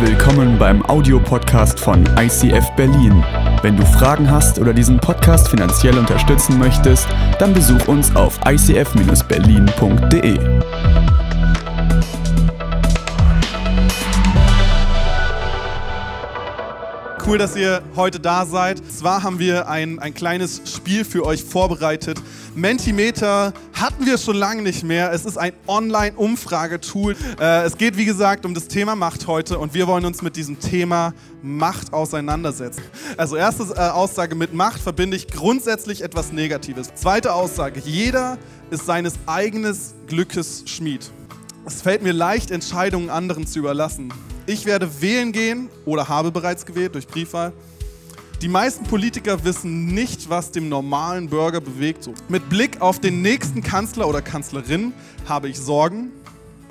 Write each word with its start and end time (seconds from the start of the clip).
Willkommen 0.00 0.58
beim 0.58 0.84
Audiopodcast 0.86 1.78
von 1.78 2.04
ICF 2.18 2.68
Berlin. 2.76 3.24
Wenn 3.62 3.76
du 3.76 3.86
Fragen 3.86 4.28
hast 4.28 4.58
oder 4.58 4.74
diesen 4.74 4.98
Podcast 4.98 5.46
finanziell 5.48 5.96
unterstützen 5.96 6.58
möchtest, 6.58 7.06
dann 7.38 7.54
besuch 7.54 7.86
uns 7.86 8.14
auf 8.16 8.40
icf-berlin.de. 8.44 10.38
Cool, 17.24 17.38
dass 17.38 17.54
ihr 17.56 17.80
heute 17.94 18.18
da 18.18 18.44
seid. 18.46 18.82
Zwar 18.90 19.22
haben 19.22 19.38
wir 19.38 19.68
ein, 19.68 20.00
ein 20.00 20.12
kleines 20.12 20.60
Spiel 20.74 21.04
für 21.04 21.24
euch 21.24 21.44
vorbereitet. 21.44 22.18
Mentimeter 22.54 23.52
hatten 23.72 24.06
wir 24.06 24.16
schon 24.16 24.36
lange 24.36 24.62
nicht 24.62 24.84
mehr. 24.84 25.12
Es 25.12 25.24
ist 25.24 25.36
ein 25.36 25.52
Online-Umfragetool. 25.66 27.16
Äh, 27.40 27.64
es 27.64 27.76
geht, 27.76 27.96
wie 27.96 28.04
gesagt, 28.04 28.46
um 28.46 28.54
das 28.54 28.68
Thema 28.68 28.94
Macht 28.94 29.26
heute 29.26 29.58
und 29.58 29.74
wir 29.74 29.86
wollen 29.88 30.04
uns 30.04 30.22
mit 30.22 30.36
diesem 30.36 30.60
Thema 30.60 31.12
Macht 31.42 31.92
auseinandersetzen. 31.92 32.82
Also 33.16 33.36
erste 33.36 33.64
äh, 33.74 33.80
Aussage, 33.88 34.36
mit 34.36 34.54
Macht 34.54 34.80
verbinde 34.80 35.16
ich 35.16 35.26
grundsätzlich 35.26 36.02
etwas 36.02 36.32
Negatives. 36.32 36.94
Zweite 36.94 37.32
Aussage, 37.32 37.80
jeder 37.84 38.38
ist 38.70 38.86
seines 38.86 39.14
eigenen 39.26 39.76
Glückes 40.06 40.62
Schmied. 40.66 41.10
Es 41.66 41.82
fällt 41.82 42.02
mir 42.02 42.12
leicht, 42.12 42.50
Entscheidungen 42.50 43.10
anderen 43.10 43.46
zu 43.46 43.58
überlassen. 43.58 44.12
Ich 44.46 44.66
werde 44.66 45.00
wählen 45.00 45.32
gehen 45.32 45.70
oder 45.86 46.08
habe 46.08 46.30
bereits 46.30 46.66
gewählt 46.66 46.94
durch 46.94 47.08
Briefwahl. 47.08 47.52
Die 48.42 48.48
meisten 48.48 48.84
Politiker 48.84 49.44
wissen 49.44 49.86
nicht, 49.86 50.28
was 50.28 50.50
dem 50.50 50.68
normalen 50.68 51.28
Bürger 51.28 51.60
bewegt. 51.60 52.04
So. 52.04 52.14
Mit 52.28 52.48
Blick 52.50 52.80
auf 52.80 53.00
den 53.00 53.22
nächsten 53.22 53.62
Kanzler 53.62 54.08
oder 54.08 54.20
Kanzlerin 54.20 54.92
habe 55.26 55.48
ich 55.48 55.58
Sorgen. 55.58 56.10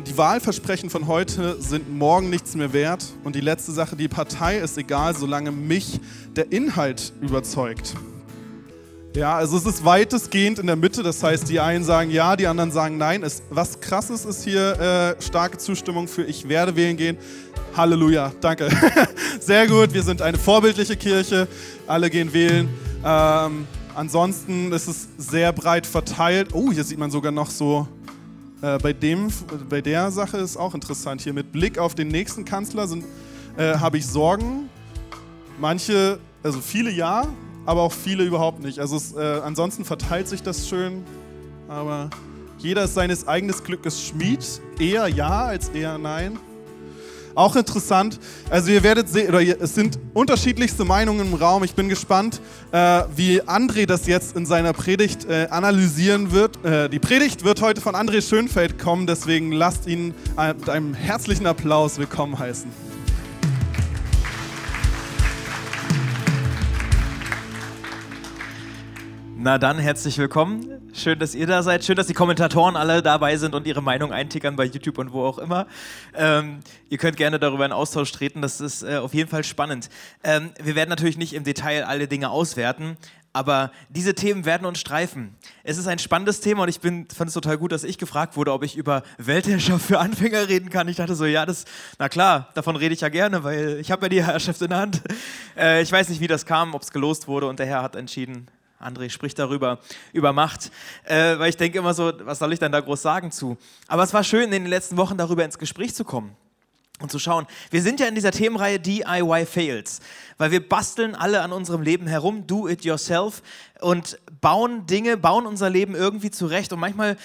Die 0.05 0.17
Wahlversprechen 0.17 0.89
von 0.89 1.07
heute 1.07 1.61
sind 1.61 1.91
morgen 1.91 2.29
nichts 2.29 2.55
mehr 2.55 2.73
wert. 2.73 3.05
Und 3.23 3.35
die 3.35 3.41
letzte 3.41 3.71
Sache, 3.71 3.95
die 3.95 4.07
Partei 4.07 4.57
ist 4.57 4.77
egal, 4.77 5.15
solange 5.15 5.51
mich 5.51 5.99
der 6.35 6.51
Inhalt 6.51 7.13
überzeugt. 7.21 7.95
Ja, 9.15 9.35
also 9.35 9.57
es 9.57 9.65
ist 9.65 9.85
weitestgehend 9.85 10.57
in 10.57 10.65
der 10.65 10.75
Mitte. 10.75 11.03
Das 11.03 11.21
heißt, 11.21 11.47
die 11.47 11.59
einen 11.59 11.83
sagen 11.83 12.09
ja, 12.09 12.35
die 12.35 12.47
anderen 12.47 12.71
sagen 12.71 12.97
nein. 12.97 13.21
Es, 13.21 13.43
was 13.51 13.79
krasses 13.79 14.25
ist 14.25 14.43
hier 14.43 15.15
äh, 15.19 15.21
starke 15.21 15.59
Zustimmung 15.59 16.07
für 16.07 16.23
ich 16.23 16.49
werde 16.49 16.75
wählen 16.75 16.97
gehen. 16.97 17.17
Halleluja, 17.75 18.31
danke. 18.39 18.69
Sehr 19.39 19.65
gut, 19.67 19.93
wir 19.93 20.03
sind 20.03 20.21
eine 20.21 20.37
vorbildliche 20.37 20.95
Kirche. 20.95 21.47
Alle 21.87 22.07
gehen 22.11 22.31
wählen. 22.31 22.69
Ähm, 23.03 23.67
ansonsten 23.95 24.71
ist 24.71 24.87
es 24.87 25.07
sehr 25.17 25.51
breit 25.51 25.87
verteilt. 25.87 26.49
Oh, 26.53 26.71
hier 26.71 26.83
sieht 26.83 26.99
man 26.99 27.09
sogar 27.09 27.31
noch 27.31 27.49
so 27.49 27.87
äh, 28.61 28.77
bei, 28.77 28.93
dem, 28.93 29.29
bei 29.69 29.81
der 29.81 30.11
Sache 30.11 30.37
ist 30.37 30.55
auch 30.55 30.75
interessant. 30.75 31.21
Hier 31.21 31.33
mit 31.33 31.51
Blick 31.51 31.79
auf 31.79 31.95
den 31.95 32.09
nächsten 32.09 32.45
Kanzler 32.45 32.87
äh, 33.57 33.73
habe 33.79 33.97
ich 33.97 34.05
Sorgen. 34.05 34.69
Manche, 35.59 36.19
also 36.43 36.61
viele 36.61 36.91
ja, 36.91 37.27
aber 37.65 37.81
auch 37.81 37.91
viele 37.91 38.23
überhaupt 38.23 38.63
nicht. 38.63 38.77
Also 38.77 38.97
es, 38.97 39.13
äh, 39.13 39.41
ansonsten 39.43 39.83
verteilt 39.83 40.27
sich 40.27 40.43
das 40.43 40.69
schön, 40.69 41.03
aber 41.67 42.11
jeder 42.59 42.83
ist 42.83 42.93
seines 42.93 43.27
eigenen 43.27 43.55
Glückes 43.63 43.99
Schmied. 43.99 44.45
Eher 44.79 45.07
ja 45.07 45.45
als 45.45 45.69
eher 45.69 45.97
nein. 45.97 46.37
Auch 47.35 47.55
interessant, 47.55 48.19
also 48.51 48.69
ihr 48.71 48.83
werdet 48.83 49.09
sehen, 49.09 49.29
oder 49.29 49.41
es 49.41 49.73
sind 49.73 49.97
unterschiedlichste 50.13 50.85
Meinungen 50.85 51.27
im 51.27 51.33
Raum. 51.33 51.63
Ich 51.63 51.73
bin 51.73 51.89
gespannt, 51.89 52.39
äh, 52.71 53.01
wie 53.15 53.41
André 53.41 53.87
das 53.87 54.05
jetzt 54.05 54.35
in 54.35 54.45
seiner 54.45 54.71
Predigt 54.73 55.25
äh, 55.25 55.47
analysieren 55.49 56.31
wird. 56.31 56.63
Äh, 56.63 56.89
die 56.89 56.99
Predigt 56.99 57.43
wird 57.43 57.61
heute 57.61 57.81
von 57.81 57.95
André 57.95 58.21
Schönfeld 58.21 58.77
kommen, 58.77 59.07
deswegen 59.07 59.51
lasst 59.51 59.87
ihn 59.87 60.13
mit 60.57 60.69
einem 60.69 60.93
herzlichen 60.93 61.47
Applaus 61.47 61.97
willkommen 61.97 62.37
heißen. 62.37 62.69
Na 69.37 69.57
dann, 69.57 69.79
herzlich 69.79 70.17
willkommen. 70.17 70.72
Schön, 70.95 71.17
dass 71.17 71.33
ihr 71.33 71.47
da 71.47 71.63
seid. 71.63 71.83
Schön, 71.83 71.95
dass 71.95 72.05
die 72.05 72.13
Kommentatoren 72.13 72.75
alle 72.75 73.01
dabei 73.01 73.35
sind 73.37 73.55
und 73.55 73.65
ihre 73.65 73.81
Meinung 73.81 74.13
eintickern 74.13 74.55
bei 74.55 74.65
YouTube 74.65 74.99
und 74.99 75.11
wo 75.11 75.25
auch 75.25 75.39
immer. 75.39 75.65
Ähm, 76.13 76.59
ihr 76.87 76.99
könnt 76.99 77.17
gerne 77.17 77.39
darüber 77.39 77.65
in 77.65 77.71
Austausch 77.71 78.11
treten. 78.11 78.43
Das 78.43 78.61
ist 78.61 78.83
äh, 78.83 78.97
auf 78.97 79.15
jeden 79.15 79.27
Fall 79.27 79.43
spannend. 79.43 79.89
Ähm, 80.23 80.51
wir 80.61 80.75
werden 80.75 80.89
natürlich 80.89 81.17
nicht 81.17 81.33
im 81.33 81.43
Detail 81.43 81.85
alle 81.85 82.07
Dinge 82.07 82.29
auswerten, 82.29 82.95
aber 83.33 83.71
diese 83.89 84.13
Themen 84.13 84.45
werden 84.45 84.67
uns 84.67 84.79
streifen. 84.79 85.35
Es 85.63 85.79
ist 85.79 85.87
ein 85.87 85.97
spannendes 85.97 86.41
Thema 86.41 86.61
und 86.61 86.69
ich 86.69 86.79
fand 86.79 87.27
es 87.27 87.33
total 87.33 87.57
gut, 87.57 87.71
dass 87.71 87.83
ich 87.83 87.97
gefragt 87.97 88.37
wurde, 88.37 88.53
ob 88.53 88.61
ich 88.61 88.77
über 88.77 89.01
Weltherrschaft 89.17 89.87
für 89.87 89.97
Anfänger 89.97 90.47
reden 90.47 90.69
kann. 90.69 90.87
Ich 90.87 90.97
dachte 90.97 91.15
so, 91.15 91.25
ja, 91.25 91.47
das, 91.47 91.65
na 91.97 92.07
klar, 92.07 92.49
davon 92.53 92.75
rede 92.75 92.93
ich 92.93 93.01
ja 93.01 93.09
gerne, 93.09 93.43
weil 93.43 93.79
ich 93.79 93.89
habe 93.89 94.03
ja 94.03 94.09
die 94.09 94.23
Herrschaft 94.23 94.61
in 94.61 94.69
der 94.69 94.77
Hand. 94.77 95.01
Äh, 95.57 95.81
ich 95.81 95.91
weiß 95.91 96.09
nicht, 96.09 96.21
wie 96.21 96.27
das 96.27 96.45
kam, 96.45 96.75
ob 96.75 96.83
es 96.83 96.91
gelost 96.91 97.27
wurde 97.27 97.47
und 97.47 97.57
der 97.57 97.65
Herr 97.65 97.81
hat 97.81 97.95
entschieden, 97.95 98.47
André 98.83 99.09
spricht 99.09 99.39
darüber, 99.39 99.79
über 100.11 100.33
Macht, 100.33 100.71
äh, 101.05 101.37
weil 101.39 101.49
ich 101.49 101.57
denke 101.57 101.77
immer 101.77 101.93
so, 101.93 102.11
was 102.23 102.39
soll 102.39 102.53
ich 102.53 102.59
denn 102.59 102.71
da 102.71 102.79
groß 102.79 103.01
sagen 103.01 103.31
zu? 103.31 103.57
Aber 103.87 104.03
es 104.03 104.13
war 104.13 104.23
schön, 104.23 104.43
in 104.43 104.51
den 104.51 104.65
letzten 104.65 104.97
Wochen 104.97 105.17
darüber 105.17 105.43
ins 105.45 105.57
Gespräch 105.57 105.95
zu 105.95 106.03
kommen 106.03 106.35
und 106.99 107.11
zu 107.11 107.19
schauen. 107.19 107.45
Wir 107.69 107.81
sind 107.81 107.99
ja 107.99 108.07
in 108.07 108.15
dieser 108.15 108.31
Themenreihe 108.31 108.79
DIY 108.79 109.45
Fails, 109.45 109.99
weil 110.37 110.51
wir 110.51 110.67
basteln 110.67 111.15
alle 111.15 111.41
an 111.41 111.51
unserem 111.51 111.81
Leben 111.81 112.07
herum, 112.07 112.47
do 112.47 112.67
it 112.67 112.85
yourself 112.85 113.41
und 113.81 114.19
bauen 114.41 114.85
Dinge, 114.85 115.17
bauen 115.17 115.45
unser 115.45 115.69
Leben 115.69 115.95
irgendwie 115.95 116.31
zurecht 116.31 116.71
und 116.71 116.79
manchmal 116.79 117.17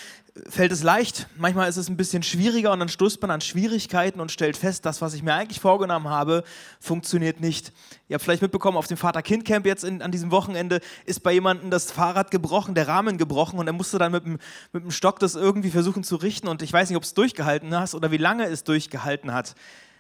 fällt 0.48 0.72
es 0.72 0.82
leicht, 0.82 1.26
manchmal 1.36 1.68
ist 1.68 1.76
es 1.76 1.88
ein 1.88 1.96
bisschen 1.96 2.22
schwieriger 2.22 2.72
und 2.72 2.80
dann 2.80 2.88
stößt 2.88 3.20
man 3.22 3.30
an 3.30 3.40
Schwierigkeiten 3.40 4.20
und 4.20 4.30
stellt 4.30 4.56
fest, 4.56 4.84
das, 4.86 5.00
was 5.00 5.14
ich 5.14 5.22
mir 5.22 5.34
eigentlich 5.34 5.60
vorgenommen 5.60 6.08
habe, 6.08 6.44
funktioniert 6.80 7.40
nicht. 7.40 7.72
Ihr 8.08 8.14
habt 8.14 8.24
vielleicht 8.24 8.42
mitbekommen, 8.42 8.76
auf 8.76 8.86
dem 8.86 8.96
Vater-Kind-Camp 8.96 9.66
jetzt 9.66 9.84
in, 9.84 10.02
an 10.02 10.12
diesem 10.12 10.30
Wochenende 10.30 10.80
ist 11.06 11.22
bei 11.22 11.32
jemandem 11.32 11.70
das 11.70 11.90
Fahrrad 11.90 12.30
gebrochen, 12.30 12.74
der 12.74 12.88
Rahmen 12.88 13.18
gebrochen 13.18 13.58
und 13.58 13.66
er 13.66 13.72
musste 13.72 13.98
dann 13.98 14.12
mit 14.12 14.24
dem, 14.24 14.38
mit 14.72 14.84
dem 14.84 14.90
Stock 14.90 15.18
das 15.18 15.34
irgendwie 15.34 15.70
versuchen 15.70 16.04
zu 16.04 16.16
richten 16.16 16.48
und 16.48 16.62
ich 16.62 16.72
weiß 16.72 16.88
nicht, 16.88 16.96
ob 16.96 17.02
es 17.02 17.14
durchgehalten 17.14 17.74
hast 17.74 17.94
oder 17.94 18.10
wie 18.10 18.16
lange 18.16 18.44
es 18.46 18.64
durchgehalten 18.64 19.32
hat. 19.32 19.54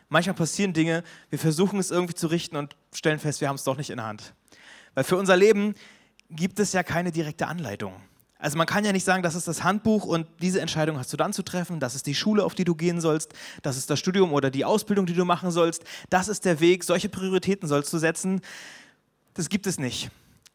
Manchmal 0.08 0.34
passieren 0.34 0.72
Dinge, 0.72 1.04
wir 1.30 1.38
versuchen 1.38 1.78
es 1.78 1.90
irgendwie 1.90 2.14
zu 2.14 2.28
richten 2.28 2.56
und 2.56 2.76
stellen 2.94 3.18
fest, 3.18 3.40
wir 3.40 3.48
haben 3.48 3.56
es 3.56 3.64
doch 3.64 3.76
nicht 3.76 3.90
in 3.90 3.96
der 3.96 4.06
Hand. 4.06 4.34
Weil 4.94 5.04
für 5.04 5.16
unser 5.16 5.36
Leben 5.36 5.74
gibt 6.30 6.60
es 6.60 6.72
ja 6.72 6.82
keine 6.82 7.12
direkte 7.12 7.46
Anleitung. 7.46 7.94
Also 8.38 8.56
man 8.56 8.68
kann 8.68 8.84
ja 8.84 8.92
nicht 8.92 9.04
sagen, 9.04 9.24
das 9.24 9.34
ist 9.34 9.48
das 9.48 9.64
Handbuch 9.64 10.04
und 10.04 10.26
diese 10.40 10.60
Entscheidung 10.60 10.96
hast 10.96 11.12
du 11.12 11.16
dann 11.16 11.32
zu 11.32 11.42
treffen, 11.42 11.80
das 11.80 11.96
ist 11.96 12.06
die 12.06 12.14
Schule, 12.14 12.44
auf 12.44 12.54
die 12.54 12.64
du 12.64 12.76
gehen 12.76 13.00
sollst, 13.00 13.32
das 13.62 13.76
ist 13.76 13.90
das 13.90 13.98
Studium 13.98 14.32
oder 14.32 14.50
die 14.50 14.64
Ausbildung, 14.64 15.06
die 15.06 15.14
du 15.14 15.24
machen 15.24 15.50
sollst, 15.50 15.82
das 16.08 16.28
ist 16.28 16.44
der 16.44 16.60
Weg, 16.60 16.84
solche 16.84 17.08
Prioritäten 17.08 17.68
sollst 17.68 17.92
du 17.92 17.98
setzen. 17.98 18.40
Das 19.34 19.48
gibt 19.48 19.66
es 19.66 19.78
nicht. 19.78 20.10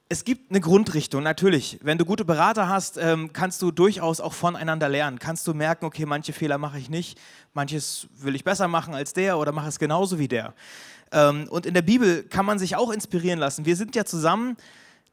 Es 0.08 0.24
gibt 0.24 0.52
eine 0.52 0.62
Grundrichtung, 0.62 1.24
natürlich. 1.24 1.80
Wenn 1.82 1.98
du 1.98 2.06
gute 2.06 2.24
Berater 2.24 2.70
hast, 2.70 2.98
ähm, 2.98 3.34
kannst 3.34 3.62
du 3.62 3.72
durchaus 3.72 4.22
auch 4.22 4.34
voneinander 4.34 4.88
lernen. 4.88 5.20
Kannst 5.20 5.48
du 5.48 5.54
merken, 5.54 5.86
okay, 5.86 6.06
manche 6.06 6.34
Fehler 6.34 6.58
mache 6.58 6.78
ich 6.78 6.90
nicht, 6.90 7.20
manches 7.54 8.08
will 8.16 8.36
ich 8.36 8.44
besser 8.44 8.68
machen 8.68 8.94
als 8.94 9.14
der 9.14 9.38
oder 9.38 9.52
mache 9.52 9.70
es 9.70 9.80
genauso 9.80 10.20
wie 10.20 10.28
der. 10.28 10.54
Ähm, 11.12 11.48
und 11.50 11.66
in 11.66 11.74
der 11.74 11.82
Bibel 11.82 12.24
kann 12.24 12.46
man 12.46 12.60
sich 12.60 12.76
auch 12.76 12.92
inspirieren 12.92 13.40
lassen. 13.40 13.66
Wir 13.66 13.76
sind 13.76 13.96
ja 13.96 14.06
zusammen 14.06 14.56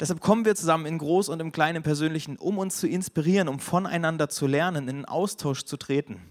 Deshalb 0.00 0.20
kommen 0.20 0.46
wir 0.46 0.54
zusammen 0.54 0.86
in 0.86 0.96
Groß 0.96 1.28
und 1.28 1.40
im 1.40 1.52
Kleinen, 1.52 1.76
im 1.76 1.82
Persönlichen, 1.82 2.38
um 2.38 2.56
uns 2.56 2.78
zu 2.78 2.88
inspirieren, 2.88 3.48
um 3.48 3.60
voneinander 3.60 4.30
zu 4.30 4.46
lernen, 4.46 4.88
in 4.88 4.96
den 4.96 5.04
Austausch 5.04 5.64
zu 5.64 5.76
treten. 5.76 6.22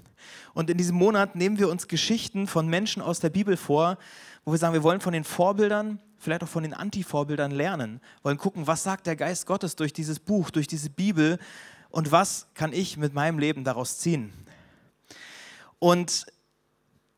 Und 0.56 0.72
in 0.72 0.78
diesem 0.78 0.96
Monat 0.97 1.35
nehmen 1.35 1.59
wir 1.59 1.69
uns 1.69 1.88
Geschichten 1.88 2.47
von 2.47 2.68
Menschen 2.68 3.02
aus 3.02 3.19
der 3.19 3.30
Bibel 3.30 3.57
vor, 3.57 4.00
wo 4.44 4.52
wir 4.52 4.57
sagen, 4.57 4.74
wir 4.74 4.81
wollen 4.81 5.02
von 5.02 5.13
den 5.13 5.24
Vorbildern, 5.24 6.00
vielleicht 6.18 6.44
auch 6.44 6.50
von 6.50 6.63
den 6.63 6.74
Anti-Vorbildern 6.74 7.52
lernen, 7.52 8.02
wollen 8.24 8.40
gucken, 8.40 8.66
was 8.66 8.84
sagt 8.84 9.06
der 9.06 9.16
Geist 9.16 9.46
Gottes 9.46 9.75
durch 9.75 9.94
dieses 9.94 10.19
Buch, 10.19 10.50
durch 10.50 10.68
diese 10.68 10.90
Bibel 10.90 11.38
und 11.92 12.12
was 12.12 12.48
kann 12.56 12.74
ich 12.74 12.98
mit 12.98 13.13
meinem 13.13 13.38
Leben 13.38 13.63
daraus 13.63 14.00
ziehen. 14.00 14.33
Und 15.77 16.25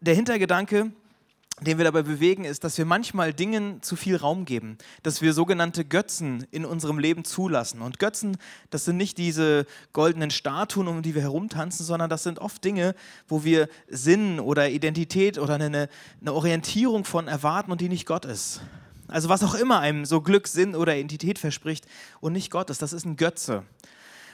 der 0.01 0.15
Hintergedanke, 0.15 0.92
den 1.61 1.77
wir 1.77 1.85
dabei 1.85 2.01
bewegen, 2.01 2.43
ist, 2.43 2.63
dass 2.63 2.77
wir 2.77 2.85
manchmal 2.85 3.33
Dingen 3.33 3.83
zu 3.83 3.95
viel 3.95 4.15
Raum 4.15 4.45
geben, 4.45 4.77
dass 5.03 5.21
wir 5.21 5.33
sogenannte 5.33 5.85
Götzen 5.85 6.45
in 6.49 6.65
unserem 6.65 6.97
Leben 6.97 7.23
zulassen. 7.23 7.81
Und 7.81 7.99
Götzen, 7.99 8.37
das 8.71 8.85
sind 8.85 8.97
nicht 8.97 9.17
diese 9.19 9.67
goldenen 9.93 10.31
Statuen, 10.31 10.87
um 10.87 11.03
die 11.03 11.13
wir 11.13 11.21
herumtanzen, 11.21 11.85
sondern 11.85 12.09
das 12.09 12.23
sind 12.23 12.39
oft 12.39 12.63
Dinge, 12.63 12.95
wo 13.27 13.43
wir 13.43 13.69
Sinn 13.87 14.39
oder 14.39 14.69
Identität 14.69 15.37
oder 15.37 15.55
eine, 15.55 15.87
eine 16.19 16.33
Orientierung 16.33 17.05
von 17.05 17.27
erwarten 17.27 17.71
und 17.71 17.79
die 17.79 17.89
nicht 17.89 18.07
Gott 18.07 18.25
ist. 18.25 18.61
Also 19.07 19.29
was 19.29 19.43
auch 19.43 19.53
immer 19.53 19.79
einem 19.79 20.05
so 20.05 20.21
Glück, 20.21 20.47
Sinn 20.47 20.73
oder 20.73 20.95
Identität 20.95 21.37
verspricht 21.37 21.85
und 22.21 22.33
nicht 22.33 22.49
Gott 22.49 22.69
ist, 22.69 22.81
das 22.81 22.93
ist 22.93 23.05
ein 23.05 23.17
Götze. 23.17 23.63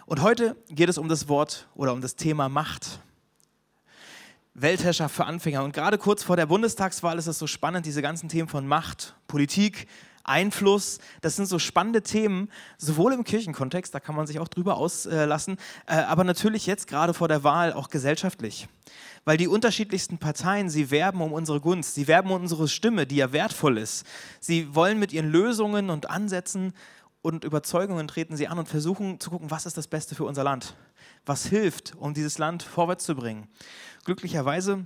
Und 0.06 0.22
heute 0.22 0.56
geht 0.70 0.88
es 0.88 0.98
um 0.98 1.10
das 1.10 1.28
Wort 1.28 1.68
oder 1.76 1.92
um 1.92 2.00
das 2.00 2.16
Thema 2.16 2.48
Macht. 2.48 3.02
Weltherrschaft 4.58 5.16
für 5.16 5.26
Anfänger. 5.26 5.64
Und 5.64 5.74
gerade 5.74 5.98
kurz 6.00 6.24
vor 6.24 6.36
der 6.36 6.48
Bundestagswahl 6.48 7.18
ist 7.20 7.28
es 7.28 7.38
so 7.38 7.46
spannend, 7.46 7.86
diese 7.86 8.02
ganzen 8.02 8.28
Themen 8.28 8.50
von 8.50 8.68
Macht, 8.68 9.16
Politik, 9.28 9.88
Einfluss. 10.24 10.98
Das 11.22 11.36
sind 11.36 11.46
so 11.46 11.60
spannende 11.60 12.02
Themen, 12.02 12.50
sowohl 12.78 13.14
im 13.14 13.24
Kirchenkontext, 13.24 13.94
da 13.94 14.00
kann 14.00 14.16
man 14.16 14.28
sich 14.28 14.40
auch 14.40 14.48
drüber 14.48 14.78
auslassen, 14.78 15.58
äh, 15.86 15.94
aber 15.94 16.24
natürlich 16.24 16.66
jetzt 16.66 16.88
gerade 16.88 17.14
vor 17.14 17.28
der 17.28 17.44
Wahl 17.44 17.72
auch 17.72 17.90
gesellschaftlich. 17.90 18.68
Weil 19.26 19.38
die 19.38 19.48
unterschiedlichsten 19.48 20.18
Parteien, 20.18 20.70
sie 20.70 20.90
werben 20.90 21.22
um 21.22 21.34
unsere 21.34 21.62
Gunst, 21.62 21.96
sie 21.96 22.08
werben 22.08 22.32
um 22.32 22.42
unsere 22.42 22.68
Stimme, 22.68 23.06
die 23.06 23.18
ja 23.18 23.32
wertvoll 23.32 23.78
ist. 23.78 24.06
Sie 24.40 24.74
wollen 24.74 25.00
mit 25.00 25.14
ihren 25.14 25.30
Lösungen 25.30 25.90
und 25.90 26.10
Ansätzen 26.10 26.74
und 27.28 27.44
Überzeugungen 27.44 28.08
treten 28.08 28.38
sie 28.38 28.48
an 28.48 28.58
und 28.58 28.70
versuchen 28.70 29.20
zu 29.20 29.30
gucken, 29.30 29.52
was 29.52 29.66
ist 29.66 29.76
das 29.76 29.88
Beste 29.88 30.16
für 30.16 30.24
unser 30.24 30.46
Land? 30.46 30.78
Was 31.26 31.46
hilft, 31.46 31.94
um 31.98 32.14
dieses 32.14 32.38
Land 32.38 32.64
vorwärts 32.64 33.04
zu 33.04 33.16
bringen? 33.16 33.50
Glücklicherweise 34.06 34.86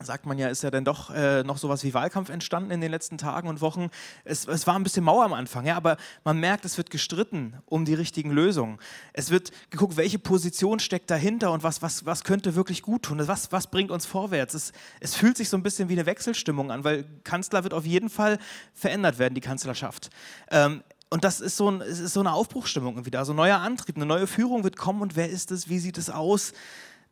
sagt 0.00 0.26
man 0.26 0.36
ja, 0.36 0.48
ist 0.48 0.62
ja 0.62 0.70
dann 0.70 0.84
doch 0.84 1.10
äh, 1.10 1.44
noch 1.44 1.56
sowas 1.56 1.82
wie 1.82 1.94
Wahlkampf 1.94 2.28
entstanden 2.28 2.72
in 2.72 2.82
den 2.82 2.90
letzten 2.90 3.16
Tagen 3.16 3.48
und 3.48 3.62
Wochen. 3.62 3.88
Es, 4.24 4.46
es, 4.46 4.66
war 4.66 4.74
ein 4.74 4.82
bisschen 4.82 5.04
Mauer 5.04 5.24
am 5.24 5.32
Anfang, 5.32 5.64
ja, 5.64 5.76
aber 5.76 5.96
man 6.24 6.38
merkt, 6.38 6.66
es 6.66 6.76
wird 6.76 6.90
gestritten 6.90 7.54
um 7.64 7.86
die 7.86 7.94
richtigen 7.94 8.32
Lösungen. 8.32 8.78
Es 9.14 9.30
wird 9.30 9.50
geguckt, 9.70 9.96
welche 9.96 10.18
Position 10.18 10.78
steckt 10.78 11.10
dahinter 11.10 11.52
und 11.52 11.62
was, 11.62 11.80
was, 11.80 12.04
was 12.04 12.24
könnte 12.24 12.54
wirklich 12.54 12.82
gut 12.82 13.04
tun, 13.04 13.26
was, 13.26 13.50
was 13.50 13.68
bringt 13.68 13.90
uns 13.90 14.04
vorwärts. 14.04 14.52
Es, 14.52 14.72
es 15.00 15.14
fühlt 15.14 15.38
sich 15.38 15.48
so 15.48 15.56
ein 15.56 15.62
bisschen 15.62 15.88
wie 15.88 15.94
eine 15.94 16.04
Wechselstimmung 16.04 16.70
an, 16.70 16.84
weil 16.84 17.04
Kanzler 17.24 17.62
wird 17.62 17.72
auf 17.72 17.86
jeden 17.86 18.10
Fall 18.10 18.38
verändert 18.74 19.18
werden, 19.18 19.34
die 19.34 19.40
Kanzlerschaft. 19.40 20.10
Ähm, 20.50 20.82
und 21.12 21.24
das 21.24 21.40
ist 21.40 21.56
so, 21.56 21.70
ein, 21.70 21.80
ist 21.80 22.12
so 22.12 22.20
eine 22.20 22.32
Aufbruchstimmung 22.32 23.04
wieder, 23.04 23.20
also 23.20 23.32
neuer 23.32 23.58
Antrieb, 23.58 23.96
eine 23.96 24.06
neue 24.06 24.26
Führung 24.26 24.64
wird 24.64 24.76
kommen 24.76 25.02
und 25.02 25.14
wer 25.14 25.28
ist 25.30 25.50
es, 25.50 25.68
wie 25.68 25.78
sieht 25.78 25.98
es 25.98 26.10
aus? 26.10 26.52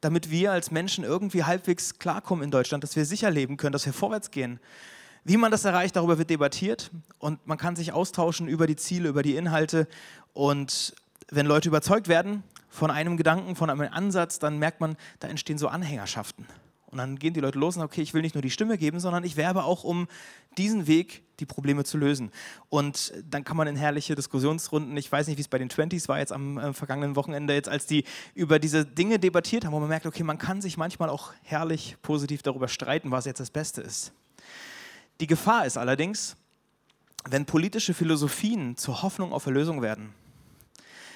damit 0.00 0.30
wir 0.30 0.52
als 0.52 0.70
Menschen 0.70 1.04
irgendwie 1.04 1.44
halbwegs 1.44 1.98
klarkommen 1.98 2.42
in 2.44 2.50
Deutschland, 2.50 2.82
dass 2.84 2.96
wir 2.96 3.04
sicher 3.04 3.30
leben 3.30 3.56
können, 3.56 3.72
dass 3.72 3.86
wir 3.86 3.92
vorwärts 3.92 4.30
gehen. 4.30 4.58
Wie 5.24 5.36
man 5.36 5.50
das 5.50 5.64
erreicht, 5.64 5.96
darüber 5.96 6.18
wird 6.18 6.30
debattiert 6.30 6.90
und 7.18 7.46
man 7.46 7.58
kann 7.58 7.76
sich 7.76 7.92
austauschen 7.92 8.48
über 8.48 8.66
die 8.66 8.76
Ziele, 8.76 9.08
über 9.08 9.22
die 9.22 9.36
Inhalte. 9.36 9.86
Und 10.32 10.94
wenn 11.30 11.44
Leute 11.44 11.68
überzeugt 11.68 12.08
werden 12.08 12.42
von 12.70 12.90
einem 12.90 13.18
Gedanken, 13.18 13.56
von 13.56 13.68
einem 13.68 13.92
Ansatz, 13.92 14.38
dann 14.38 14.58
merkt 14.58 14.80
man, 14.80 14.96
da 15.18 15.28
entstehen 15.28 15.58
so 15.58 15.68
Anhängerschaften. 15.68 16.46
Und 16.90 16.98
dann 16.98 17.18
gehen 17.18 17.34
die 17.34 17.40
Leute 17.40 17.58
los 17.58 17.76
und 17.76 17.80
sagen, 17.80 17.92
okay, 17.92 18.02
ich 18.02 18.14
will 18.14 18.22
nicht 18.22 18.34
nur 18.34 18.42
die 18.42 18.50
Stimme 18.50 18.76
geben, 18.76 18.98
sondern 19.00 19.22
ich 19.24 19.36
werbe 19.36 19.64
auch 19.64 19.84
um 19.84 20.08
diesen 20.58 20.86
Weg, 20.86 21.22
die 21.38 21.46
Probleme 21.46 21.84
zu 21.84 21.96
lösen. 21.98 22.32
Und 22.68 23.12
dann 23.28 23.44
kann 23.44 23.56
man 23.56 23.68
in 23.68 23.76
herrliche 23.76 24.14
Diskussionsrunden, 24.14 24.96
ich 24.96 25.10
weiß 25.10 25.28
nicht, 25.28 25.36
wie 25.36 25.42
es 25.42 25.48
bei 25.48 25.58
den 25.58 25.70
20s 25.70 26.08
war 26.08 26.18
jetzt 26.18 26.32
am 26.32 26.58
äh, 26.58 26.72
vergangenen 26.72 27.16
Wochenende, 27.16 27.54
jetzt 27.54 27.68
als 27.68 27.86
die 27.86 28.04
über 28.34 28.58
diese 28.58 28.84
Dinge 28.84 29.18
debattiert 29.18 29.64
haben, 29.64 29.72
wo 29.72 29.80
man 29.80 29.88
merkt, 29.88 30.06
okay, 30.06 30.24
man 30.24 30.38
kann 30.38 30.60
sich 30.60 30.76
manchmal 30.76 31.08
auch 31.08 31.32
herrlich 31.42 31.96
positiv 32.02 32.42
darüber 32.42 32.68
streiten, 32.68 33.10
was 33.10 33.24
jetzt 33.24 33.40
das 33.40 33.50
Beste 33.50 33.80
ist. 33.80 34.12
Die 35.20 35.26
Gefahr 35.26 35.66
ist 35.66 35.76
allerdings, 35.76 36.36
wenn 37.28 37.44
politische 37.44 37.94
Philosophien 37.94 38.76
zur 38.76 39.02
Hoffnung 39.02 39.32
auf 39.32 39.46
Erlösung 39.46 39.82
werden. 39.82 40.14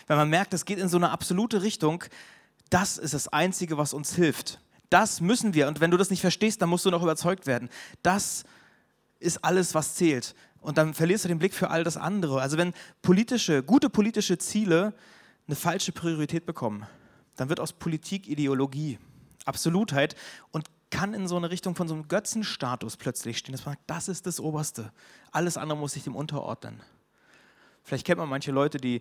Wenn 0.06 0.18
man 0.18 0.28
merkt, 0.28 0.52
es 0.52 0.64
geht 0.64 0.78
in 0.78 0.88
so 0.88 0.98
eine 0.98 1.10
absolute 1.10 1.62
Richtung, 1.62 2.04
das 2.70 2.98
ist 2.98 3.14
das 3.14 3.28
Einzige, 3.28 3.78
was 3.78 3.94
uns 3.94 4.14
hilft. 4.14 4.60
Das 4.90 5.20
müssen 5.20 5.54
wir. 5.54 5.68
Und 5.68 5.80
wenn 5.80 5.90
du 5.90 5.96
das 5.96 6.10
nicht 6.10 6.20
verstehst, 6.20 6.62
dann 6.62 6.68
musst 6.68 6.84
du 6.84 6.90
noch 6.90 7.02
überzeugt 7.02 7.46
werden. 7.46 7.68
Das 8.02 8.44
ist 9.18 9.44
alles, 9.44 9.74
was 9.74 9.94
zählt. 9.94 10.34
Und 10.60 10.78
dann 10.78 10.94
verlierst 10.94 11.24
du 11.24 11.28
den 11.28 11.38
Blick 11.38 11.54
für 11.54 11.70
all 11.70 11.84
das 11.84 11.96
andere. 11.96 12.40
Also 12.40 12.56
wenn 12.56 12.72
politische, 13.02 13.62
gute 13.62 13.90
politische 13.90 14.38
Ziele 14.38 14.94
eine 15.46 15.56
falsche 15.56 15.92
Priorität 15.92 16.46
bekommen, 16.46 16.86
dann 17.36 17.48
wird 17.48 17.60
aus 17.60 17.72
Politik 17.72 18.28
Ideologie, 18.28 18.98
Absolutheit 19.44 20.16
und 20.52 20.66
kann 20.90 21.12
in 21.12 21.26
so 21.26 21.36
eine 21.36 21.50
Richtung 21.50 21.74
von 21.74 21.88
so 21.88 21.94
einem 21.94 22.08
Götzenstatus 22.08 22.96
plötzlich 22.96 23.38
stehen, 23.38 23.52
dass 23.52 23.66
man 23.66 23.74
sagt, 23.74 23.90
das 23.90 24.08
ist 24.08 24.26
das 24.26 24.38
Oberste. 24.38 24.92
Alles 25.32 25.56
andere 25.56 25.76
muss 25.76 25.92
sich 25.92 26.04
dem 26.04 26.14
unterordnen. 26.14 26.80
Vielleicht 27.82 28.06
kennt 28.06 28.18
man 28.18 28.28
manche 28.28 28.52
Leute, 28.52 28.78
die, 28.78 29.00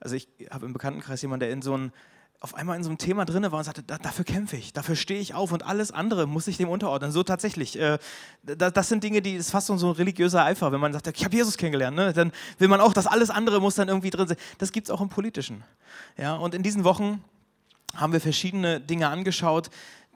also 0.00 0.14
ich 0.14 0.28
habe 0.50 0.66
im 0.66 0.72
Bekanntenkreis 0.72 1.20
jemanden, 1.22 1.40
der 1.40 1.50
in 1.50 1.62
so 1.62 1.76
ein 1.76 1.92
auf 2.40 2.54
einmal 2.54 2.76
in 2.76 2.84
so 2.84 2.90
einem 2.90 2.98
Thema 2.98 3.24
drin 3.24 3.42
war 3.50 3.58
und 3.58 3.64
sagte, 3.64 3.82
da, 3.82 3.98
dafür 3.98 4.24
kämpfe 4.24 4.56
ich, 4.56 4.72
dafür 4.72 4.96
stehe 4.96 5.20
ich 5.20 5.34
auf 5.34 5.52
und 5.52 5.64
alles 5.64 5.90
andere 5.90 6.26
muss 6.26 6.46
ich 6.46 6.56
dem 6.56 6.68
unterordnen. 6.68 7.10
So 7.10 7.22
tatsächlich. 7.22 7.78
Äh, 7.78 7.98
das, 8.42 8.72
das, 8.72 8.88
sind 8.88 9.02
Dinge, 9.02 9.22
die 9.22 9.34
ist 9.34 9.50
fast 9.50 9.66
so 9.66 9.74
ein 9.74 9.80
religiöser 9.82 10.44
Eifer. 10.44 10.72
Wenn 10.72 10.80
man 10.80 10.92
sagt, 10.92 11.08
ich 11.08 11.24
habe 11.24 11.34
Jesus 11.34 11.56
kennengelernt, 11.56 11.96
ne, 11.96 12.12
dann 12.12 12.32
will 12.58 12.68
man 12.68 12.80
auch, 12.80 12.92
dass 12.92 13.06
alles 13.06 13.30
andere 13.30 13.60
muss 13.60 13.74
dann 13.74 13.88
irgendwie 13.88 14.10
drin 14.10 14.28
sein. 14.28 14.36
Das 14.58 14.72
gibt 14.72 14.88
es 14.88 14.90
auch 14.90 15.00
im 15.00 15.08
Politischen. 15.08 15.64
Ja, 16.16 16.34
und 16.34 16.54
in 16.54 16.62
diesen 16.62 16.84
Wochen 16.84 17.22
haben 17.94 18.12
wir 18.12 18.20
verschiedene 18.20 18.80
Dinge 18.80 19.08
angeschaut, 19.08 19.70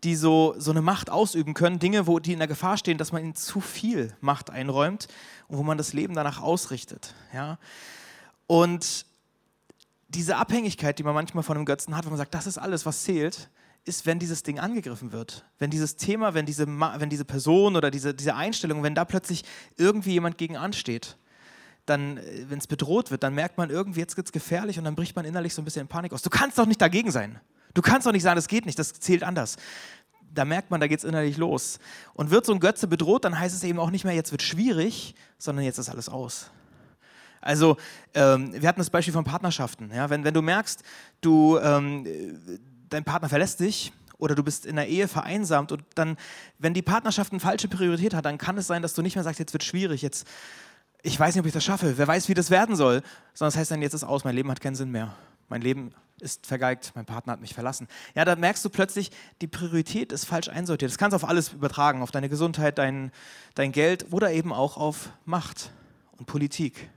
die 0.04 0.16
so, 0.16 0.54
so 0.58 0.70
eine 0.70 0.82
Macht 0.82 1.10
ausüben 1.10 1.54
können. 1.54 1.78
Dinge, 1.78 2.06
wo 2.06 2.18
die 2.18 2.32
in 2.32 2.38
der 2.38 2.48
Gefahr 2.48 2.76
stehen, 2.76 2.98
dass 2.98 3.12
man 3.12 3.22
ihnen 3.22 3.34
zu 3.34 3.60
viel 3.60 4.14
Macht 4.20 4.50
einräumt 4.50 5.08
und 5.48 5.58
wo 5.58 5.62
man 5.62 5.78
das 5.78 5.92
Leben 5.92 6.14
danach 6.14 6.40
ausrichtet. 6.40 7.14
Ja. 7.34 7.58
Und 8.46 9.06
diese 10.10 10.36
Abhängigkeit, 10.36 10.98
die 10.98 11.02
man 11.02 11.14
manchmal 11.14 11.44
von 11.44 11.56
einem 11.56 11.66
Götzen 11.66 11.96
hat, 11.96 12.04
wo 12.04 12.10
man 12.10 12.18
sagt, 12.18 12.34
das 12.34 12.46
ist 12.46 12.58
alles, 12.58 12.84
was 12.84 13.04
zählt, 13.04 13.48
ist, 13.84 14.06
wenn 14.06 14.18
dieses 14.18 14.42
Ding 14.42 14.58
angegriffen 14.58 15.12
wird. 15.12 15.44
Wenn 15.58 15.70
dieses 15.70 15.96
Thema, 15.96 16.34
wenn 16.34 16.46
diese, 16.46 16.66
wenn 16.66 17.08
diese 17.08 17.24
Person 17.24 17.76
oder 17.76 17.90
diese, 17.90 18.12
diese 18.12 18.34
Einstellung, 18.34 18.82
wenn 18.82 18.94
da 18.94 19.04
plötzlich 19.04 19.44
irgendwie 19.76 20.12
jemand 20.12 20.36
gegen 20.36 20.56
ansteht, 20.56 21.16
dann, 21.86 22.18
äh, 22.18 22.44
wenn 22.48 22.58
es 22.58 22.66
bedroht 22.66 23.10
wird, 23.10 23.22
dann 23.22 23.34
merkt 23.34 23.56
man 23.56 23.70
irgendwie, 23.70 24.00
jetzt 24.00 24.16
wird 24.16 24.26
es 24.26 24.32
gefährlich 24.32 24.78
und 24.78 24.84
dann 24.84 24.94
bricht 24.94 25.16
man 25.16 25.24
innerlich 25.24 25.54
so 25.54 25.62
ein 25.62 25.64
bisschen 25.64 25.82
in 25.82 25.88
Panik 25.88 26.12
aus. 26.12 26.22
Du 26.22 26.30
kannst 26.30 26.58
doch 26.58 26.66
nicht 26.66 26.80
dagegen 26.80 27.10
sein. 27.10 27.40
Du 27.72 27.82
kannst 27.82 28.06
doch 28.06 28.12
nicht 28.12 28.22
sagen, 28.22 28.36
das 28.36 28.48
geht 28.48 28.66
nicht, 28.66 28.78
das 28.78 28.92
zählt 28.94 29.22
anders. 29.22 29.56
Da 30.32 30.44
merkt 30.44 30.70
man, 30.70 30.80
da 30.80 30.86
geht 30.86 30.98
es 30.98 31.04
innerlich 31.04 31.36
los. 31.36 31.78
Und 32.14 32.30
wird 32.30 32.44
so 32.44 32.52
ein 32.52 32.60
Götze 32.60 32.86
bedroht, 32.86 33.24
dann 33.24 33.38
heißt 33.38 33.54
es 33.54 33.64
eben 33.64 33.78
auch 33.78 33.90
nicht 33.90 34.04
mehr, 34.04 34.14
jetzt 34.14 34.32
wird 34.32 34.42
schwierig, 34.42 35.14
sondern 35.38 35.64
jetzt 35.64 35.78
ist 35.78 35.88
alles 35.88 36.08
aus. 36.08 36.50
Also 37.40 37.76
ähm, 38.14 38.52
wir 38.52 38.68
hatten 38.68 38.80
das 38.80 38.90
Beispiel 38.90 39.14
von 39.14 39.24
Partnerschaften. 39.24 39.90
Ja? 39.94 40.10
Wenn, 40.10 40.24
wenn 40.24 40.34
du 40.34 40.42
merkst, 40.42 40.82
du, 41.20 41.58
ähm, 41.58 42.06
dein 42.88 43.04
Partner 43.04 43.28
verlässt 43.28 43.60
dich 43.60 43.92
oder 44.18 44.34
du 44.34 44.42
bist 44.42 44.66
in 44.66 44.76
der 44.76 44.88
Ehe 44.88 45.08
vereinsamt 45.08 45.72
und 45.72 45.82
dann, 45.94 46.16
wenn 46.58 46.74
die 46.74 46.82
Partnerschaft 46.82 47.32
eine 47.32 47.40
falsche 47.40 47.68
Priorität 47.68 48.14
hat, 48.14 48.24
dann 48.24 48.38
kann 48.38 48.58
es 48.58 48.66
sein, 48.66 48.82
dass 48.82 48.94
du 48.94 49.02
nicht 49.02 49.16
mehr 49.16 49.24
sagst, 49.24 49.38
jetzt 49.38 49.52
wird 49.52 49.64
schwierig, 49.64 50.02
jetzt, 50.02 50.26
ich 51.02 51.18
weiß 51.18 51.34
nicht, 51.34 51.40
ob 51.40 51.46
ich 51.46 51.52
das 51.52 51.64
schaffe, 51.64 51.96
wer 51.96 52.06
weiß, 52.06 52.28
wie 52.28 52.34
das 52.34 52.50
werden 52.50 52.76
soll, 52.76 53.02
sondern 53.32 53.52
das 53.52 53.56
heißt 53.56 53.70
dann, 53.70 53.82
jetzt 53.82 53.94
ist 53.94 54.04
aus, 54.04 54.24
mein 54.24 54.34
Leben 54.34 54.50
hat 54.50 54.60
keinen 54.60 54.74
Sinn 54.74 54.90
mehr. 54.90 55.14
Mein 55.48 55.62
Leben 55.62 55.92
ist 56.20 56.46
vergeigt, 56.46 56.92
mein 56.94 57.06
Partner 57.06 57.32
hat 57.32 57.40
mich 57.40 57.54
verlassen. 57.54 57.88
Ja, 58.14 58.24
da 58.24 58.36
merkst 58.36 58.64
du 58.64 58.68
plötzlich, 58.68 59.10
die 59.40 59.48
Priorität 59.48 60.12
ist 60.12 60.26
falsch 60.26 60.48
einsortiert. 60.48 60.90
Das 60.90 60.98
kannst 60.98 61.12
du 61.12 61.16
auf 61.16 61.28
alles 61.28 61.52
übertragen, 61.52 62.02
auf 62.02 62.10
deine 62.10 62.28
Gesundheit, 62.28 62.78
dein, 62.78 63.10
dein 63.54 63.72
Geld 63.72 64.12
oder 64.12 64.30
eben 64.30 64.52
auch 64.52 64.76
auf 64.76 65.10
Macht 65.24 65.72
und 66.18 66.26
Politik. 66.26 66.90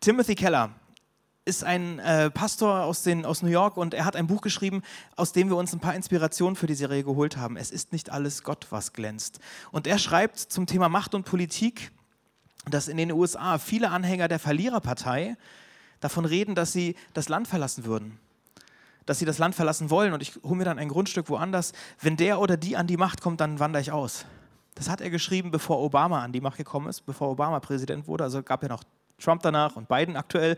Timothy 0.00 0.34
Keller 0.34 0.70
ist 1.44 1.62
ein 1.62 1.98
äh, 1.98 2.30
Pastor 2.30 2.84
aus, 2.84 3.02
den, 3.02 3.26
aus 3.26 3.42
New 3.42 3.50
York 3.50 3.76
und 3.76 3.92
er 3.92 4.06
hat 4.06 4.16
ein 4.16 4.26
Buch 4.26 4.40
geschrieben, 4.40 4.80
aus 5.14 5.32
dem 5.32 5.50
wir 5.50 5.56
uns 5.56 5.74
ein 5.74 5.80
paar 5.80 5.94
Inspirationen 5.94 6.56
für 6.56 6.66
die 6.66 6.74
Serie 6.74 7.04
geholt 7.04 7.36
haben. 7.36 7.58
Es 7.58 7.70
ist 7.70 7.92
nicht 7.92 8.08
alles 8.10 8.42
Gott, 8.42 8.68
was 8.70 8.94
glänzt. 8.94 9.40
Und 9.72 9.86
er 9.86 9.98
schreibt 9.98 10.38
zum 10.38 10.64
Thema 10.64 10.88
Macht 10.88 11.14
und 11.14 11.26
Politik, 11.26 11.92
dass 12.70 12.88
in 12.88 12.96
den 12.96 13.12
USA 13.12 13.58
viele 13.58 13.90
Anhänger 13.90 14.28
der 14.28 14.38
Verliererpartei 14.38 15.36
davon 16.00 16.24
reden, 16.24 16.54
dass 16.54 16.72
sie 16.72 16.96
das 17.12 17.28
Land 17.28 17.46
verlassen 17.46 17.84
würden. 17.84 18.18
Dass 19.04 19.18
sie 19.18 19.26
das 19.26 19.36
Land 19.36 19.54
verlassen 19.54 19.90
wollen 19.90 20.14
und 20.14 20.22
ich 20.22 20.36
hole 20.42 20.56
mir 20.56 20.64
dann 20.64 20.78
ein 20.78 20.88
Grundstück 20.88 21.28
woanders. 21.28 21.72
Wenn 22.00 22.16
der 22.16 22.40
oder 22.40 22.56
die 22.56 22.74
an 22.74 22.86
die 22.86 22.96
Macht 22.96 23.20
kommt, 23.20 23.42
dann 23.42 23.58
wandere 23.58 23.82
ich 23.82 23.92
aus. 23.92 24.24
Das 24.76 24.88
hat 24.88 25.02
er 25.02 25.10
geschrieben, 25.10 25.50
bevor 25.50 25.78
Obama 25.78 26.22
an 26.22 26.32
die 26.32 26.40
Macht 26.40 26.56
gekommen 26.56 26.88
ist, 26.88 27.02
bevor 27.02 27.28
Obama 27.28 27.60
Präsident 27.60 28.06
wurde. 28.06 28.24
Also 28.24 28.42
gab 28.42 28.62
ja 28.62 28.70
noch 28.70 28.82
Trump 29.20 29.42
danach 29.42 29.76
und 29.76 29.88
Biden 29.88 30.16
aktuell. 30.16 30.56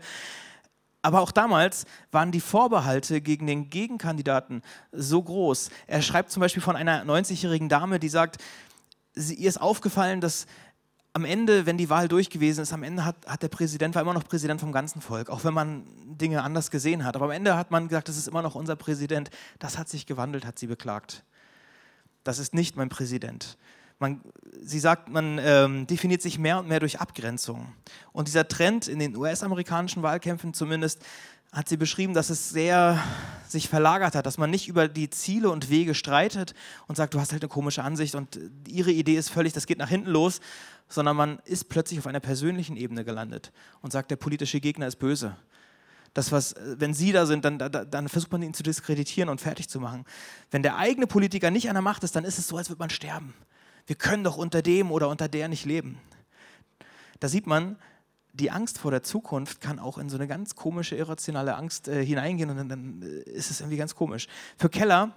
Aber 1.01 1.19
auch 1.21 1.31
damals 1.31 1.85
waren 2.11 2.31
die 2.31 2.39
Vorbehalte 2.39 3.19
gegen 3.19 3.45
den 3.45 3.69
Gegenkandidaten 3.69 4.61
so 4.93 5.21
groß. 5.21 5.69
Er 5.85 6.01
schreibt 6.01 6.31
zum 6.31 6.39
Beispiel 6.39 6.63
von 6.63 6.77
einer 6.77 7.03
90-jährigen 7.03 7.67
Dame, 7.67 7.99
die 7.99 8.07
sagt, 8.09 8.37
sie, 9.13 9.35
ihr 9.35 9.49
ist 9.49 9.59
aufgefallen, 9.59 10.21
dass 10.21 10.47
am 11.11 11.25
Ende, 11.25 11.65
wenn 11.65 11.77
die 11.77 11.89
Wahl 11.89 12.07
durch 12.07 12.29
gewesen 12.29 12.61
ist, 12.61 12.73
am 12.73 12.81
Ende 12.81 13.05
hat, 13.05 13.15
hat 13.27 13.43
der 13.43 13.49
Präsident, 13.49 13.93
war 13.93 14.01
immer 14.01 14.13
noch 14.15 14.27
Präsident 14.27 14.59
vom 14.59 14.71
ganzen 14.71 14.99
Volk, 14.99 15.29
auch 15.29 15.43
wenn 15.43 15.53
man 15.53 15.85
Dinge 16.17 16.41
anders 16.41 16.71
gesehen 16.71 17.05
hat. 17.05 17.15
Aber 17.15 17.25
am 17.25 17.31
Ende 17.31 17.55
hat 17.55 17.69
man 17.69 17.87
gesagt, 17.87 18.09
das 18.09 18.17
ist 18.17 18.27
immer 18.27 18.41
noch 18.41 18.55
unser 18.55 18.75
Präsident. 18.75 19.29
Das 19.59 19.77
hat 19.77 19.89
sich 19.89 20.07
gewandelt, 20.07 20.45
hat 20.45 20.57
sie 20.57 20.67
beklagt. 20.67 21.23
Das 22.23 22.39
ist 22.39 22.53
nicht 22.53 22.77
mein 22.77 22.89
Präsident. 22.89 23.57
Man, 24.03 24.19
sie 24.61 24.79
sagt, 24.79 25.07
man 25.07 25.39
ähm, 25.41 25.87
definiert 25.87 26.21
sich 26.21 26.37
mehr 26.37 26.59
und 26.59 26.67
mehr 26.67 26.81
durch 26.81 26.99
Abgrenzung. 26.99 27.71
Und 28.11 28.27
dieser 28.27 28.45
Trend 28.45 28.89
in 28.89 28.99
den 28.99 29.15
US-amerikanischen 29.15 30.03
Wahlkämpfen 30.03 30.53
zumindest 30.53 31.01
hat 31.53 31.69
sie 31.69 31.77
beschrieben, 31.77 32.13
dass 32.13 32.29
es 32.29 32.49
sehr 32.49 33.01
sich 33.47 33.69
verlagert 33.69 34.15
hat, 34.15 34.25
dass 34.25 34.37
man 34.37 34.49
nicht 34.49 34.67
über 34.67 34.89
die 34.89 35.09
Ziele 35.09 35.49
und 35.49 35.69
Wege 35.69 35.95
streitet 35.95 36.53
und 36.89 36.97
sagt, 36.97 37.13
du 37.13 37.19
hast 37.21 37.31
halt 37.31 37.43
eine 37.43 37.47
komische 37.47 37.81
Ansicht 37.81 38.15
und 38.15 38.37
ihre 38.67 38.91
Idee 38.91 39.15
ist 39.15 39.29
völlig, 39.29 39.53
das 39.53 39.67
geht 39.67 39.77
nach 39.77 39.87
hinten 39.87 40.09
los, 40.09 40.41
sondern 40.89 41.15
man 41.15 41.39
ist 41.45 41.69
plötzlich 41.69 41.97
auf 41.97 42.07
einer 42.07 42.19
persönlichen 42.19 42.75
Ebene 42.75 43.05
gelandet 43.05 43.53
und 43.79 43.93
sagt, 43.93 44.11
der 44.11 44.17
politische 44.17 44.59
Gegner 44.59 44.85
ist 44.85 44.97
böse. 44.97 45.37
Das, 46.13 46.33
was, 46.33 46.55
wenn 46.59 46.93
Sie 46.93 47.13
da 47.13 47.25
sind, 47.25 47.45
dann, 47.45 47.57
dann, 47.57 48.09
versucht 48.09 48.33
man 48.33 48.43
ihn 48.43 48.53
zu 48.53 48.63
diskreditieren 48.63 49.29
und 49.29 49.39
fertig 49.39 49.69
zu 49.69 49.79
machen. 49.79 50.03
Wenn 50.51 50.61
der 50.61 50.75
eigene 50.75 51.07
Politiker 51.07 51.51
nicht 51.51 51.69
an 51.69 51.75
der 51.75 51.81
Macht 51.81 52.03
ist, 52.03 52.17
dann 52.17 52.25
ist 52.25 52.37
es 52.37 52.49
so, 52.49 52.57
als 52.57 52.69
würde 52.69 52.81
man 52.81 52.89
sterben 52.89 53.33
wir 53.85 53.95
können 53.95 54.23
doch 54.23 54.37
unter 54.37 54.61
dem 54.61 54.91
oder 54.91 55.09
unter 55.09 55.27
der 55.27 55.47
nicht 55.47 55.65
leben. 55.65 55.99
Da 57.19 57.27
sieht 57.27 57.47
man, 57.47 57.77
die 58.33 58.49
Angst 58.49 58.79
vor 58.79 58.91
der 58.91 59.03
Zukunft 59.03 59.61
kann 59.61 59.79
auch 59.79 59.97
in 59.97 60.09
so 60.09 60.17
eine 60.17 60.27
ganz 60.27 60.55
komische, 60.55 60.95
irrationale 60.95 61.55
Angst 61.55 61.87
äh, 61.87 62.03
hineingehen 62.05 62.49
und 62.49 62.69
dann, 62.69 63.01
äh, 63.01 63.29
ist 63.29 63.51
es 63.51 63.61
irgendwie 63.61 63.77
ganz 63.77 63.95
komisch. 63.95 64.27
Für 64.57 64.69
Keller 64.69 65.11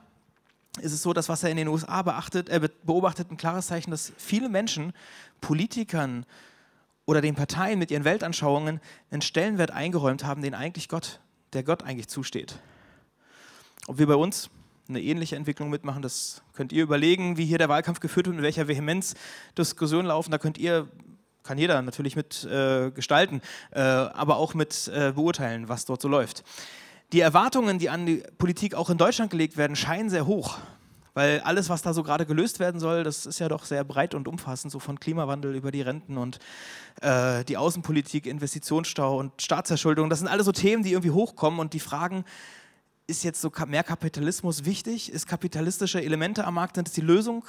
ist 0.81 0.93
es 0.93 1.03
so, 1.03 1.15
dass 1.15 1.29
was 1.29 1.43
er 1.43 1.51
in 1.51 1.57
den 1.57 1.69
USA 1.69 2.03
beachtet, 2.03 2.51
er 2.51 2.61
beobachtet 2.61 3.31
ein 3.31 3.39
klares 3.39 3.69
Zeichen, 3.69 3.91
dass 3.91 4.13
viele 4.19 4.51
Menschen, 4.51 4.93
Politikern 5.41 6.27
oder 7.07 7.23
den 7.23 7.35
Parteien 7.35 7.79
mit 7.79 7.91
ihren 7.91 8.05
Weltanschauungen 8.05 8.81
einen 9.11 9.23
Stellenwert 9.23 9.71
eingeräumt 9.71 10.25
haben, 10.25 10.43
den 10.43 10.55
eigentlich 10.55 10.89
Gott, 10.89 11.21
der 11.55 11.63
Gott 11.63 11.83
eigentlich 11.85 12.09
zusteht. 12.09 12.59
Ob 13.87 13.99
wir 13.99 14.07
bei 14.07 14.17
uns 14.17 14.51
eine 14.89 15.01
ähnliche 15.01 15.37
Entwicklung 15.37 15.71
mitmachen, 15.71 16.03
das 16.03 16.43
könnt 16.53 16.73
ihr 16.73 16.83
überlegen, 16.83 17.37
wie 17.37 17.45
hier 17.45 17.59
der 17.59 17.69
Wahlkampf 17.69 18.01
geführt 18.01 18.27
wird, 18.27 18.37
in 18.37 18.43
welcher 18.43 18.69
Vehemenz 18.69 19.15
Diskussionen 19.57 20.09
laufen. 20.09 20.31
Da 20.31 20.39
könnt 20.39 20.59
ihr 20.59 20.89
kann 21.43 21.59
jeder 21.59 21.81
natürlich 21.81 22.17
mit 22.17 22.45
äh, 22.45 22.91
gestalten, 22.91 23.41
äh, 23.71 23.81
aber 23.81 24.37
auch 24.37 24.55
mit 24.55 24.89
äh, 24.89 25.13
beurteilen, 25.13 25.69
was 25.69 25.85
dort 25.85 26.03
so 26.03 26.09
läuft. 26.09 26.43
Die 27.13 27.21
Erwartungen, 27.21 27.79
die 27.79 27.89
an 27.89 28.05
die 28.05 28.25
Politik 28.37 28.75
auch 28.75 28.91
in 28.91 28.99
Deutschland 28.99 29.31
gelegt 29.31 29.57
werden, 29.57 29.77
scheinen 29.77 30.11
sehr 30.11 30.27
hoch. 30.27 30.59
Weil 31.15 31.41
alles, 31.41 31.71
was 31.71 31.81
da 31.81 31.95
so 31.95 32.03
gerade 32.03 32.27
gelöst 32.27 32.61
werden 32.61 32.79
soll, 32.79 33.03
das 33.03 33.25
ist 33.25 33.39
ja 33.39 33.49
doch 33.49 33.65
sehr 33.65 33.85
breit 33.85 34.15
und 34.15 34.29
umfassend, 34.29 34.71
so 34.71 34.79
von 34.79 35.01
Klimawandel 35.01 35.55
über 35.55 35.71
die 35.71 35.81
Renten 35.81 36.19
und 36.19 36.41
äh, 37.01 37.43
die 37.45 37.57
Außenpolitik, 37.57 38.27
Investitionsstau 38.27 39.17
und 39.17 39.41
Staatsverschuldung. 39.41 40.11
Das 40.11 40.19
sind 40.19 40.29
alles 40.29 40.45
so 40.45 40.53
Themen, 40.53 40.83
die 40.83 40.93
irgendwie 40.93 41.13
hochkommen 41.13 41.59
und 41.59 41.73
die 41.73 41.81
Fragen, 41.81 42.27
ist 43.07 43.23
jetzt 43.23 43.41
so 43.41 43.51
mehr 43.67 43.85
Kapitalismus 43.85 44.65
wichtig? 44.65 45.13
Ist 45.13 45.27
kapitalistische 45.27 46.03
Elemente 46.03 46.45
am 46.45 46.55
Markt, 46.55 46.77
sind 46.77 46.89
es 46.89 46.95
die 46.95 47.01
Lösung 47.01 47.45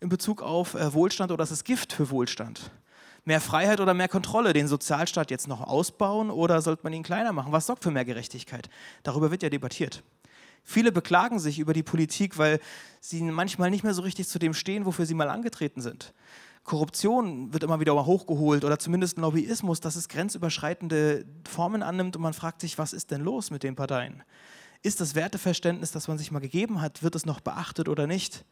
in 0.00 0.08
Bezug 0.08 0.42
auf 0.42 0.74
äh, 0.74 0.92
Wohlstand 0.94 1.32
oder 1.32 1.42
ist 1.42 1.50
es 1.50 1.64
Gift 1.64 1.92
für 1.92 2.10
Wohlstand? 2.10 2.70
Mehr 3.24 3.40
Freiheit 3.40 3.80
oder 3.80 3.92
mehr 3.92 4.08
Kontrolle? 4.08 4.52
Den 4.52 4.68
Sozialstaat 4.68 5.30
jetzt 5.30 5.48
noch 5.48 5.60
ausbauen 5.60 6.30
oder 6.30 6.62
sollte 6.62 6.84
man 6.84 6.92
ihn 6.92 7.02
kleiner 7.02 7.32
machen? 7.32 7.52
Was 7.52 7.66
sorgt 7.66 7.82
für 7.82 7.90
mehr 7.90 8.04
Gerechtigkeit? 8.04 8.70
Darüber 9.02 9.30
wird 9.30 9.42
ja 9.42 9.50
debattiert. 9.50 10.02
Viele 10.62 10.92
beklagen 10.92 11.38
sich 11.38 11.58
über 11.58 11.72
die 11.72 11.82
Politik, 11.82 12.38
weil 12.38 12.60
sie 13.00 13.22
manchmal 13.22 13.70
nicht 13.70 13.82
mehr 13.82 13.94
so 13.94 14.02
richtig 14.02 14.28
zu 14.28 14.38
dem 14.38 14.54
stehen, 14.54 14.86
wofür 14.86 15.06
sie 15.06 15.14
mal 15.14 15.28
angetreten 15.28 15.80
sind. 15.80 16.14
Korruption 16.64 17.52
wird 17.52 17.62
immer 17.62 17.80
wieder 17.80 17.94
hochgeholt 18.06 18.64
oder 18.64 18.78
zumindest 18.78 19.18
Lobbyismus, 19.18 19.80
dass 19.80 19.96
es 19.96 20.08
grenzüberschreitende 20.08 21.24
Formen 21.48 21.82
annimmt 21.82 22.16
und 22.16 22.22
man 22.22 22.34
fragt 22.34 22.60
sich, 22.60 22.78
was 22.78 22.92
ist 22.92 23.10
denn 23.10 23.22
los 23.22 23.50
mit 23.50 23.62
den 23.62 23.74
Parteien? 23.74 24.22
Ist 24.82 25.00
das 25.00 25.14
Werteverständnis, 25.14 25.92
das 25.92 26.08
man 26.08 26.18
sich 26.18 26.30
mal 26.30 26.38
gegeben 26.38 26.80
hat, 26.80 27.02
wird 27.02 27.14
es 27.14 27.26
noch 27.26 27.40
beachtet 27.40 27.88
oder 27.88 28.06
nicht? 28.06 28.44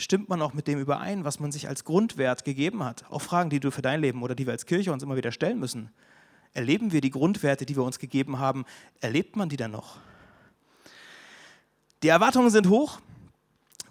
stimmt 0.00 0.28
man 0.28 0.40
auch 0.42 0.54
mit 0.54 0.66
dem 0.66 0.78
überein, 0.78 1.24
was 1.24 1.40
man 1.40 1.52
sich 1.52 1.68
als 1.68 1.84
Grundwert 1.84 2.44
gegeben 2.44 2.82
hat? 2.82 3.04
Auch 3.10 3.22
Fragen, 3.22 3.50
die 3.50 3.60
du 3.60 3.70
für 3.70 3.82
dein 3.82 4.00
Leben 4.00 4.22
oder 4.22 4.34
die 4.34 4.46
wir 4.46 4.52
als 4.52 4.66
Kirche 4.66 4.92
uns 4.92 5.02
immer 5.02 5.16
wieder 5.16 5.32
stellen 5.32 5.58
müssen. 5.58 5.90
Erleben 6.52 6.92
wir 6.92 7.00
die 7.00 7.10
Grundwerte, 7.10 7.66
die 7.66 7.76
wir 7.76 7.84
uns 7.84 7.98
gegeben 7.98 8.38
haben? 8.38 8.64
Erlebt 9.00 9.36
man 9.36 9.48
die 9.48 9.56
dann 9.56 9.70
noch? 9.70 9.98
Die 12.02 12.08
Erwartungen 12.08 12.50
sind 12.50 12.68
hoch, 12.68 13.00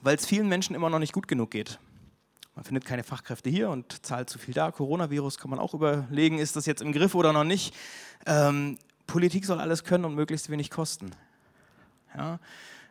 weil 0.01 0.15
es 0.15 0.25
vielen 0.25 0.49
Menschen 0.49 0.75
immer 0.75 0.89
noch 0.89 0.99
nicht 0.99 1.13
gut 1.13 1.27
genug 1.27 1.51
geht. 1.51 1.79
Man 2.55 2.65
findet 2.65 2.83
keine 2.83 3.03
Fachkräfte 3.03 3.49
hier 3.49 3.69
und 3.69 4.05
zahlt 4.05 4.29
zu 4.29 4.39
viel 4.39 4.53
da. 4.53 4.71
Coronavirus 4.71 5.38
kann 5.38 5.51
man 5.51 5.59
auch 5.59 5.73
überlegen, 5.73 6.39
ist 6.39 6.55
das 6.55 6.65
jetzt 6.65 6.81
im 6.81 6.91
Griff 6.91 7.15
oder 7.15 7.31
noch 7.31 7.45
nicht. 7.45 7.73
Ähm, 8.25 8.77
Politik 9.07 9.45
soll 9.45 9.61
alles 9.61 9.83
können 9.83 10.05
und 10.05 10.15
möglichst 10.15 10.49
wenig 10.49 10.69
kosten. 10.69 11.11
Ja? 12.15 12.39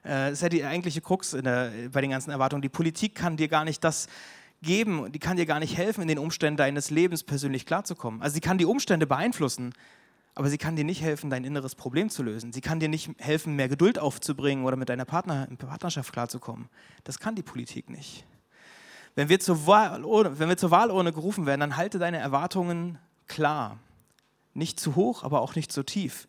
Das 0.02 0.32
ist 0.32 0.42
ja 0.42 0.48
die 0.48 0.64
eigentliche 0.64 1.00
Krux 1.00 1.32
der, 1.32 1.72
bei 1.92 2.00
den 2.00 2.10
ganzen 2.10 2.30
Erwartungen. 2.30 2.62
Die 2.62 2.68
Politik 2.68 3.14
kann 3.14 3.36
dir 3.36 3.48
gar 3.48 3.64
nicht 3.64 3.82
das 3.84 4.08
geben, 4.62 5.12
die 5.12 5.18
kann 5.18 5.36
dir 5.36 5.46
gar 5.46 5.60
nicht 5.60 5.76
helfen, 5.76 6.02
in 6.02 6.08
den 6.08 6.18
Umständen 6.18 6.56
deines 6.56 6.90
Lebens 6.90 7.22
persönlich 7.22 7.66
klarzukommen. 7.66 8.22
Also 8.22 8.34
sie 8.34 8.40
kann 8.40 8.58
die 8.58 8.64
Umstände 8.64 9.06
beeinflussen, 9.06 9.72
aber 10.34 10.48
sie 10.48 10.58
kann 10.58 10.76
dir 10.76 10.84
nicht 10.84 11.02
helfen, 11.02 11.30
dein 11.30 11.44
inneres 11.44 11.74
Problem 11.74 12.10
zu 12.10 12.22
lösen. 12.22 12.52
Sie 12.52 12.60
kann 12.60 12.80
dir 12.80 12.88
nicht 12.88 13.10
helfen, 13.18 13.56
mehr 13.56 13.68
Geduld 13.68 13.98
aufzubringen 13.98 14.64
oder 14.64 14.76
mit 14.76 14.88
deiner 14.88 15.04
Partner, 15.04 15.48
Partnerschaft 15.58 16.12
klarzukommen. 16.12 16.68
Das 17.04 17.18
kann 17.18 17.34
die 17.34 17.42
Politik 17.42 17.90
nicht. 17.90 18.24
Wenn 19.14 19.28
wir, 19.28 19.40
zur 19.40 19.66
Wahl, 19.66 20.04
wenn 20.38 20.48
wir 20.48 20.56
zur 20.56 20.70
Wahlurne 20.70 21.12
gerufen 21.12 21.44
werden, 21.44 21.60
dann 21.60 21.76
halte 21.76 21.98
deine 21.98 22.18
Erwartungen 22.18 22.98
klar. 23.26 23.78
Nicht 24.54 24.78
zu 24.78 24.94
hoch, 24.94 25.24
aber 25.24 25.40
auch 25.40 25.56
nicht 25.56 25.72
zu 25.72 25.82
tief. 25.82 26.28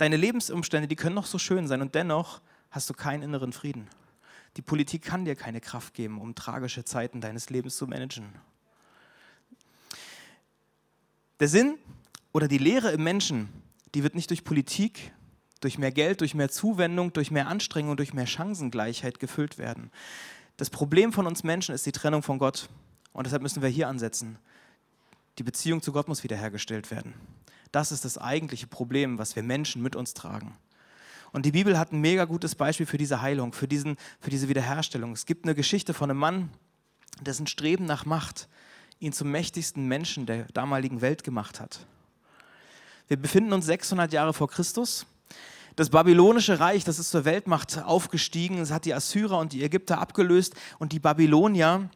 Deine 0.00 0.16
Lebensumstände, 0.16 0.88
die 0.88 0.96
können 0.96 1.14
noch 1.14 1.26
so 1.26 1.36
schön 1.36 1.68
sein 1.68 1.82
und 1.82 1.94
dennoch 1.94 2.40
hast 2.70 2.88
du 2.88 2.94
keinen 2.94 3.22
inneren 3.22 3.52
Frieden. 3.52 3.86
Die 4.56 4.62
Politik 4.62 5.02
kann 5.02 5.26
dir 5.26 5.36
keine 5.36 5.60
Kraft 5.60 5.92
geben, 5.92 6.22
um 6.22 6.34
tragische 6.34 6.86
Zeiten 6.86 7.20
deines 7.20 7.50
Lebens 7.50 7.76
zu 7.76 7.86
managen. 7.86 8.32
Der 11.38 11.48
Sinn 11.48 11.76
oder 12.32 12.48
die 12.48 12.56
Lehre 12.56 12.92
im 12.92 13.04
Menschen, 13.04 13.50
die 13.94 14.02
wird 14.02 14.14
nicht 14.14 14.30
durch 14.30 14.42
Politik, 14.42 15.12
durch 15.60 15.76
mehr 15.76 15.92
Geld, 15.92 16.22
durch 16.22 16.34
mehr 16.34 16.48
Zuwendung, 16.48 17.12
durch 17.12 17.30
mehr 17.30 17.48
Anstrengung, 17.48 17.98
durch 17.98 18.14
mehr 18.14 18.26
Chancengleichheit 18.26 19.20
gefüllt 19.20 19.58
werden. 19.58 19.90
Das 20.56 20.70
Problem 20.70 21.12
von 21.12 21.26
uns 21.26 21.44
Menschen 21.44 21.74
ist 21.74 21.84
die 21.84 21.92
Trennung 21.92 22.22
von 22.22 22.38
Gott. 22.38 22.70
Und 23.12 23.26
deshalb 23.26 23.42
müssen 23.42 23.60
wir 23.60 23.68
hier 23.68 23.88
ansetzen. 23.88 24.38
Die 25.36 25.42
Beziehung 25.42 25.82
zu 25.82 25.92
Gott 25.92 26.08
muss 26.08 26.24
wiederhergestellt 26.24 26.90
werden. 26.90 27.12
Das 27.72 27.92
ist 27.92 28.04
das 28.04 28.18
eigentliche 28.18 28.66
Problem, 28.66 29.18
was 29.18 29.36
wir 29.36 29.42
Menschen 29.42 29.82
mit 29.82 29.96
uns 29.96 30.14
tragen. 30.14 30.56
Und 31.32 31.46
die 31.46 31.52
Bibel 31.52 31.78
hat 31.78 31.92
ein 31.92 32.00
mega 32.00 32.24
gutes 32.24 32.54
Beispiel 32.54 32.86
für 32.86 32.98
diese 32.98 33.22
Heilung, 33.22 33.52
für, 33.52 33.68
diesen, 33.68 33.96
für 34.20 34.30
diese 34.30 34.48
Wiederherstellung. 34.48 35.12
Es 35.12 35.26
gibt 35.26 35.44
eine 35.44 35.54
Geschichte 35.54 35.94
von 35.94 36.10
einem 36.10 36.18
Mann, 36.18 36.50
dessen 37.20 37.46
Streben 37.46 37.84
nach 37.84 38.04
Macht 38.04 38.48
ihn 38.98 39.12
zum 39.12 39.30
mächtigsten 39.30 39.86
Menschen 39.86 40.26
der 40.26 40.44
damaligen 40.52 41.00
Welt 41.00 41.24
gemacht 41.24 41.60
hat. 41.60 41.86
Wir 43.08 43.16
befinden 43.16 43.52
uns 43.52 43.66
600 43.66 44.12
Jahre 44.12 44.32
vor 44.32 44.48
Christus. 44.48 45.06
Das 45.76 45.90
babylonische 45.90 46.60
Reich, 46.60 46.84
das 46.84 46.98
ist 46.98 47.10
zur 47.10 47.24
Weltmacht 47.24 47.82
aufgestiegen. 47.82 48.58
Es 48.58 48.70
hat 48.70 48.84
die 48.84 48.92
Assyrer 48.92 49.38
und 49.38 49.52
die 49.52 49.64
Ägypter 49.64 49.98
abgelöst 49.98 50.54
und 50.78 50.92
die 50.92 50.98
Babylonier, 50.98 51.88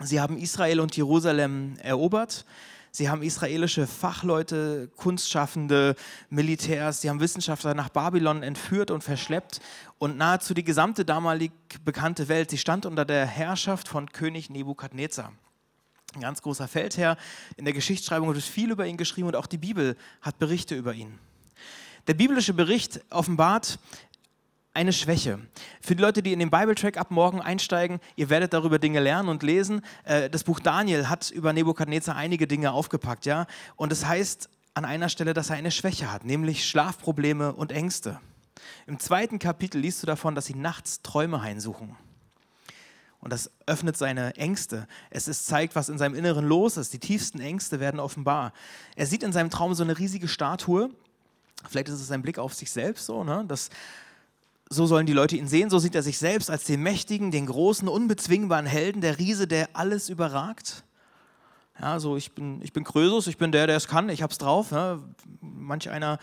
sie 0.00 0.20
haben 0.20 0.38
Israel 0.38 0.80
und 0.80 0.96
Jerusalem 0.96 1.76
erobert. 1.82 2.44
Sie 2.90 3.08
haben 3.08 3.22
israelische 3.22 3.86
Fachleute, 3.86 4.90
Kunstschaffende, 4.96 5.94
Militärs, 6.30 7.00
sie 7.00 7.10
haben 7.10 7.20
Wissenschaftler 7.20 7.74
nach 7.74 7.90
Babylon 7.90 8.42
entführt 8.42 8.90
und 8.90 9.04
verschleppt 9.04 9.60
und 9.98 10.16
nahezu 10.16 10.54
die 10.54 10.64
gesamte 10.64 11.04
damalig 11.04 11.52
bekannte 11.84 12.28
Welt, 12.28 12.50
sie 12.50 12.58
stand 12.58 12.86
unter 12.86 13.04
der 13.04 13.26
Herrschaft 13.26 13.88
von 13.88 14.10
König 14.10 14.50
Nebukadnezar. 14.50 15.32
Ein 16.14 16.22
ganz 16.22 16.40
großer 16.40 16.68
Feldherr. 16.68 17.18
In 17.56 17.66
der 17.66 17.74
Geschichtsschreibung 17.74 18.32
wird 18.32 18.42
viel 18.42 18.70
über 18.70 18.86
ihn 18.86 18.96
geschrieben 18.96 19.28
und 19.28 19.36
auch 19.36 19.46
die 19.46 19.58
Bibel 19.58 19.96
hat 20.22 20.38
Berichte 20.38 20.74
über 20.74 20.94
ihn. 20.94 21.18
Der 22.06 22.14
biblische 22.14 22.54
Bericht 22.54 23.02
offenbart 23.10 23.78
eine 24.78 24.92
Schwäche. 24.92 25.40
Für 25.80 25.96
die 25.96 26.02
Leute, 26.02 26.22
die 26.22 26.32
in 26.32 26.38
den 26.38 26.52
Bible-Track 26.52 26.98
ab 26.98 27.10
morgen 27.10 27.40
einsteigen, 27.40 27.98
ihr 28.14 28.30
werdet 28.30 28.52
darüber 28.52 28.78
Dinge 28.78 29.00
lernen 29.00 29.28
und 29.28 29.42
lesen. 29.42 29.82
Äh, 30.04 30.30
das 30.30 30.44
Buch 30.44 30.60
Daniel 30.60 31.08
hat 31.08 31.32
über 31.32 31.52
Nebukadnezar 31.52 32.14
einige 32.14 32.46
Dinge 32.46 32.70
aufgepackt, 32.70 33.26
ja. 33.26 33.48
Und 33.74 33.90
es 33.90 34.00
das 34.00 34.08
heißt 34.08 34.50
an 34.74 34.84
einer 34.84 35.08
Stelle, 35.08 35.34
dass 35.34 35.50
er 35.50 35.56
eine 35.56 35.72
Schwäche 35.72 36.12
hat, 36.12 36.24
nämlich 36.24 36.64
Schlafprobleme 36.64 37.54
und 37.54 37.72
Ängste. 37.72 38.20
Im 38.86 39.00
zweiten 39.00 39.40
Kapitel 39.40 39.80
liest 39.80 40.00
du 40.00 40.06
davon, 40.06 40.36
dass 40.36 40.46
sie 40.46 40.54
nachts 40.54 41.02
Träume 41.02 41.42
heimsuchen. 41.42 41.96
Und 43.18 43.32
das 43.32 43.50
öffnet 43.66 43.96
seine 43.96 44.36
Ängste. 44.36 44.86
Es 45.10 45.26
ist, 45.26 45.46
zeigt, 45.46 45.74
was 45.74 45.88
in 45.88 45.98
seinem 45.98 46.14
Inneren 46.14 46.46
los 46.46 46.76
ist. 46.76 46.92
Die 46.92 47.00
tiefsten 47.00 47.40
Ängste 47.40 47.80
werden 47.80 47.98
offenbar. 47.98 48.52
Er 48.94 49.06
sieht 49.06 49.24
in 49.24 49.32
seinem 49.32 49.50
Traum 49.50 49.74
so 49.74 49.82
eine 49.82 49.98
riesige 49.98 50.28
Statue. 50.28 50.90
Vielleicht 51.68 51.88
ist 51.88 52.00
es 52.00 52.12
ein 52.12 52.22
Blick 52.22 52.38
auf 52.38 52.54
sich 52.54 52.70
selbst 52.70 53.06
so, 53.06 53.24
ne? 53.24 53.44
dass 53.48 53.70
so 54.70 54.86
sollen 54.86 55.06
die 55.06 55.12
Leute 55.12 55.36
ihn 55.36 55.48
sehen, 55.48 55.70
so 55.70 55.78
sieht 55.78 55.94
er 55.94 56.02
sich 56.02 56.18
selbst 56.18 56.50
als 56.50 56.64
den 56.64 56.82
mächtigen, 56.82 57.30
den 57.30 57.46
großen, 57.46 57.88
unbezwingbaren 57.88 58.66
Helden, 58.66 59.00
der 59.00 59.18
Riese, 59.18 59.46
der 59.46 59.70
alles 59.72 60.08
überragt. 60.08 60.84
Ja, 61.80 62.00
so 62.00 62.16
ich 62.16 62.32
bin, 62.32 62.60
ich 62.62 62.72
bin 62.72 62.82
Krösus, 62.82 63.28
ich 63.28 63.38
bin 63.38 63.52
der, 63.52 63.68
der 63.68 63.76
es 63.76 63.86
kann, 63.86 64.08
ich 64.08 64.22
hab's 64.22 64.38
drauf. 64.38 64.72
Ja. 64.72 64.98
Manch 65.40 65.88
einer 65.90 66.18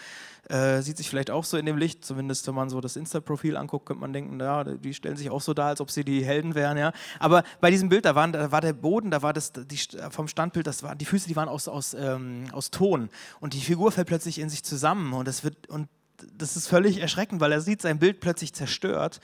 äh, 0.50 0.82
sieht 0.82 0.98
sich 0.98 1.10
vielleicht 1.10 1.32
auch 1.32 1.46
so 1.46 1.58
in 1.58 1.66
dem 1.66 1.78
Licht, 1.78 2.04
zumindest 2.04 2.46
wenn 2.48 2.56
man 2.56 2.70
so 2.70 2.82
das 2.82 2.98
Insta-Profil 2.98 3.56
anguckt, 3.56 3.86
könnte 3.86 4.02
man 4.02 4.12
denken, 4.12 4.40
ja, 4.40 4.64
die 4.66 4.94
stellen 4.94 5.16
sich 5.16 5.30
auch 5.30 5.42
so 5.42 5.54
dar, 5.54 5.68
als 5.68 5.80
ob 5.80 5.92
sie 5.92 6.04
die 6.04 6.26
Helden 6.26 6.56
wären. 6.56 6.78
Ja. 6.78 6.92
Aber 7.20 7.44
bei 7.62 7.72
diesem 7.72 7.88
Bild, 7.88 8.06
da, 8.06 8.16
waren, 8.16 8.34
da 8.34 8.52
war 8.52 8.62
der 8.62 8.74
Boden, 8.74 9.12
da 9.12 9.22
war 9.22 9.32
das 9.32 9.54
die, 9.54 9.80
vom 10.10 10.28
Standbild, 10.28 10.68
das 10.68 10.84
war, 10.84 10.94
die 10.96 11.06
Füße, 11.06 11.28
die 11.28 11.36
waren 11.38 11.50
aus, 11.50 11.70
aus, 11.70 11.94
ähm, 11.94 12.46
aus 12.52 12.70
Ton 12.70 13.10
und 13.40 13.54
die 13.54 13.62
Figur 13.62 13.92
fällt 13.94 14.08
plötzlich 14.08 14.40
in 14.40 14.50
sich 14.50 14.64
zusammen 14.64 15.14
und, 15.14 15.26
das 15.26 15.44
wird, 15.46 15.70
und 15.70 15.88
das 16.38 16.56
ist 16.56 16.68
völlig 16.68 17.00
erschreckend, 17.00 17.42
weil 17.42 17.52
er 17.52 17.62
sieht 17.62 17.82
sein 17.82 18.00
Bild 18.00 18.20
plötzlich 18.20 18.54
zerstört 18.54 19.20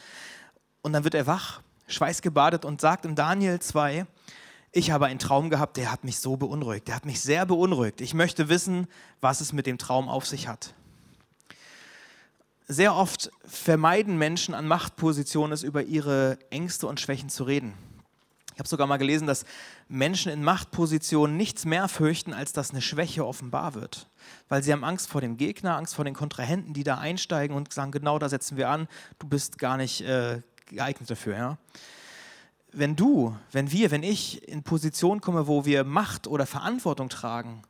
und 0.81 0.93
dann 0.93 1.03
wird 1.03 1.13
er 1.13 1.27
wach, 1.27 1.61
schweißgebadet 1.87 2.65
und 2.65 2.81
sagt 2.81 3.05
im 3.05 3.15
Daniel 3.15 3.59
2, 3.59 4.05
ich 4.71 4.91
habe 4.91 5.07
einen 5.07 5.19
Traum 5.19 5.49
gehabt, 5.49 5.75
der 5.77 5.91
hat 5.91 6.03
mich 6.03 6.19
so 6.19 6.37
beunruhigt, 6.37 6.87
der 6.87 6.95
hat 6.95 7.05
mich 7.05 7.19
sehr 7.19 7.45
beunruhigt. 7.45 7.99
Ich 7.99 8.13
möchte 8.13 8.47
wissen, 8.47 8.87
was 9.19 9.41
es 9.41 9.51
mit 9.51 9.65
dem 9.65 9.77
Traum 9.77 10.07
auf 10.07 10.25
sich 10.25 10.47
hat. 10.47 10.73
Sehr 12.67 12.95
oft 12.95 13.31
vermeiden 13.43 14.17
Menschen 14.17 14.53
an 14.53 14.65
Machtpositionen 14.65 15.51
es 15.51 15.63
über 15.63 15.83
ihre 15.83 16.39
Ängste 16.51 16.87
und 16.87 17.01
Schwächen 17.01 17.27
zu 17.27 17.43
reden. 17.43 17.73
Ich 18.61 18.63
habe 18.63 18.69
sogar 18.69 18.85
mal 18.85 18.97
gelesen, 18.97 19.25
dass 19.25 19.43
Menschen 19.87 20.31
in 20.31 20.43
Machtpositionen 20.43 21.35
nichts 21.35 21.65
mehr 21.65 21.87
fürchten, 21.87 22.31
als 22.31 22.53
dass 22.53 22.69
eine 22.69 22.81
Schwäche 22.81 23.25
offenbar 23.25 23.73
wird. 23.73 24.07
Weil 24.49 24.61
sie 24.61 24.71
haben 24.71 24.83
Angst 24.83 25.09
vor 25.09 25.19
dem 25.19 25.35
Gegner, 25.35 25.77
Angst 25.77 25.95
vor 25.95 26.05
den 26.05 26.13
Kontrahenten, 26.13 26.75
die 26.75 26.83
da 26.83 26.99
einsteigen 26.99 27.55
und 27.55 27.73
sagen, 27.73 27.91
genau 27.91 28.19
da 28.19 28.29
setzen 28.29 28.57
wir 28.57 28.69
an, 28.69 28.87
du 29.17 29.27
bist 29.27 29.57
gar 29.57 29.77
nicht 29.77 30.01
äh, 30.01 30.43
geeignet 30.67 31.09
dafür. 31.09 31.35
Ja? 31.35 31.57
Wenn 32.71 32.95
du, 32.95 33.35
wenn 33.51 33.71
wir, 33.71 33.89
wenn 33.89 34.03
ich 34.03 34.47
in 34.47 34.61
Position 34.61 35.21
komme, 35.21 35.47
wo 35.47 35.65
wir 35.65 35.83
Macht 35.83 36.27
oder 36.27 36.45
Verantwortung 36.45 37.09
tragen, 37.09 37.63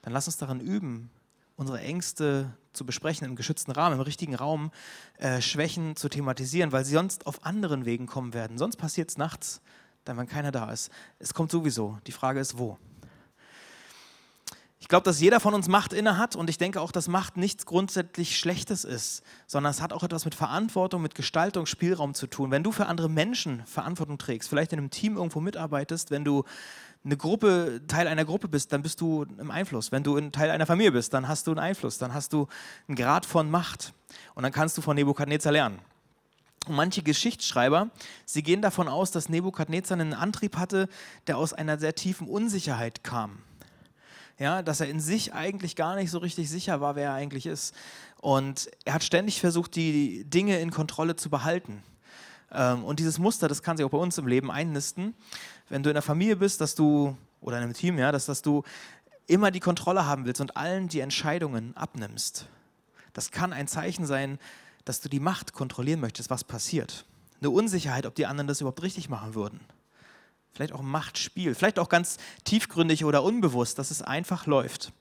dann 0.00 0.14
lass 0.14 0.28
uns 0.28 0.38
daran 0.38 0.60
üben, 0.60 1.10
unsere 1.56 1.82
Ängste 1.82 2.54
zu 2.72 2.86
besprechen 2.86 3.26
im 3.26 3.36
geschützten 3.36 3.72
Rahmen, 3.72 3.96
im 3.96 4.00
richtigen 4.00 4.34
Raum, 4.34 4.70
äh, 5.18 5.42
Schwächen 5.42 5.94
zu 5.94 6.08
thematisieren, 6.08 6.72
weil 6.72 6.86
sie 6.86 6.94
sonst 6.94 7.26
auf 7.26 7.44
anderen 7.44 7.84
Wegen 7.84 8.06
kommen 8.06 8.32
werden. 8.32 8.56
Sonst 8.56 8.76
passiert 8.76 9.10
es 9.10 9.18
nachts, 9.18 9.60
dann 10.08 10.16
wenn 10.16 10.26
keiner 10.26 10.50
da 10.50 10.70
ist. 10.70 10.90
Es 11.18 11.34
kommt 11.34 11.50
sowieso. 11.50 11.98
Die 12.06 12.12
Frage 12.12 12.40
ist, 12.40 12.58
wo? 12.58 12.78
Ich 14.80 14.88
glaube, 14.88 15.04
dass 15.04 15.20
jeder 15.20 15.38
von 15.38 15.52
uns 15.54 15.68
Macht 15.68 15.92
inne 15.92 16.16
hat 16.16 16.34
und 16.34 16.48
ich 16.48 16.56
denke 16.56 16.80
auch, 16.80 16.92
dass 16.92 17.08
Macht 17.08 17.36
nichts 17.36 17.66
grundsätzlich 17.66 18.38
Schlechtes 18.38 18.84
ist, 18.84 19.22
sondern 19.46 19.70
es 19.70 19.82
hat 19.82 19.92
auch 19.92 20.02
etwas 20.02 20.24
mit 20.24 20.34
Verantwortung, 20.34 21.02
mit 21.02 21.14
Gestaltung, 21.14 21.66
Spielraum 21.66 22.14
zu 22.14 22.26
tun. 22.26 22.50
Wenn 22.50 22.62
du 22.62 22.72
für 22.72 22.86
andere 22.86 23.10
Menschen 23.10 23.66
Verantwortung 23.66 24.16
trägst, 24.16 24.48
vielleicht 24.48 24.72
in 24.72 24.78
einem 24.78 24.90
Team 24.90 25.16
irgendwo 25.16 25.40
mitarbeitest, 25.40 26.10
wenn 26.10 26.24
du 26.24 26.44
eine 27.04 27.16
Gruppe, 27.16 27.82
Teil 27.86 28.06
einer 28.06 28.24
Gruppe 28.24 28.48
bist, 28.48 28.72
dann 28.72 28.82
bist 28.82 29.00
du 29.00 29.24
im 29.24 29.50
Einfluss. 29.50 29.92
Wenn 29.92 30.04
du 30.04 30.16
ein 30.16 30.32
Teil 30.32 30.50
einer 30.50 30.66
Familie 30.66 30.92
bist, 30.92 31.12
dann 31.12 31.28
hast 31.28 31.46
du 31.46 31.50
einen 31.50 31.60
Einfluss, 31.60 31.98
dann 31.98 32.14
hast 32.14 32.32
du 32.32 32.46
einen 32.86 32.96
Grad 32.96 33.26
von 33.26 33.50
Macht 33.50 33.92
und 34.34 34.42
dann 34.42 34.52
kannst 34.52 34.78
du 34.78 34.80
von 34.82 34.96
Nebukadnezar 34.96 35.52
lernen. 35.52 35.80
Und 36.68 36.76
manche 36.76 37.02
Geschichtsschreiber, 37.02 37.90
sie 38.24 38.42
gehen 38.42 38.62
davon 38.62 38.88
aus, 38.88 39.10
dass 39.10 39.28
Nebukadnezar 39.28 39.98
einen 39.98 40.14
Antrieb 40.14 40.56
hatte, 40.56 40.88
der 41.26 41.38
aus 41.38 41.52
einer 41.52 41.78
sehr 41.78 41.94
tiefen 41.94 42.28
Unsicherheit 42.28 43.02
kam. 43.04 43.38
Ja, 44.38 44.62
dass 44.62 44.80
er 44.80 44.88
in 44.88 45.00
sich 45.00 45.34
eigentlich 45.34 45.74
gar 45.74 45.96
nicht 45.96 46.10
so 46.10 46.18
richtig 46.18 46.48
sicher 46.48 46.80
war, 46.80 46.94
wer 46.94 47.06
er 47.06 47.14
eigentlich 47.14 47.46
ist. 47.46 47.74
Und 48.20 48.70
er 48.84 48.94
hat 48.94 49.02
ständig 49.02 49.40
versucht, 49.40 49.74
die 49.74 50.24
Dinge 50.24 50.60
in 50.60 50.70
Kontrolle 50.70 51.16
zu 51.16 51.28
behalten. 51.28 51.82
Ähm, 52.52 52.84
und 52.84 53.00
dieses 53.00 53.18
Muster, 53.18 53.48
das 53.48 53.62
kann 53.62 53.76
sich 53.76 53.84
auch 53.84 53.90
bei 53.90 53.98
uns 53.98 54.16
im 54.16 54.28
Leben 54.28 54.50
einnisten 54.50 55.14
wenn 55.68 55.82
du 55.82 55.90
in 55.90 55.94
der 55.94 56.02
Familie 56.02 56.36
bist, 56.36 56.60
dass 56.60 56.74
du, 56.74 57.16
oder 57.40 57.58
in 57.58 57.64
einem 57.64 57.74
Team, 57.74 57.98
ja, 57.98 58.12
dass, 58.12 58.26
dass 58.26 58.42
du 58.42 58.62
immer 59.26 59.50
die 59.50 59.60
Kontrolle 59.60 60.06
haben 60.06 60.24
willst 60.24 60.40
und 60.40 60.56
allen 60.56 60.88
die 60.88 61.00
Entscheidungen 61.00 61.76
abnimmst. 61.76 62.46
Das 63.12 63.30
kann 63.30 63.52
ein 63.52 63.68
Zeichen 63.68 64.06
sein, 64.06 64.38
dass 64.88 65.00
du 65.00 65.08
die 65.08 65.20
Macht 65.20 65.52
kontrollieren 65.52 66.00
möchtest, 66.00 66.30
was 66.30 66.44
passiert. 66.44 67.04
Eine 67.40 67.50
Unsicherheit, 67.50 68.06
ob 68.06 68.14
die 68.14 68.26
anderen 68.26 68.48
das 68.48 68.60
überhaupt 68.60 68.82
richtig 68.82 69.08
machen 69.08 69.34
würden. 69.34 69.60
Vielleicht 70.52 70.72
auch 70.72 70.80
ein 70.80 70.86
Machtspiel, 70.86 71.54
vielleicht 71.54 71.78
auch 71.78 71.88
ganz 71.88 72.16
tiefgründig 72.44 73.04
oder 73.04 73.22
unbewusst, 73.22 73.78
dass 73.78 73.90
es 73.90 74.02
einfach 74.02 74.46
läuft. 74.46 74.92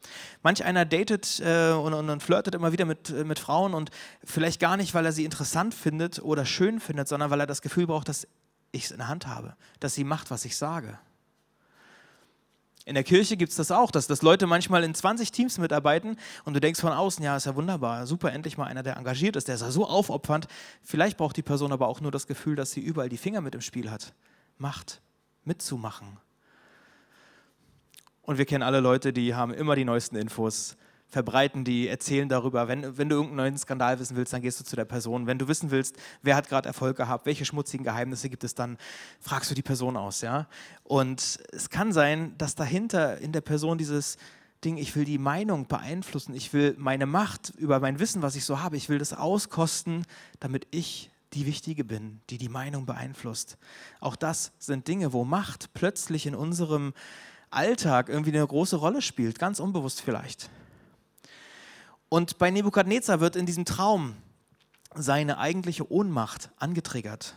Manch 0.44 0.64
einer 0.64 0.86
datet 0.86 1.40
äh, 1.40 1.72
und, 1.72 1.94
und, 1.94 2.22
flirtet 2.22 2.54
immer 2.54 2.74
wieder 2.74 2.86
mit, 2.86 3.10
äh, 3.10 3.24
mit 3.24 3.40
Frauen 3.40 3.74
und 3.74 3.90
vielleicht 4.24 4.60
gar 4.60 4.78
nicht, 4.78 4.94
weil 4.94 5.06
er 5.06 5.14
sie 5.14 5.26
interessant 5.26 5.74
findet 5.74 6.20
oder 6.20 6.46
schön 6.46 6.80
findet, 6.80 7.08
sondern 7.08 7.32
weil 7.32 7.40
er 7.40 7.48
das 7.48 7.62
Gefühl 7.62 7.88
braucht, 7.88 8.10
dass 8.10 8.28
ich 8.72 8.86
es 8.86 8.92
in 8.92 8.98
der 8.98 9.08
Hand 9.08 9.26
habe, 9.26 9.56
dass 9.80 9.96
sie 9.96 10.04
macht, 10.04 10.30
was 10.30 10.46
ich 10.46 10.58
sage. 10.58 11.00
In 12.88 12.96
der 12.96 13.04
Kirche 13.04 13.36
gibt 13.36 13.50
es 13.50 13.58
das 13.58 13.70
auch, 13.70 13.92
dass, 13.92 14.08
dass 14.08 14.22
Leute 14.22 14.48
manchmal 14.48 14.82
in 14.86 14.96
20 14.96 15.34
Teams 15.34 15.58
mitarbeiten 15.58 16.16
und 16.46 16.54
du 16.54 16.62
denkst 16.62 16.80
von 16.80 16.94
außen, 16.94 17.22
ja, 17.22 17.36
ist 17.36 17.46
ja 17.46 17.54
wunderbar, 17.54 18.08
super, 18.08 18.32
endlich 18.32 18.58
mal 18.58 18.64
einer, 18.64 18.82
der 18.82 18.96
engagiert 18.96 19.36
ist, 19.36 19.50
der 19.50 19.56
ist 19.56 19.62
ja 19.62 19.72
so 19.72 19.86
aufopfernd. 19.86 20.48
Vielleicht 20.84 21.18
braucht 21.18 21.36
die 21.36 21.42
Person 21.42 21.74
aber 21.74 21.90
auch 21.90 22.00
nur 22.00 22.12
das 22.12 22.28
Gefühl, 22.28 22.56
dass 22.56 22.72
sie 22.72 22.80
überall 22.80 23.10
die 23.10 23.18
Finger 23.18 23.42
mit 23.42 23.56
im 23.56 23.60
Spiel 23.60 23.92
hat. 23.92 24.14
Macht, 24.58 25.02
mitzumachen. 25.44 26.18
Und 28.22 28.38
wir 28.38 28.46
kennen 28.46 28.64
alle 28.64 28.80
Leute, 28.80 29.12
die 29.12 29.36
haben 29.36 29.54
immer 29.54 29.76
die 29.76 29.84
neuesten 29.84 30.16
Infos, 30.16 30.78
verbreiten 31.08 31.64
die, 31.64 31.88
erzählen 31.88 32.28
darüber. 32.28 32.68
Wenn, 32.68 32.98
wenn 32.98 33.10
du 33.10 33.16
irgendeinen 33.16 33.38
neuen 33.38 33.58
Skandal 33.58 34.00
wissen 34.00 34.18
willst, 34.18 34.34
dann 34.34 34.42
gehst 34.42 34.60
du 34.60 34.64
zu 34.64 34.76
der 34.76 34.86
Person. 34.86 35.26
Wenn 35.26 35.40
du 35.40 35.48
wissen 35.48 35.72
willst, 35.72 35.96
wer 36.22 36.36
hat 36.36 36.50
gerade 36.50 36.68
Erfolg 36.68 36.98
gehabt, 36.98 37.26
welche 37.26 37.46
schmutzigen 37.46 37.84
Geheimnisse 37.84 38.30
gibt 38.30 38.44
es, 38.44 38.56
dann 38.56 38.78
fragst 39.20 39.50
du 39.50 39.56
die 39.56 39.62
Person 39.62 39.96
aus. 39.96 40.22
Ja? 40.22 40.48
Und 40.84 41.40
es 41.52 41.70
kann 41.70 41.94
sein, 41.94 42.36
dass 42.38 42.56
dahinter 42.56 43.20
in 43.20 43.32
der 43.32 43.42
Person 43.42 43.78
dieses 43.78 44.18
Ding, 44.64 44.78
ich 44.78 44.96
will 44.96 45.06
die 45.06 45.20
Meinung 45.20 45.68
beeinflussen, 45.68 46.34
ich 46.34 46.52
will 46.52 46.76
meine 46.78 47.06
Macht 47.06 47.54
über 47.58 47.80
mein 47.80 48.00
Wissen, 48.00 48.22
was 48.22 48.36
ich 48.36 48.44
so 48.44 48.60
habe, 48.60 48.76
ich 48.76 48.90
will 48.90 48.98
das 48.98 49.14
auskosten, 49.14 50.06
damit 50.40 50.68
ich 50.72 51.12
die 51.34 51.46
Wichtige 51.46 51.84
bin, 51.84 52.22
die 52.30 52.38
die 52.38 52.50
Meinung 52.50 52.86
beeinflusst. 52.86 53.58
Auch 54.00 54.16
das 54.16 54.52
sind 54.60 54.88
Dinge, 54.88 55.14
wo 55.14 55.26
Macht 55.26 55.74
plötzlich 55.74 56.26
in 56.26 56.36
unserem 56.36 56.94
Alltag 57.50 58.10
irgendwie 58.10 58.32
eine 58.32 58.46
große 58.46 58.76
Rolle 58.76 59.02
spielt, 59.02 59.40
ganz 59.40 59.60
unbewusst 59.60 60.02
vielleicht. 60.02 60.50
Und 62.10 62.38
bei 62.38 62.52
Nebukadnezar 62.52 63.20
wird 63.20 63.36
in 63.36 63.46
diesem 63.46 63.66
Traum 63.66 64.16
seine 64.96 65.38
eigentliche 65.40 65.92
Ohnmacht 65.92 66.50
angetriggert. 66.58 67.36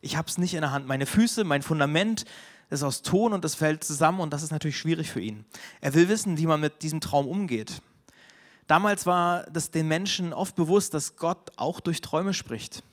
Ich 0.00 0.16
habe 0.16 0.28
es 0.28 0.38
nicht 0.38 0.54
in 0.54 0.60
der 0.60 0.70
Hand. 0.70 0.86
Meine 0.86 1.06
Füße, 1.06 1.44
mein 1.44 1.62
Fundament 1.62 2.24
ist 2.70 2.84
aus 2.84 3.02
Ton 3.02 3.32
und 3.32 3.44
es 3.44 3.56
fällt 3.56 3.82
zusammen 3.82 4.20
und 4.20 4.32
das 4.32 4.42
ist 4.42 4.52
natürlich 4.52 4.78
schwierig 4.78 5.10
für 5.10 5.20
ihn. 5.20 5.44
Er 5.80 5.94
will 5.94 6.08
wissen, 6.08 6.38
wie 6.38 6.46
man 6.46 6.60
mit 6.60 6.82
diesem 6.82 7.00
Traum 7.00 7.26
umgeht. 7.26 7.82
Damals 8.68 9.04
war 9.04 9.42
das 9.50 9.72
den 9.72 9.88
Menschen 9.88 10.32
oft 10.32 10.54
bewusst, 10.54 10.94
dass 10.94 11.16
Gott 11.16 11.50
auch 11.56 11.80
durch 11.80 12.00
Träume 12.00 12.32
spricht. 12.32 12.84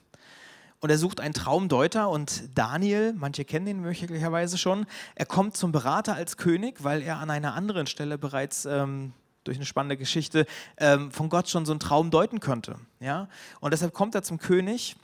Und 0.80 0.90
er 0.90 0.98
sucht 0.98 1.20
einen 1.20 1.36
Traumdeuter 1.36 2.10
und 2.10 2.50
Daniel, 2.56 3.14
manche 3.14 3.46
kennen 3.46 3.68
ihn 3.68 3.82
möglicherweise 3.82 4.58
schon, 4.58 4.86
er 5.16 5.26
kommt 5.26 5.56
zum 5.56 5.72
Berater 5.72 6.16
als 6.16 6.38
König, 6.38 6.84
weil 6.84 7.02
er 7.04 7.18
an 7.20 7.30
einer 7.30 7.54
anderen 7.54 7.88
Stelle 7.88 8.18
bereits 8.18 8.66
ähm, 8.66 9.14
durch 9.48 9.58
eine 9.58 9.66
spannende 9.66 9.98
Geschichte 9.98 10.46
ähm, 10.78 11.12
von 11.12 11.30
Gott 11.30 11.50
schon 11.50 11.66
so 11.66 11.72
einen 11.72 11.80
Traum 11.80 12.12
deuten 12.12 12.40
könnte. 12.40 12.78
Ja? 13.00 13.28
Und 13.60 13.72
deshalb 13.72 13.94
kommt 13.94 14.16
er 14.16 14.24
zum 14.24 14.38
König 14.38 14.96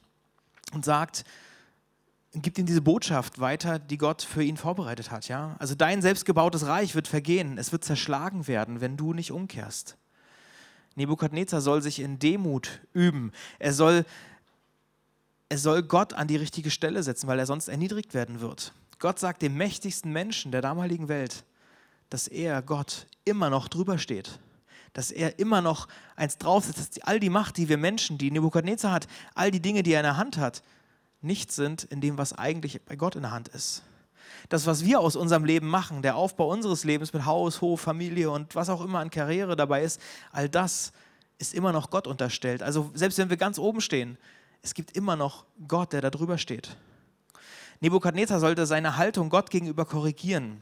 und 0.74 0.86
sagt, 0.86 1.26
gibt 2.34 2.58
ihm 2.58 2.66
diese 2.66 2.82
Botschaft 2.82 3.40
weiter, 3.40 3.80
die 3.80 3.98
Gott 3.98 4.22
für 4.22 4.44
ihn 4.44 4.58
vorbereitet 4.58 5.12
hat. 5.12 5.28
Ja? 5.28 5.56
Also 5.60 5.76
dein 5.76 6.02
selbstgebautes 6.02 6.66
Reich 6.66 6.96
wird 6.96 7.08
vergehen, 7.08 7.58
es 7.58 7.72
wird 7.72 7.84
zerschlagen 7.84 8.48
werden, 8.48 8.82
wenn 8.82 8.98
du 8.98 9.14
nicht 9.14 9.32
umkehrst. 9.32 9.98
Nebukadnezar 10.96 11.62
soll 11.62 11.82
sich 11.82 12.00
in 12.00 12.20
Demut 12.20 12.82
üben. 12.94 13.32
Er 13.60 13.74
soll, 13.74 14.06
er 15.50 15.58
soll 15.58 15.84
Gott 15.84 16.14
an 16.14 16.28
die 16.28 16.36
richtige 16.36 16.70
Stelle 16.70 17.02
setzen, 17.02 17.28
weil 17.28 17.40
er 17.40 17.46
sonst 17.46 17.68
erniedrigt 17.68 18.14
werden 18.14 18.42
wird. 18.42 18.74
Gott 19.00 19.20
sagt 19.20 19.42
dem 19.42 19.58
mächtigsten 19.58 20.12
Menschen 20.12 20.52
der 20.52 20.62
damaligen 20.62 21.08
Welt, 21.08 21.44
dass 22.14 22.28
er, 22.28 22.62
Gott, 22.62 23.08
immer 23.26 23.50
noch 23.50 23.68
drüber 23.68 23.98
steht. 23.98 24.38
Dass 24.94 25.10
er 25.10 25.40
immer 25.40 25.62
noch 25.62 25.88
eins 26.16 26.38
draufsetzt, 26.38 26.78
dass 26.78 27.04
all 27.04 27.20
die 27.20 27.32
Macht, 27.32 27.58
die 27.58 27.70
wir 27.70 27.78
Menschen, 27.80 28.20
die 28.20 28.30
Nebukadnezar 28.30 28.92
hat, 28.92 29.08
all 29.34 29.50
die 29.50 29.62
Dinge, 29.62 29.82
die 29.82 29.94
er 29.94 30.02
in 30.02 30.06
der 30.06 30.18
Hand 30.18 30.38
hat, 30.38 30.62
nicht 31.22 31.52
sind 31.52 31.86
in 31.86 32.02
dem, 32.02 32.20
was 32.20 32.34
eigentlich 32.34 32.84
bei 32.84 32.96
Gott 32.96 33.16
in 33.16 33.24
der 33.24 33.32
Hand 33.32 33.48
ist. 33.48 33.82
Das, 34.50 34.68
was 34.68 34.86
wir 34.86 35.00
aus 35.00 35.16
unserem 35.16 35.44
Leben 35.44 35.68
machen, 35.68 36.04
der 36.04 36.16
Aufbau 36.16 36.52
unseres 36.52 36.84
Lebens 36.84 37.14
mit 37.14 37.26
Haus, 37.26 37.62
Hof, 37.62 37.82
Familie 37.82 38.30
und 38.30 38.54
was 38.54 38.70
auch 38.70 38.82
immer 38.86 39.00
an 39.00 39.10
Karriere 39.10 39.56
dabei 39.56 39.82
ist, 39.82 40.00
all 40.32 40.48
das 40.48 40.92
ist 41.40 41.56
immer 41.56 41.72
noch 41.72 41.90
Gott 41.90 42.06
unterstellt. 42.06 42.62
Also 42.62 42.92
selbst 42.94 43.18
wenn 43.18 43.32
wir 43.32 43.38
ganz 43.38 43.58
oben 43.58 43.82
stehen, 43.82 44.20
es 44.62 44.76
gibt 44.76 44.96
immer 44.96 45.16
noch 45.16 45.46
Gott, 45.68 45.94
der 45.94 46.02
da 46.02 46.12
drüber 46.12 46.38
steht. 46.38 46.78
Nebukadnezar 47.80 48.40
sollte 48.40 48.68
seine 48.68 48.98
Haltung 48.98 49.30
Gott 49.30 49.50
gegenüber 49.50 49.86
korrigieren. 49.86 50.62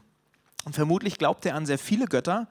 Und 0.64 0.74
vermutlich 0.74 1.18
glaubte 1.18 1.50
er 1.50 1.56
an 1.56 1.66
sehr 1.66 1.78
viele 1.78 2.06
Götter, 2.06 2.48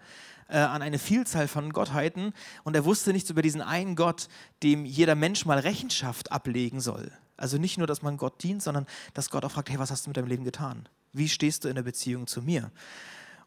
äh, 0.48 0.58
an 0.58 0.82
eine 0.82 1.00
Vielzahl 1.00 1.48
von 1.48 1.72
Gottheiten 1.72 2.34
und 2.64 2.76
er 2.76 2.86
wusste 2.86 3.14
nichts 3.14 3.30
über 3.30 3.42
diesen 3.42 3.62
einen 3.62 3.96
Gott, 3.96 4.28
dem 4.64 4.86
jeder 4.86 5.16
Mensch 5.16 5.46
mal 5.46 5.60
Rechenschaft 5.60 6.32
ablegen 6.32 6.82
soll. 6.82 7.12
Also 7.38 7.58
nicht 7.58 7.78
nur, 7.78 7.88
dass 7.88 8.02
man 8.02 8.18
Gott 8.18 8.44
dient, 8.44 8.62
sondern 8.62 8.86
dass 9.14 9.30
Gott 9.30 9.46
auch 9.46 9.52
fragt, 9.52 9.70
hey, 9.70 9.80
was 9.80 9.92
hast 9.92 10.06
du 10.06 10.10
mit 10.10 10.18
deinem 10.18 10.28
Leben 10.28 10.44
getan? 10.44 10.88
Wie 11.14 11.30
stehst 11.30 11.64
du 11.64 11.70
in 11.70 11.76
der 11.76 11.84
Beziehung 11.84 12.28
zu 12.28 12.42
mir? 12.42 12.72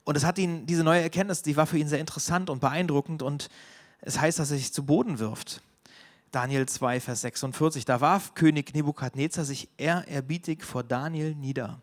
Und 0.04 0.16
es 0.16 0.24
hat 0.24 0.38
ihn, 0.38 0.66
diese 0.66 0.84
neue 0.84 1.00
Erkenntnis, 1.00 1.42
die 1.42 1.56
war 1.56 1.66
für 1.66 1.78
ihn 1.78 1.88
sehr 1.88 2.00
interessant 2.00 2.50
und 2.50 2.60
beeindruckend 2.60 3.22
und 3.22 3.48
es 4.00 4.20
heißt, 4.20 4.38
dass 4.38 4.50
er 4.50 4.58
sich 4.58 4.72
zu 4.72 4.84
Boden 4.84 5.18
wirft. 5.18 5.62
Daniel 6.30 6.66
2, 6.66 7.00
Vers 7.00 7.20
46. 7.20 7.84
Da 7.84 8.00
warf 8.00 8.34
König 8.34 8.74
Nebukadnezar 8.74 9.44
sich 9.44 9.68
ehrerbietig 9.76 10.64
vor 10.64 10.82
Daniel 10.82 11.34
nieder. 11.34 11.80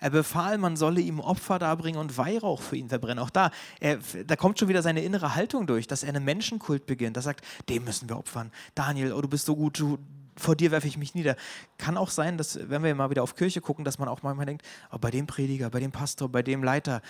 Er 0.00 0.10
befahl, 0.10 0.58
man 0.58 0.76
solle 0.76 1.00
ihm 1.00 1.20
Opfer 1.20 1.58
darbringen 1.58 2.00
und 2.00 2.16
Weihrauch 2.16 2.62
für 2.62 2.76
ihn 2.76 2.88
verbrennen. 2.88 3.18
Auch 3.18 3.30
da, 3.30 3.50
er, 3.80 3.98
da 4.26 4.36
kommt 4.36 4.58
schon 4.58 4.68
wieder 4.68 4.82
seine 4.82 5.02
innere 5.02 5.34
Haltung 5.34 5.66
durch, 5.66 5.86
dass 5.86 6.02
er 6.02 6.10
einen 6.10 6.24
Menschenkult 6.24 6.86
beginnt. 6.86 7.16
Er 7.16 7.22
sagt, 7.22 7.44
dem 7.68 7.84
müssen 7.84 8.08
wir 8.08 8.16
opfern. 8.16 8.52
Daniel, 8.74 9.12
oh, 9.12 9.20
du 9.20 9.28
bist 9.28 9.46
so 9.46 9.56
gut, 9.56 9.78
du, 9.78 9.98
vor 10.36 10.54
dir 10.54 10.70
werfe 10.70 10.86
ich 10.86 10.96
mich 10.96 11.14
nieder. 11.14 11.36
Kann 11.78 11.96
auch 11.96 12.10
sein, 12.10 12.38
dass, 12.38 12.58
wenn 12.70 12.82
wir 12.84 12.94
mal 12.94 13.10
wieder 13.10 13.22
auf 13.22 13.34
Kirche 13.34 13.60
gucken, 13.60 13.84
dass 13.84 13.98
man 13.98 14.08
auch 14.08 14.22
manchmal 14.22 14.46
denkt, 14.46 14.64
oh, 14.92 14.98
bei 14.98 15.10
dem 15.10 15.26
Prediger, 15.26 15.70
bei 15.70 15.80
dem 15.80 15.90
Pastor, 15.90 16.28
bei 16.28 16.42
dem 16.42 16.62
Leiter, 16.62 17.02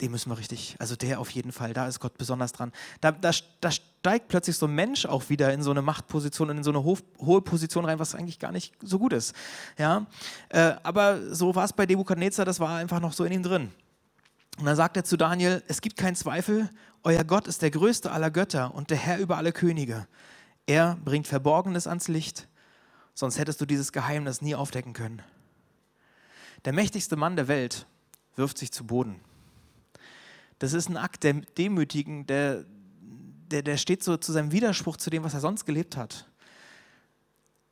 den 0.00 0.10
müssen 0.10 0.30
wir 0.30 0.38
richtig, 0.38 0.76
also 0.78 0.96
der 0.96 1.20
auf 1.20 1.30
jeden 1.30 1.52
Fall, 1.52 1.74
da 1.74 1.86
ist 1.86 2.00
Gott 2.00 2.18
besonders 2.18 2.52
dran. 2.52 2.72
Da, 3.00 3.12
da, 3.12 3.30
da 3.60 3.70
steigt 3.70 4.28
plötzlich 4.28 4.56
so 4.56 4.66
ein 4.66 4.74
Mensch 4.74 5.06
auch 5.06 5.28
wieder 5.28 5.52
in 5.52 5.62
so 5.62 5.70
eine 5.70 5.82
Machtposition 5.82 6.50
und 6.50 6.58
in 6.58 6.64
so 6.64 6.70
eine 6.70 6.82
ho 6.82 6.98
hohe 7.18 7.40
Position 7.40 7.84
rein, 7.84 7.98
was 7.98 8.14
eigentlich 8.14 8.40
gar 8.40 8.50
nicht 8.50 8.74
so 8.82 8.98
gut 8.98 9.12
ist. 9.12 9.34
Ja? 9.78 10.06
Äh, 10.48 10.74
aber 10.82 11.34
so 11.34 11.54
war 11.54 11.64
es 11.64 11.72
bei 11.72 11.86
Nebukadnezar, 11.86 12.44
das 12.44 12.58
war 12.58 12.76
einfach 12.76 13.00
noch 13.00 13.12
so 13.12 13.24
in 13.24 13.32
ihm 13.32 13.42
drin. 13.42 13.70
Und 14.58 14.66
dann 14.66 14.76
sagt 14.76 14.96
er 14.96 15.04
zu 15.04 15.16
Daniel, 15.16 15.62
es 15.68 15.80
gibt 15.80 15.96
keinen 15.96 16.16
Zweifel, 16.16 16.68
euer 17.04 17.24
Gott 17.24 17.46
ist 17.46 17.62
der 17.62 17.70
größte 17.70 18.10
aller 18.10 18.30
Götter 18.30 18.74
und 18.74 18.90
der 18.90 18.98
Herr 18.98 19.18
über 19.18 19.36
alle 19.36 19.52
Könige. 19.52 20.06
Er 20.66 20.98
bringt 21.04 21.26
Verborgenes 21.26 21.86
ans 21.86 22.08
Licht, 22.08 22.48
sonst 23.14 23.38
hättest 23.38 23.60
du 23.60 23.66
dieses 23.66 23.92
Geheimnis 23.92 24.42
nie 24.42 24.54
aufdecken 24.54 24.92
können. 24.92 25.22
Der 26.64 26.72
mächtigste 26.72 27.16
Mann 27.16 27.36
der 27.36 27.48
Welt 27.48 27.86
wirft 28.36 28.58
sich 28.58 28.72
zu 28.72 28.84
Boden. 28.84 29.20
Das 30.62 30.74
ist 30.74 30.88
ein 30.88 30.96
Akt 30.96 31.24
der 31.24 31.32
Demütigen, 31.58 32.24
der, 32.24 32.64
der, 33.50 33.62
der 33.62 33.76
steht 33.76 34.04
so 34.04 34.16
zu 34.16 34.30
seinem 34.30 34.52
Widerspruch 34.52 34.96
zu 34.96 35.10
dem, 35.10 35.24
was 35.24 35.34
er 35.34 35.40
sonst 35.40 35.64
gelebt 35.64 35.96
hat. 35.96 36.30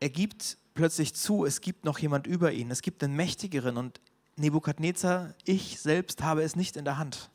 Er 0.01 0.09
gibt 0.09 0.59
plötzlich 0.75 1.15
zu, 1.15 1.45
es 1.45 1.61
gibt 1.61 1.85
noch 1.85 2.01
jemand 2.01 2.27
über 2.27 2.51
ihn, 2.51 2.69
es 2.69 2.83
gibt 2.83 3.05
einen 3.05 3.15
Mächtigeren 3.15 3.77
und 3.77 4.01
Nebukadnezar, 4.35 5.35
ich 5.45 5.79
selbst 5.79 6.25
habe 6.25 6.43
es 6.43 6.57
nicht 6.57 6.77
in 6.77 6.85
der 6.85 6.99
Hand. 6.99 7.31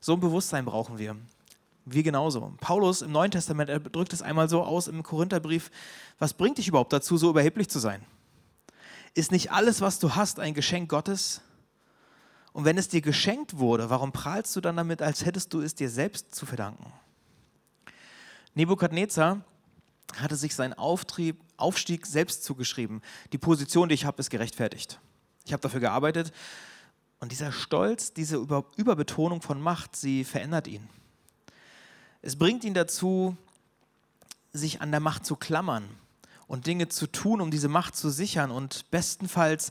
So 0.00 0.12
ein 0.12 0.20
Bewusstsein 0.20 0.66
brauchen 0.66 0.98
wir. 0.98 1.16
Wir 1.86 2.02
genauso. 2.02 2.52
Paulus 2.60 3.00
im 3.00 3.10
Neuen 3.10 3.30
Testament, 3.30 3.70
er 3.70 3.80
drückt 3.80 4.12
es 4.12 4.20
einmal 4.20 4.50
so 4.50 4.62
aus 4.62 4.86
im 4.86 5.02
Korintherbrief, 5.02 5.70
was 6.18 6.34
bringt 6.34 6.58
dich 6.58 6.68
überhaupt 6.68 6.92
dazu, 6.92 7.16
so 7.16 7.30
überheblich 7.30 7.70
zu 7.70 7.78
sein? 7.78 8.04
Ist 9.14 9.32
nicht 9.32 9.50
alles, 9.50 9.80
was 9.80 9.98
du 9.98 10.14
hast, 10.14 10.38
ein 10.38 10.52
Geschenk 10.52 10.90
Gottes? 10.90 11.40
Und 12.52 12.64
wenn 12.64 12.78
es 12.78 12.88
dir 12.88 13.00
geschenkt 13.00 13.58
wurde, 13.58 13.90
warum 13.90 14.12
prahlst 14.12 14.54
du 14.56 14.60
dann 14.60 14.76
damit, 14.76 15.02
als 15.02 15.24
hättest 15.24 15.52
du 15.52 15.60
es 15.60 15.74
dir 15.74 15.90
selbst 15.90 16.34
zu 16.34 16.46
verdanken? 16.46 16.92
Nebukadnezar 18.54 19.42
hatte 20.16 20.36
sich 20.36 20.54
seinen 20.54 20.72
Auftrieb, 20.72 21.40
Aufstieg 21.56 22.06
selbst 22.06 22.44
zugeschrieben. 22.44 23.02
Die 23.32 23.38
Position, 23.38 23.88
die 23.88 23.94
ich 23.94 24.04
habe, 24.04 24.20
ist 24.20 24.30
gerechtfertigt. 24.30 24.98
Ich 25.44 25.52
habe 25.52 25.60
dafür 25.60 25.80
gearbeitet. 25.80 26.32
Und 27.20 27.32
dieser 27.32 27.52
Stolz, 27.52 28.12
diese 28.12 28.36
Über 28.36 28.64
Überbetonung 28.76 29.42
von 29.42 29.60
Macht, 29.60 29.96
sie 29.96 30.24
verändert 30.24 30.66
ihn. 30.68 30.88
Es 32.22 32.36
bringt 32.36 32.64
ihn 32.64 32.74
dazu, 32.74 33.36
sich 34.52 34.80
an 34.80 34.90
der 34.90 35.00
Macht 35.00 35.24
zu 35.24 35.36
klammern 35.36 35.88
und 36.46 36.66
Dinge 36.66 36.88
zu 36.88 37.06
tun, 37.06 37.40
um 37.40 37.50
diese 37.50 37.68
Macht 37.68 37.96
zu 37.96 38.10
sichern 38.10 38.50
und 38.50 38.90
bestenfalls 38.90 39.70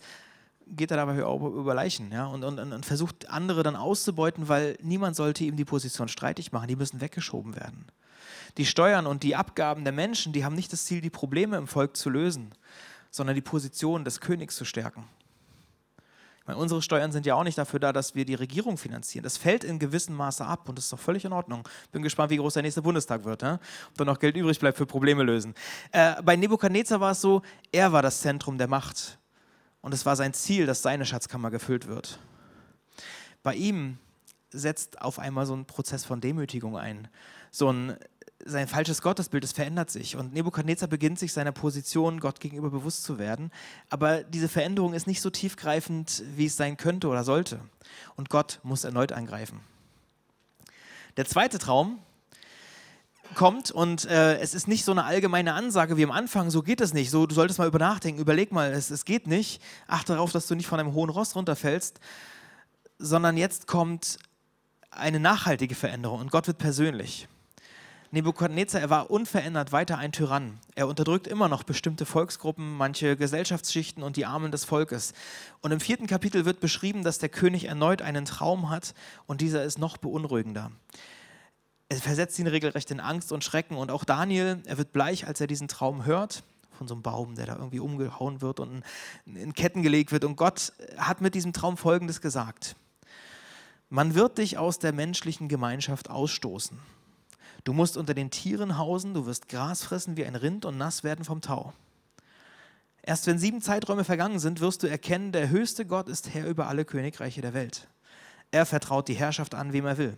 geht 0.75 0.91
er 0.91 0.97
dabei 0.97 1.17
über 1.17 1.73
Leichen 1.73 2.12
ja, 2.12 2.25
und, 2.25 2.43
und, 2.43 2.60
und 2.60 2.86
versucht 2.86 3.30
andere 3.30 3.63
dann 3.63 3.75
auszubeuten, 3.75 4.47
weil 4.47 4.77
niemand 4.82 5.15
sollte 5.15 5.43
ihm 5.43 5.56
die 5.56 5.65
Position 5.65 6.08
streitig 6.08 6.51
machen, 6.51 6.67
die 6.67 6.75
müssen 6.75 7.01
weggeschoben 7.01 7.56
werden. 7.56 7.86
Die 8.58 8.65
Steuern 8.65 9.06
und 9.06 9.23
die 9.23 9.36
Abgaben 9.36 9.84
der 9.84 9.93
Menschen, 9.93 10.34
die 10.34 10.43
haben 10.43 10.56
nicht 10.56 10.73
das 10.73 10.86
Ziel, 10.86 11.01
die 11.01 11.10
Probleme 11.10 11.58
im 11.58 11.67
Volk 11.67 11.95
zu 11.95 12.10
lösen, 12.10 12.53
sondern 13.12 13.36
die 13.36 13.41
Position 13.41 14.03
des 14.03 14.19
Königs 14.19 14.56
zu 14.56 14.65
stärken. 14.65 15.06
Meine, 16.47 16.60
unsere 16.60 16.82
Steuern 16.82 17.12
sind 17.12 17.25
ja 17.25 17.36
auch 17.36 17.43
nicht 17.43 17.58
dafür 17.58 17.80
da, 17.80 17.91
dass 17.91 18.15
wir 18.15 18.23
die 18.23 18.34
Regierung 18.34 18.77
finanzieren. 18.77 19.23
Das 19.23 19.38
fällt 19.38 19.65
in 19.65 19.80
gewissem 19.80 20.15
Maße 20.15 20.45
ab 20.45 20.69
und 20.69 20.77
das 20.77 20.86
ist 20.86 20.93
doch 20.93 20.99
völlig 20.99 21.25
in 21.25 21.34
Ordnung. 21.34 21.67
Bin 21.91 22.01
gespannt, 22.01 22.32
wie 22.32 22.38
groß 22.38 22.53
der 22.53 22.63
nächste 22.63 22.82
Bundestag 22.82 23.25
wird, 23.25 23.41
ja? 23.41 23.60
ob 23.89 23.97
da 23.97 24.06
noch 24.06 24.17
Geld 24.17 24.38
übrig 24.38 24.58
bleibt 24.58 24.77
für 24.77 24.86
Probleme 24.86 25.23
lösen. 25.23 25.53
Äh, 25.91 26.21
bei 26.23 26.38
Nebukadnezar 26.38 27.01
war 27.01 27.12
es 27.12 27.21
so, 27.21 27.41
er 27.73 27.91
war 27.91 28.01
das 28.01 28.21
Zentrum 28.21 28.58
der 28.58 28.69
Macht. 28.69 29.19
Und 29.88 29.93
es 29.93 30.06
war 30.06 30.17
sein 30.17 30.34
Ziel, 30.34 30.65
dass 30.65 30.82
seine 30.82 31.06
Schatzkammer 31.06 31.50
gefüllt 31.50 31.88
wird. 31.88 32.19
Bei 33.41 33.56
ihm 33.56 34.00
setzt 34.50 35.02
auf 35.02 35.17
einmal 35.17 35.45
so 35.45 35.56
ein 35.56 35.63
Prozess 35.63 36.04
von 36.04 36.19
Demütigung 36.19 36.76
ein. 36.76 37.08
So 37.52 37.71
ein, 37.71 37.95
sein 38.43 38.67
falsches 38.67 39.02
Gottesbild, 39.02 39.45
es 39.45 39.54
verändert 39.54 39.89
sich. 39.89 40.17
Und 40.17 40.34
Nebukadnezar 40.34 40.89
beginnt 40.89 41.19
sich 41.19 41.32
seiner 41.32 41.54
Position 41.54 42.19
Gott 42.19 42.41
gegenüber 42.41 42.69
bewusst 42.69 43.06
zu 43.06 43.17
werden. 43.17 43.50
Aber 43.89 44.23
diese 44.23 44.50
Veränderung 44.50 44.93
ist 44.93 45.08
nicht 45.08 45.21
so 45.21 45.30
tiefgreifend, 45.30 46.21
wie 46.36 46.47
es 46.47 46.58
sein 46.58 46.76
könnte 46.76 47.08
oder 47.08 47.23
sollte. 47.23 47.62
Und 48.17 48.30
Gott 48.30 48.60
muss 48.63 48.84
erneut 48.84 49.13
eingreifen. 49.13 49.62
Der 51.15 51.23
zweite 51.23 51.60
Traum 51.60 52.00
kommt 53.38 53.69
und 53.69 54.06
äh, 54.06 54.39
es 54.39 54.56
ist 54.56 54.67
nicht 54.67 54.84
so 54.84 54.91
eine 54.91 55.04
allgemeine 55.04 55.54
Ansage 55.54 55.95
wie 55.95 56.04
am 56.04 56.10
Anfang, 56.12 56.50
so 56.50 56.63
geht 56.63 56.82
es 56.82 56.95
nicht, 56.95 57.12
so 57.12 57.28
du 57.28 57.36
solltest 57.36 57.60
mal 57.60 57.67
über 57.67 57.78
nachdenken, 57.78 58.19
überleg 58.19 58.52
mal, 58.52 58.71
es, 58.71 58.89
es 58.89 59.06
geht 59.06 59.28
nicht, 59.28 59.62
achte 59.86 60.13
darauf, 60.13 60.32
dass 60.32 60.47
du 60.47 60.56
nicht 60.56 60.65
von 60.65 60.80
einem 60.80 60.93
hohen 60.93 61.12
Ross 61.12 61.36
runterfällst, 61.36 62.00
sondern 62.97 63.38
jetzt 63.38 63.67
kommt 63.67 64.17
eine 64.89 65.19
nachhaltige 65.19 65.76
Veränderung 65.76 66.19
und 66.19 66.32
Gott 66.32 66.47
wird 66.47 66.58
persönlich. 66.58 67.28
Nebukadnezar, 68.10 68.82
er 68.82 68.89
war 68.89 69.12
unverändert 69.12 69.71
weiter 69.71 70.00
ein 70.00 70.13
Tyrann. 70.13 70.58
Er 70.73 70.88
unterdrückt 70.88 71.28
immer 71.28 71.47
noch 71.47 71.62
bestimmte 71.62 72.06
Volksgruppen, 72.08 72.76
manche 72.76 73.17
Gesellschaftsschichten 73.17 74.02
und 74.02 74.15
die 74.15 74.26
Armen 74.26 74.52
des 74.52 74.63
Volkes. 74.65 75.13
Und 75.62 75.71
im 75.71 75.82
vierten 75.82 76.08
Kapitel 76.08 76.45
wird 76.45 76.62
beschrieben, 76.62 77.04
dass 77.04 77.19
der 77.19 77.30
König 77.30 77.65
erneut 77.65 78.02
einen 78.02 78.26
Traum 78.26 78.69
hat 78.69 78.95
und 79.28 79.41
dieser 79.41 79.63
ist 79.63 79.78
noch 79.78 79.97
beunruhigender 79.97 80.71
es 81.89 82.02
versetzt 82.02 82.38
ihn 82.39 82.47
regelrecht 82.47 82.91
in 82.91 83.00
Angst 83.00 83.32
und 83.32 83.43
Schrecken. 83.43 83.78
Und 83.78 83.91
auch 83.91 84.04
Daniel, 84.04 84.62
er 84.65 84.78
wird 84.78 84.93
bleich, 84.93 85.28
als 85.28 85.39
er 85.41 85.47
diesen 85.47 85.67
Traum 85.67 86.06
hört 86.06 86.43
von 86.78 86.88
so 86.88 86.93
einem 86.93 87.02
Baum, 87.02 87.36
der 87.36 87.47
da 87.47 87.56
irgendwie 87.56 87.80
umgehauen 87.80 88.41
wird 88.41 88.60
und 88.60 88.84
in 89.26 89.54
Ketten 89.54 89.82
gelegt 89.82 90.12
wird. 90.12 90.23
Und 90.23 90.36
Gott 90.36 90.73
hat 90.97 91.21
mit 91.21 91.34
diesem 91.34 91.54
Traum 91.54 91.76
Folgendes 91.76 92.21
gesagt. 92.21 92.76
Man 93.89 94.15
wird 94.15 94.38
dich 94.38 94.58
aus 94.58 94.80
der 94.80 94.93
menschlichen 94.93 95.47
Gemeinschaft 95.47 96.10
ausstoßen. 96.10 96.78
Du 97.63 97.73
musst 97.73 97.97
unter 97.97 98.13
den 98.13 98.30
Tieren 98.30 98.78
hausen, 98.78 99.13
du 99.13 99.26
wirst 99.26 99.50
Gras 99.50 99.84
fressen 99.84 100.17
wie 100.17 100.26
ein 100.26 100.36
Rind 100.36 100.65
und 100.65 100.78
nass 100.78 101.04
werden 101.04 101.26
vom 101.26 101.41
Tau. 101.41 101.73
Erst 103.02 103.26
wenn 103.28 103.39
sieben 103.39 103.62
Zeiträume 103.62 104.04
vergangen 104.04 104.39
sind, 104.39 104.60
wirst 104.60 104.84
du 104.84 104.88
erkennen, 104.88 105.32
der 105.32 105.50
höchste 105.50 105.86
Gott 105.86 106.10
ist 106.10 106.34
Herr 106.34 106.47
über 106.47 106.67
alle 106.67 106.86
Königreiche 106.86 107.41
der 107.41 107.54
Welt. 107.54 107.88
Er 108.52 108.65
vertraut 108.65 109.08
die 109.08 109.15
Herrschaft 109.15 109.56
an, 109.56 109.73
wem 109.73 109.86
er 109.86 109.97
will. 109.97 110.17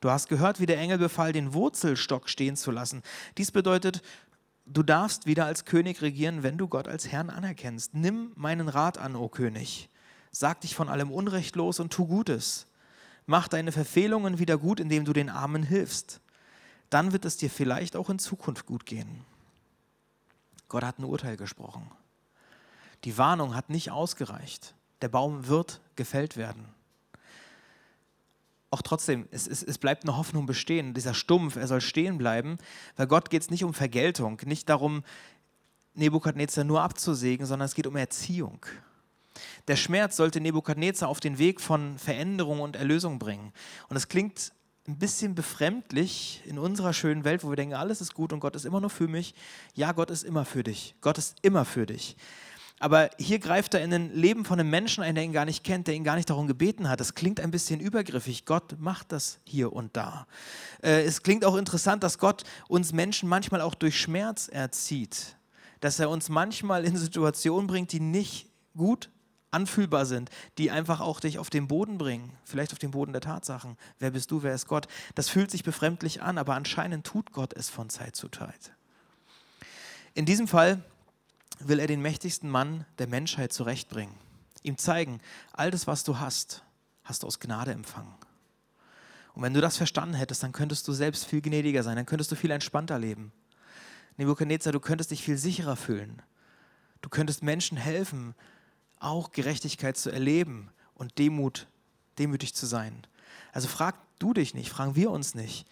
Du 0.00 0.10
hast 0.10 0.28
gehört, 0.28 0.60
wie 0.60 0.66
der 0.66 0.78
Engel 0.78 0.98
befahl, 0.98 1.32
den 1.32 1.52
Wurzelstock 1.52 2.28
stehen 2.28 2.56
zu 2.56 2.70
lassen. 2.70 3.02
Dies 3.36 3.50
bedeutet, 3.50 4.02
du 4.64 4.82
darfst 4.82 5.26
wieder 5.26 5.44
als 5.44 5.66
König 5.66 6.00
regieren, 6.00 6.42
wenn 6.42 6.56
du 6.56 6.68
Gott 6.68 6.88
als 6.88 7.08
Herrn 7.08 7.28
anerkennst. 7.28 7.94
Nimm 7.94 8.32
meinen 8.34 8.68
Rat 8.68 8.96
an, 8.96 9.14
o 9.14 9.28
König. 9.28 9.90
Sag 10.32 10.62
dich 10.62 10.74
von 10.74 10.88
allem 10.88 11.10
Unrecht 11.10 11.54
los 11.54 11.80
und 11.80 11.92
tu 11.92 12.06
Gutes. 12.06 12.66
Mach 13.26 13.46
deine 13.46 13.72
Verfehlungen 13.72 14.38
wieder 14.38 14.56
gut, 14.56 14.80
indem 14.80 15.04
du 15.04 15.12
den 15.12 15.28
Armen 15.28 15.62
hilfst. 15.62 16.20
Dann 16.88 17.12
wird 17.12 17.26
es 17.26 17.36
dir 17.36 17.50
vielleicht 17.50 17.94
auch 17.94 18.08
in 18.08 18.18
Zukunft 18.18 18.64
gut 18.64 18.86
gehen. 18.86 19.24
Gott 20.68 20.82
hat 20.82 20.98
ein 20.98 21.04
Urteil 21.04 21.36
gesprochen. 21.36 21.90
Die 23.04 23.18
Warnung 23.18 23.54
hat 23.54 23.68
nicht 23.68 23.90
ausgereicht. 23.90 24.74
Der 25.02 25.08
Baum 25.08 25.46
wird 25.46 25.80
gefällt 25.94 26.36
werden 26.36 26.79
auch 28.70 28.82
trotzdem, 28.82 29.28
es, 29.32 29.46
es, 29.46 29.62
es, 29.62 29.78
bleibt 29.78 30.04
eine 30.04 30.16
Hoffnung 30.16 30.46
bestehen. 30.46 30.94
Dieser 30.94 31.14
Stumpf, 31.14 31.56
er 31.56 31.66
soll 31.66 31.80
stehen 31.80 32.18
bleiben, 32.18 32.58
weil 32.96 33.08
Gott 33.08 33.28
geht 33.30 33.42
es 33.42 33.50
nicht 33.50 33.64
um 33.64 33.74
Vergeltung, 33.74 34.40
nicht 34.44 34.68
darum, 34.68 35.02
Nebukadnezar 35.94 36.64
nur 36.64 36.82
abzusägen, 36.82 37.46
sondern 37.46 37.66
es 37.66 37.74
geht 37.74 37.86
um 37.86 37.96
Erziehung. 37.96 38.64
Der 39.68 39.76
Schmerz 39.76 40.16
sollte 40.16 40.40
Nebukadnezar 40.40 41.08
auf 41.08 41.20
den 41.20 41.38
Weg 41.38 41.60
von 41.60 41.98
Veränderung 41.98 42.60
und 42.60 42.76
Erlösung 42.76 43.18
bringen. 43.18 43.52
Und 43.88 43.96
es 43.96 44.08
klingt 44.08 44.52
ein 44.86 44.98
bisschen 44.98 45.34
befremdlich 45.34 46.42
in 46.46 46.58
unserer 46.58 46.92
schönen 46.92 47.24
Welt, 47.24 47.44
wo 47.44 47.50
wir 47.50 47.56
denken, 47.56 47.74
alles 47.74 48.00
ist 48.00 48.14
gut 48.14 48.32
und 48.32 48.40
Gott 48.40 48.56
ist 48.56 48.64
immer 48.64 48.80
nur 48.80 48.90
für 48.90 49.08
mich. 49.08 49.34
Ja, 49.74 49.92
Gott 49.92 50.10
ist 50.10 50.24
immer 50.24 50.44
für 50.44 50.62
dich. 50.62 50.94
Gott 51.00 51.18
ist 51.18 51.38
immer 51.42 51.64
für 51.64 51.86
dich. 51.86 52.16
Aber 52.82 53.10
hier 53.18 53.38
greift 53.38 53.74
er 53.74 53.84
in 53.84 53.92
ein 53.92 54.14
Leben 54.14 54.46
von 54.46 54.58
einem 54.58 54.70
Menschen 54.70 55.04
ein, 55.04 55.14
der 55.14 55.22
ihn 55.22 55.34
gar 55.34 55.44
nicht 55.44 55.62
kennt, 55.64 55.86
der 55.86 55.94
ihn 55.94 56.02
gar 56.02 56.16
nicht 56.16 56.30
darum 56.30 56.46
gebeten 56.46 56.88
hat. 56.88 56.98
Das 56.98 57.14
klingt 57.14 57.38
ein 57.38 57.50
bisschen 57.50 57.78
übergriffig. 57.78 58.46
Gott 58.46 58.80
macht 58.80 59.12
das 59.12 59.38
hier 59.44 59.74
und 59.74 59.94
da. 59.98 60.26
Äh, 60.82 61.04
es 61.04 61.22
klingt 61.22 61.44
auch 61.44 61.56
interessant, 61.56 62.02
dass 62.02 62.18
Gott 62.18 62.42
uns 62.68 62.94
Menschen 62.94 63.28
manchmal 63.28 63.60
auch 63.60 63.74
durch 63.74 64.00
Schmerz 64.00 64.48
erzieht. 64.48 65.36
Dass 65.80 66.00
er 66.00 66.08
uns 66.08 66.30
manchmal 66.30 66.86
in 66.86 66.96
Situationen 66.96 67.66
bringt, 67.66 67.92
die 67.92 68.00
nicht 68.00 68.48
gut 68.74 69.10
anfühlbar 69.50 70.06
sind, 70.06 70.30
die 70.56 70.70
einfach 70.70 71.00
auch 71.00 71.20
dich 71.20 71.38
auf 71.38 71.50
den 71.50 71.68
Boden 71.68 71.98
bringen, 71.98 72.32
vielleicht 72.44 72.72
auf 72.72 72.78
den 72.78 72.92
Boden 72.92 73.12
der 73.12 73.20
Tatsachen. 73.20 73.76
Wer 73.98 74.12
bist 74.12 74.30
du, 74.30 74.42
wer 74.42 74.54
ist 74.54 74.68
Gott? 74.68 74.88
Das 75.14 75.28
fühlt 75.28 75.50
sich 75.50 75.64
befremdlich 75.64 76.22
an, 76.22 76.38
aber 76.38 76.54
anscheinend 76.54 77.06
tut 77.06 77.32
Gott 77.32 77.52
es 77.52 77.68
von 77.68 77.90
Zeit 77.90 78.16
zu 78.16 78.30
Zeit. 78.30 78.72
In 80.14 80.24
diesem 80.24 80.48
Fall 80.48 80.82
will 81.60 81.78
er 81.78 81.86
den 81.86 82.02
mächtigsten 82.02 82.48
Mann 82.48 82.84
der 82.98 83.06
Menschheit 83.06 83.52
zurechtbringen. 83.52 84.14
Ihm 84.62 84.78
zeigen, 84.78 85.20
all 85.52 85.70
das, 85.70 85.86
was 85.86 86.04
du 86.04 86.18
hast, 86.18 86.62
hast 87.04 87.22
du 87.22 87.26
aus 87.26 87.40
Gnade 87.40 87.72
empfangen. 87.72 88.14
Und 89.34 89.42
wenn 89.42 89.54
du 89.54 89.60
das 89.60 89.76
verstanden 89.76 90.14
hättest, 90.14 90.42
dann 90.42 90.52
könntest 90.52 90.86
du 90.88 90.92
selbst 90.92 91.24
viel 91.24 91.40
gnädiger 91.40 91.82
sein, 91.82 91.96
dann 91.96 92.06
könntest 92.06 92.32
du 92.32 92.36
viel 92.36 92.50
entspannter 92.50 92.98
leben. 92.98 93.32
Nebukadnezar, 94.16 94.72
du 94.72 94.80
könntest 94.80 95.10
dich 95.10 95.22
viel 95.22 95.38
sicherer 95.38 95.76
fühlen. 95.76 96.20
Du 97.00 97.08
könntest 97.08 97.42
Menschen 97.42 97.78
helfen, 97.78 98.34
auch 98.98 99.32
Gerechtigkeit 99.32 99.96
zu 99.96 100.10
erleben 100.10 100.70
und 100.94 101.18
Demut 101.18 101.68
demütig 102.18 102.54
zu 102.54 102.66
sein. 102.66 103.06
Also 103.52 103.68
frag 103.68 103.96
du 104.18 104.34
dich 104.34 104.54
nicht, 104.54 104.68
fragen 104.68 104.96
wir 104.96 105.10
uns 105.10 105.34
nicht. 105.34 105.66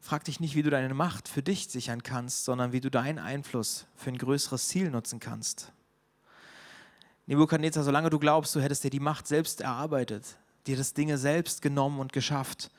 Frag 0.00 0.24
dich 0.24 0.40
nicht, 0.40 0.54
wie 0.54 0.62
du 0.62 0.70
deine 0.70 0.92
Macht 0.94 1.28
für 1.28 1.42
dich 1.42 1.68
sichern 1.68 2.02
kannst, 2.02 2.44
sondern 2.44 2.72
wie 2.72 2.80
du 2.80 2.90
deinen 2.90 3.18
Einfluss 3.18 3.86
für 3.94 4.10
ein 4.10 4.18
größeres 4.18 4.68
Ziel 4.68 4.90
nutzen 4.90 5.20
kannst. 5.20 5.72
Nebukadnezar, 7.26 7.84
solange 7.84 8.10
du 8.10 8.18
glaubst, 8.18 8.54
du 8.56 8.60
hättest 8.60 8.82
dir 8.82 8.90
die 8.90 8.98
Macht 8.98 9.28
selbst 9.28 9.60
erarbeitet, 9.60 10.38
dir 10.66 10.76
das 10.76 10.94
Dinge 10.94 11.18
selbst 11.18 11.62
genommen 11.62 12.00
und 12.00 12.12
geschafft, 12.12 12.70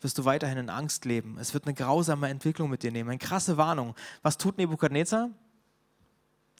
wirst 0.00 0.18
du 0.18 0.24
weiterhin 0.24 0.58
in 0.58 0.70
Angst 0.70 1.04
leben. 1.04 1.38
Es 1.38 1.54
wird 1.54 1.64
eine 1.64 1.74
grausame 1.74 2.28
Entwicklung 2.28 2.68
mit 2.68 2.82
dir 2.82 2.92
nehmen, 2.92 3.10
eine 3.10 3.18
krasse 3.18 3.56
Warnung. 3.56 3.94
Was 4.22 4.38
tut 4.38 4.58
Nebukadnezar? 4.58 5.30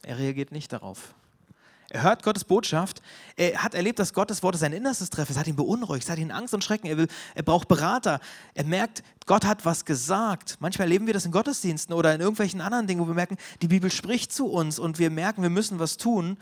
Er 0.03 0.18
reagiert 0.18 0.53
nicht 0.53 0.73
darauf. 0.73 1.14
Er 1.90 2.03
hört 2.03 2.22
Gottes 2.22 2.44
Botschaft. 2.44 3.01
Er 3.37 3.62
hat 3.62 3.74
erlebt, 3.74 3.98
dass 3.98 4.12
Gottes 4.12 4.42
Worte 4.42 4.59
sein 4.59 4.74
Innerstes 4.74 5.09
treffen. 5.09 5.33
Es 5.33 5.38
hat 5.38 5.46
ihn 5.46 5.57
beunruhigt, 5.57 6.05
es 6.05 6.11
hat 6.11 6.18
ihn 6.18 6.31
Angst 6.31 6.53
und 6.53 6.62
Schrecken. 6.62 6.87
Er, 6.87 6.98
will, 6.98 7.09
er 7.35 7.42
braucht 7.42 7.66
Berater. 7.66 8.20
Er 8.53 8.64
merkt, 8.64 9.03
Gott 9.24 9.46
hat 9.46 9.64
was 9.64 9.87
gesagt. 9.87 10.59
Manchmal 10.61 10.87
erleben 10.87 11.07
wir 11.07 11.14
das 11.14 11.24
in 11.24 11.33
Gottesdiensten 11.33 11.94
oder 11.94 12.14
in 12.14 12.20
irgendwelchen 12.20 12.61
anderen 12.61 12.87
Dingen, 12.87 13.01
wo 13.01 13.07
wir 13.07 13.14
merken, 13.14 13.38
die 13.62 13.68
Bibel 13.68 13.90
spricht 13.90 14.33
zu 14.33 14.48
uns 14.48 14.79
und 14.79 14.98
wir 14.98 15.11
merken, 15.11 15.42
wir 15.42 15.51
müssen 15.51 15.79
was 15.79 15.96
tun. 15.96 16.37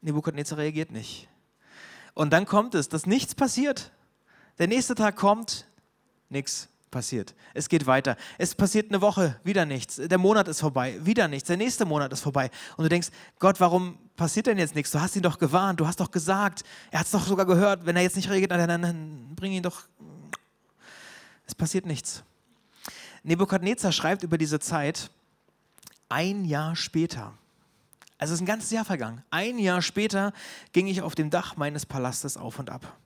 Nebukadnezar 0.00 0.58
reagiert 0.58 0.90
nicht. 0.90 1.28
Und 2.14 2.32
dann 2.32 2.44
kommt 2.44 2.74
es, 2.74 2.88
dass 2.88 3.06
nichts 3.06 3.36
passiert. 3.36 3.92
Der 4.58 4.66
nächste 4.66 4.96
Tag 4.96 5.14
kommt, 5.14 5.64
nichts 6.28 6.68
passiert. 6.92 7.34
Es 7.54 7.68
geht 7.68 7.86
weiter. 7.86 8.16
Es 8.38 8.54
passiert 8.54 8.92
eine 8.92 9.00
Woche, 9.00 9.40
wieder 9.42 9.66
nichts. 9.66 9.96
Der 9.96 10.18
Monat 10.18 10.46
ist 10.46 10.60
vorbei, 10.60 10.96
wieder 11.02 11.26
nichts. 11.26 11.48
Der 11.48 11.56
nächste 11.56 11.84
Monat 11.84 12.12
ist 12.12 12.20
vorbei. 12.20 12.50
Und 12.76 12.84
du 12.84 12.88
denkst, 12.88 13.08
Gott, 13.40 13.58
warum 13.58 13.98
passiert 14.14 14.46
denn 14.46 14.58
jetzt 14.58 14.76
nichts? 14.76 14.92
Du 14.92 15.00
hast 15.00 15.16
ihn 15.16 15.22
doch 15.22 15.38
gewarnt, 15.38 15.80
du 15.80 15.86
hast 15.88 15.98
doch 15.98 16.12
gesagt, 16.12 16.62
er 16.92 17.00
hat 17.00 17.06
es 17.06 17.12
doch 17.12 17.26
sogar 17.26 17.46
gehört. 17.46 17.84
Wenn 17.84 17.96
er 17.96 18.02
jetzt 18.02 18.14
nicht 18.14 18.30
reagiert, 18.30 18.52
dann, 18.52 18.82
dann, 18.82 19.34
bring 19.34 19.50
ihn 19.50 19.64
doch. 19.64 19.82
Es 21.44 21.56
passiert 21.56 21.86
nichts. 21.86 22.22
Nebukadnezar 23.24 23.90
schreibt 23.90 24.22
über 24.22 24.38
diese 24.38 24.60
Zeit 24.60 25.10
ein 26.08 26.44
Jahr 26.44 26.76
später. 26.76 27.32
Also 28.18 28.34
es 28.34 28.38
ist 28.38 28.42
ein 28.42 28.46
ganzes 28.46 28.70
Jahr 28.70 28.84
vergangen. 28.84 29.24
Ein 29.30 29.58
Jahr 29.58 29.82
später 29.82 30.32
ging 30.72 30.86
ich 30.86 31.02
auf 31.02 31.16
dem 31.16 31.30
Dach 31.30 31.56
meines 31.56 31.86
Palastes 31.86 32.36
auf 32.36 32.60
und 32.60 32.70
ab. 32.70 32.96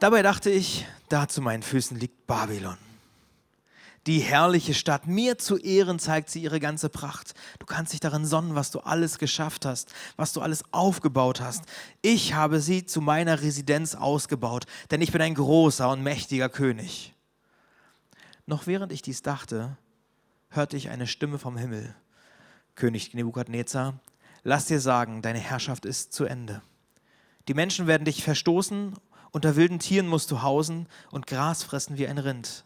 Dabei 0.00 0.22
dachte 0.22 0.48
ich, 0.48 0.86
da 1.10 1.28
zu 1.28 1.42
meinen 1.42 1.62
Füßen 1.62 1.94
liegt 1.98 2.26
Babylon. 2.26 2.78
Die 4.06 4.20
herrliche 4.20 4.72
Stadt, 4.72 5.06
mir 5.06 5.36
zu 5.36 5.58
Ehren 5.58 5.98
zeigt 5.98 6.30
sie 6.30 6.42
ihre 6.42 6.58
ganze 6.58 6.88
Pracht. 6.88 7.34
Du 7.58 7.66
kannst 7.66 7.92
dich 7.92 8.00
darin 8.00 8.24
sonnen, 8.24 8.54
was 8.54 8.70
du 8.70 8.80
alles 8.80 9.18
geschafft 9.18 9.66
hast, 9.66 9.92
was 10.16 10.32
du 10.32 10.40
alles 10.40 10.64
aufgebaut 10.72 11.42
hast. 11.42 11.64
Ich 12.00 12.32
habe 12.32 12.60
sie 12.62 12.86
zu 12.86 13.02
meiner 13.02 13.42
Residenz 13.42 13.94
ausgebaut, 13.94 14.64
denn 14.90 15.02
ich 15.02 15.12
bin 15.12 15.20
ein 15.20 15.34
großer 15.34 15.90
und 15.90 16.02
mächtiger 16.02 16.48
König. 16.48 17.12
Noch 18.46 18.66
während 18.66 18.92
ich 18.92 19.02
dies 19.02 19.20
dachte, 19.20 19.76
hörte 20.48 20.78
ich 20.78 20.88
eine 20.88 21.08
Stimme 21.08 21.38
vom 21.38 21.58
Himmel. 21.58 21.94
König 22.74 23.12
Nebukadnezar, 23.12 24.00
lass 24.44 24.64
dir 24.64 24.80
sagen, 24.80 25.20
deine 25.20 25.40
Herrschaft 25.40 25.84
ist 25.84 26.14
zu 26.14 26.24
Ende. 26.24 26.62
Die 27.48 27.54
Menschen 27.54 27.86
werden 27.86 28.06
dich 28.06 28.24
verstoßen, 28.24 28.94
unter 29.32 29.56
wilden 29.56 29.78
Tieren 29.78 30.08
musst 30.08 30.30
du 30.30 30.42
hausen 30.42 30.86
und 31.10 31.26
Gras 31.26 31.62
fressen 31.62 31.98
wie 31.98 32.06
ein 32.06 32.18
Rind. 32.18 32.64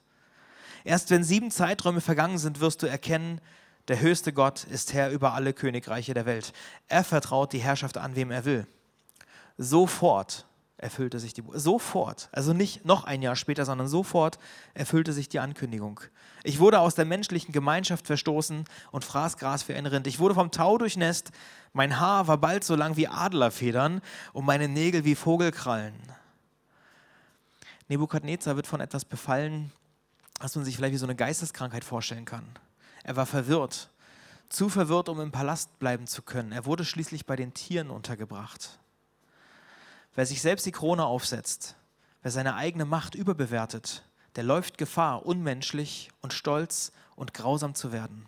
Erst 0.84 1.10
wenn 1.10 1.24
sieben 1.24 1.50
Zeiträume 1.50 2.00
vergangen 2.00 2.38
sind, 2.38 2.60
wirst 2.60 2.82
du 2.82 2.86
erkennen, 2.86 3.40
der 3.88 4.00
höchste 4.00 4.32
Gott 4.32 4.64
ist 4.64 4.94
Herr 4.94 5.10
über 5.10 5.34
alle 5.34 5.52
Königreiche 5.52 6.14
der 6.14 6.26
Welt. 6.26 6.52
Er 6.88 7.04
vertraut 7.04 7.52
die 7.52 7.58
Herrschaft 7.58 7.98
an, 7.98 8.16
wem 8.16 8.30
er 8.30 8.44
will. 8.44 8.66
Sofort 9.58 10.46
erfüllte 10.76 11.18
sich 11.18 11.32
die, 11.32 11.42
sofort, 11.52 12.28
also 12.32 12.52
nicht 12.52 12.84
noch 12.84 13.04
ein 13.04 13.22
Jahr 13.22 13.36
später, 13.36 13.64
sondern 13.64 13.88
sofort 13.88 14.38
erfüllte 14.74 15.12
sich 15.12 15.28
die 15.28 15.38
Ankündigung. 15.38 16.00
Ich 16.42 16.58
wurde 16.58 16.80
aus 16.80 16.94
der 16.94 17.04
menschlichen 17.04 17.52
Gemeinschaft 17.52 18.06
verstoßen 18.06 18.64
und 18.90 19.04
fraß 19.04 19.38
Gras 19.38 19.68
wie 19.68 19.74
ein 19.74 19.86
Rind. 19.86 20.06
Ich 20.06 20.18
wurde 20.18 20.34
vom 20.34 20.50
Tau 20.50 20.76
durchnässt, 20.76 21.30
mein 21.72 22.00
Haar 22.00 22.26
war 22.26 22.38
bald 22.38 22.64
so 22.64 22.74
lang 22.74 22.96
wie 22.96 23.08
Adlerfedern 23.08 24.00
und 24.32 24.44
meine 24.44 24.68
Nägel 24.68 25.04
wie 25.04 25.14
Vogelkrallen. 25.14 25.94
Nebukadnezar 27.88 28.56
wird 28.56 28.66
von 28.66 28.80
etwas 28.80 29.04
befallen, 29.04 29.72
was 30.40 30.56
man 30.56 30.64
sich 30.64 30.76
vielleicht 30.76 30.94
wie 30.94 30.98
so 30.98 31.06
eine 31.06 31.16
Geisteskrankheit 31.16 31.84
vorstellen 31.84 32.24
kann. 32.24 32.44
Er 33.02 33.16
war 33.16 33.26
verwirrt, 33.26 33.90
zu 34.48 34.68
verwirrt, 34.68 35.08
um 35.08 35.20
im 35.20 35.32
Palast 35.32 35.78
bleiben 35.78 36.06
zu 36.06 36.22
können. 36.22 36.52
Er 36.52 36.64
wurde 36.64 36.84
schließlich 36.84 37.26
bei 37.26 37.36
den 37.36 37.54
Tieren 37.54 37.90
untergebracht. 37.90 38.78
Wer 40.14 40.26
sich 40.26 40.40
selbst 40.40 40.64
die 40.64 40.72
Krone 40.72 41.04
aufsetzt, 41.04 41.76
wer 42.22 42.30
seine 42.30 42.54
eigene 42.54 42.84
Macht 42.84 43.14
überbewertet, 43.14 44.04
der 44.36 44.44
läuft 44.44 44.78
Gefahr, 44.78 45.26
unmenschlich 45.26 46.10
und 46.20 46.32
stolz 46.32 46.92
und 47.16 47.34
grausam 47.34 47.74
zu 47.74 47.92
werden. 47.92 48.26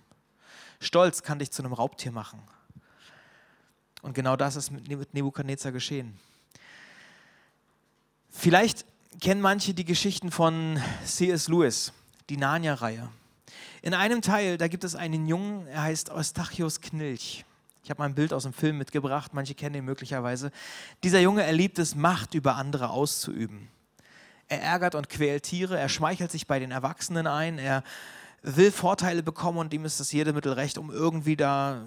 Stolz 0.80 1.22
kann 1.22 1.38
dich 1.38 1.50
zu 1.50 1.62
einem 1.62 1.72
Raubtier 1.72 2.12
machen. 2.12 2.42
Und 4.02 4.14
genau 4.14 4.36
das 4.36 4.56
ist 4.56 4.70
mit 4.70 5.14
Nebukadnezar 5.14 5.72
geschehen. 5.72 6.18
Vielleicht 8.30 8.84
kennen 9.20 9.40
manche 9.40 9.74
die 9.74 9.84
Geschichten 9.84 10.30
von 10.30 10.80
C.S. 11.04 11.48
Lewis, 11.48 11.92
die 12.28 12.36
Narnia-Reihe. 12.36 13.08
In 13.82 13.94
einem 13.94 14.20
Teil, 14.20 14.58
da 14.58 14.68
gibt 14.68 14.84
es 14.84 14.94
einen 14.94 15.26
Jungen, 15.26 15.66
er 15.68 15.82
heißt 15.82 16.10
Eustachius 16.10 16.80
Knilch. 16.80 17.44
Ich 17.82 17.90
habe 17.90 18.00
mal 18.00 18.06
ein 18.06 18.14
Bild 18.14 18.32
aus 18.32 18.42
dem 18.42 18.52
Film 18.52 18.78
mitgebracht, 18.78 19.32
manche 19.32 19.54
kennen 19.54 19.76
ihn 19.76 19.84
möglicherweise. 19.84 20.50
Dieser 21.04 21.20
Junge 21.20 21.44
erliebt 21.44 21.78
es, 21.78 21.94
Macht 21.94 22.34
über 22.34 22.56
andere 22.56 22.90
auszuüben. 22.90 23.68
Er 24.48 24.60
ärgert 24.60 24.94
und 24.94 25.08
quält 25.08 25.44
Tiere, 25.44 25.78
er 25.78 25.88
schmeichelt 25.88 26.30
sich 26.30 26.46
bei 26.46 26.58
den 26.58 26.70
Erwachsenen 26.70 27.26
ein, 27.26 27.58
er 27.58 27.84
will 28.42 28.70
Vorteile 28.70 29.22
bekommen 29.22 29.58
und 29.58 29.72
ihm 29.72 29.84
ist 29.84 29.98
das 29.98 30.12
jede 30.12 30.32
Mittel 30.32 30.52
recht, 30.52 30.78
um 30.78 30.90
irgendwie 30.90 31.36
da 31.36 31.84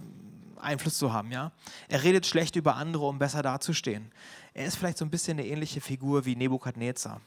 Einfluss 0.60 0.98
zu 0.98 1.14
haben. 1.14 1.32
Ja? 1.32 1.52
Er 1.88 2.04
redet 2.04 2.26
schlecht 2.26 2.56
über 2.56 2.76
andere, 2.76 3.08
um 3.08 3.20
besser 3.20 3.42
dazustehen. 3.42 4.12
Er 4.54 4.66
ist 4.66 4.78
vielleicht 4.78 4.98
so 4.98 5.06
ein 5.06 5.12
bisschen 5.12 5.40
eine 5.40 5.48
ähnliche 5.48 5.82
Figur 5.82 6.26
wie 6.26 6.36
Nebukadnezar. 6.36 7.22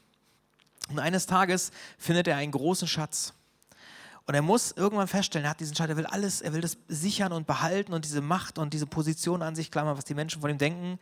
Und 0.88 0.98
eines 0.98 1.26
Tages 1.26 1.70
findet 1.98 2.28
er 2.28 2.36
einen 2.36 2.52
großen 2.52 2.88
Schatz. 2.88 3.34
Und 4.26 4.34
er 4.34 4.42
muss 4.42 4.72
irgendwann 4.72 5.08
feststellen, 5.08 5.46
er 5.46 5.50
hat 5.50 5.60
diesen 5.60 5.74
Schatz, 5.74 5.88
er 5.88 5.96
will 5.96 6.06
alles, 6.06 6.40
er 6.42 6.52
will 6.52 6.60
das 6.60 6.76
sichern 6.86 7.32
und 7.32 7.46
behalten 7.46 7.92
und 7.92 8.04
diese 8.04 8.20
Macht 8.20 8.58
und 8.58 8.72
diese 8.72 8.86
Position 8.86 9.42
an 9.42 9.56
sich 9.56 9.70
klammern, 9.70 9.96
was 9.96 10.04
die 10.04 10.14
Menschen 10.14 10.40
von 10.40 10.50
ihm 10.50 10.58
denken. 10.58 10.98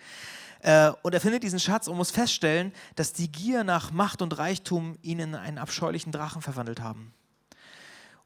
Äh, 0.61 0.93
und 1.03 1.13
er 1.13 1.21
findet 1.21 1.43
diesen 1.43 1.61
Schatz 1.61 1.87
und 1.87 1.97
muss 1.97 2.11
feststellen, 2.11 2.73
dass 2.97 3.13
die 3.13 3.31
Gier 3.31 3.63
nach 3.63 3.91
Macht 3.91 4.23
und 4.23 4.39
Reichtum 4.39 4.99
ihn 5.03 5.19
in 5.19 5.35
einen 5.35 5.59
abscheulichen 5.59 6.13
Drachen 6.13 6.41
verwandelt 6.41 6.81
haben. 6.81 7.13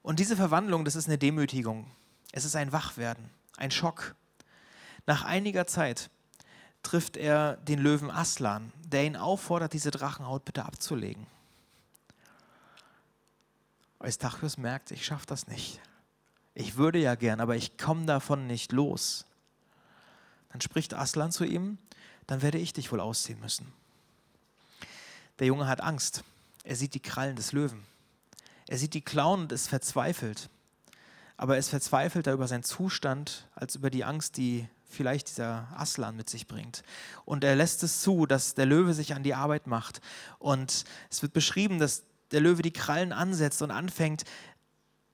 Und 0.03 0.21
diese 0.21 0.37
Verwandlung, 0.37 0.85
das 0.85 0.97
ist 0.97 1.07
eine 1.07 1.19
Demütigung. 1.19 1.91
Es 2.31 2.45
ist 2.45 2.57
ein 2.57 2.73
Wachwerden, 2.73 3.31
ein 3.57 3.71
Schock. 3.71 4.15
Nach 5.07 5.25
einiger 5.25 5.67
Zeit 5.67 6.11
trifft 6.83 7.17
er 7.17 7.57
den 7.57 7.79
Löwen 7.79 8.11
Aslan, 8.11 8.73
der 8.85 9.05
ihn 9.05 9.17
auffordert, 9.17 9.73
diese 9.73 9.91
Drachenhaut 9.91 10.45
bitte 10.45 10.65
abzulegen. 10.65 11.27
Eustachius 14.01 14.59
merkt, 14.59 14.91
ich 14.91 15.05
schaffe 15.05 15.27
das 15.27 15.47
nicht. 15.47 15.81
Ich 16.55 16.77
würde 16.77 16.99
ja 16.99 17.15
gern, 17.15 17.41
aber 17.41 17.57
ich 17.57 17.79
komme 17.79 18.07
davon 18.07 18.47
nicht 18.47 18.73
los. 18.73 19.25
Dann 20.51 20.61
spricht 20.61 20.95
Aslan 20.95 21.33
zu 21.33 21.45
ihm, 21.45 21.79
dann 22.27 22.43
werde 22.43 22.59
ich 22.59 22.73
dich 22.73 22.93
wohl 22.93 23.01
ausziehen 23.01 23.41
müssen. 23.41 23.73
Der 25.39 25.49
Junge 25.49 25.67
hat 25.67 25.81
Angst. 25.81 26.23
Er 26.63 26.77
sieht 26.77 26.95
die 26.95 27.01
Krallen 27.01 27.35
des 27.35 27.53
Löwen. 27.53 27.85
Er 28.69 28.79
sieht 28.79 28.95
die 28.95 29.03
Klauen 29.03 29.43
und 29.43 29.53
ist 29.53 29.69
verzweifelt. 29.69 30.49
Aber 31.37 31.55
er 31.55 31.59
ist 31.59 31.71
verzweifelter 31.71 32.33
über 32.33 32.47
seinen 32.47 32.63
Zustand 32.63 33.49
als 33.55 33.75
über 33.75 33.91
die 33.91 34.05
Angst, 34.05 34.37
die 34.37 34.69
vielleicht 34.89 35.29
dieser 35.29 35.69
Aslan 35.77 36.17
mit 36.17 36.31
sich 36.31 36.47
bringt. 36.47 36.83
Und 37.25 37.45
er 37.45 37.57
lässt 37.57 37.83
es 37.83 38.01
zu, 38.01 38.27
dass 38.27 38.55
der 38.55 38.67
Löwe 38.67 38.95
sich 38.95 39.15
an 39.15 39.23
die 39.25 39.35
Arbeit 39.35 39.67
macht. 39.67 40.01
Und 40.39 40.85
es 41.11 41.23
wird 41.23 41.33
beschrieben, 41.33 41.79
dass 41.79 42.05
der 42.31 42.41
Löwe 42.41 42.63
die 42.63 42.73
Krallen 42.73 43.13
ansetzt 43.13 43.63
und 43.63 43.71
anfängt, 43.71 44.25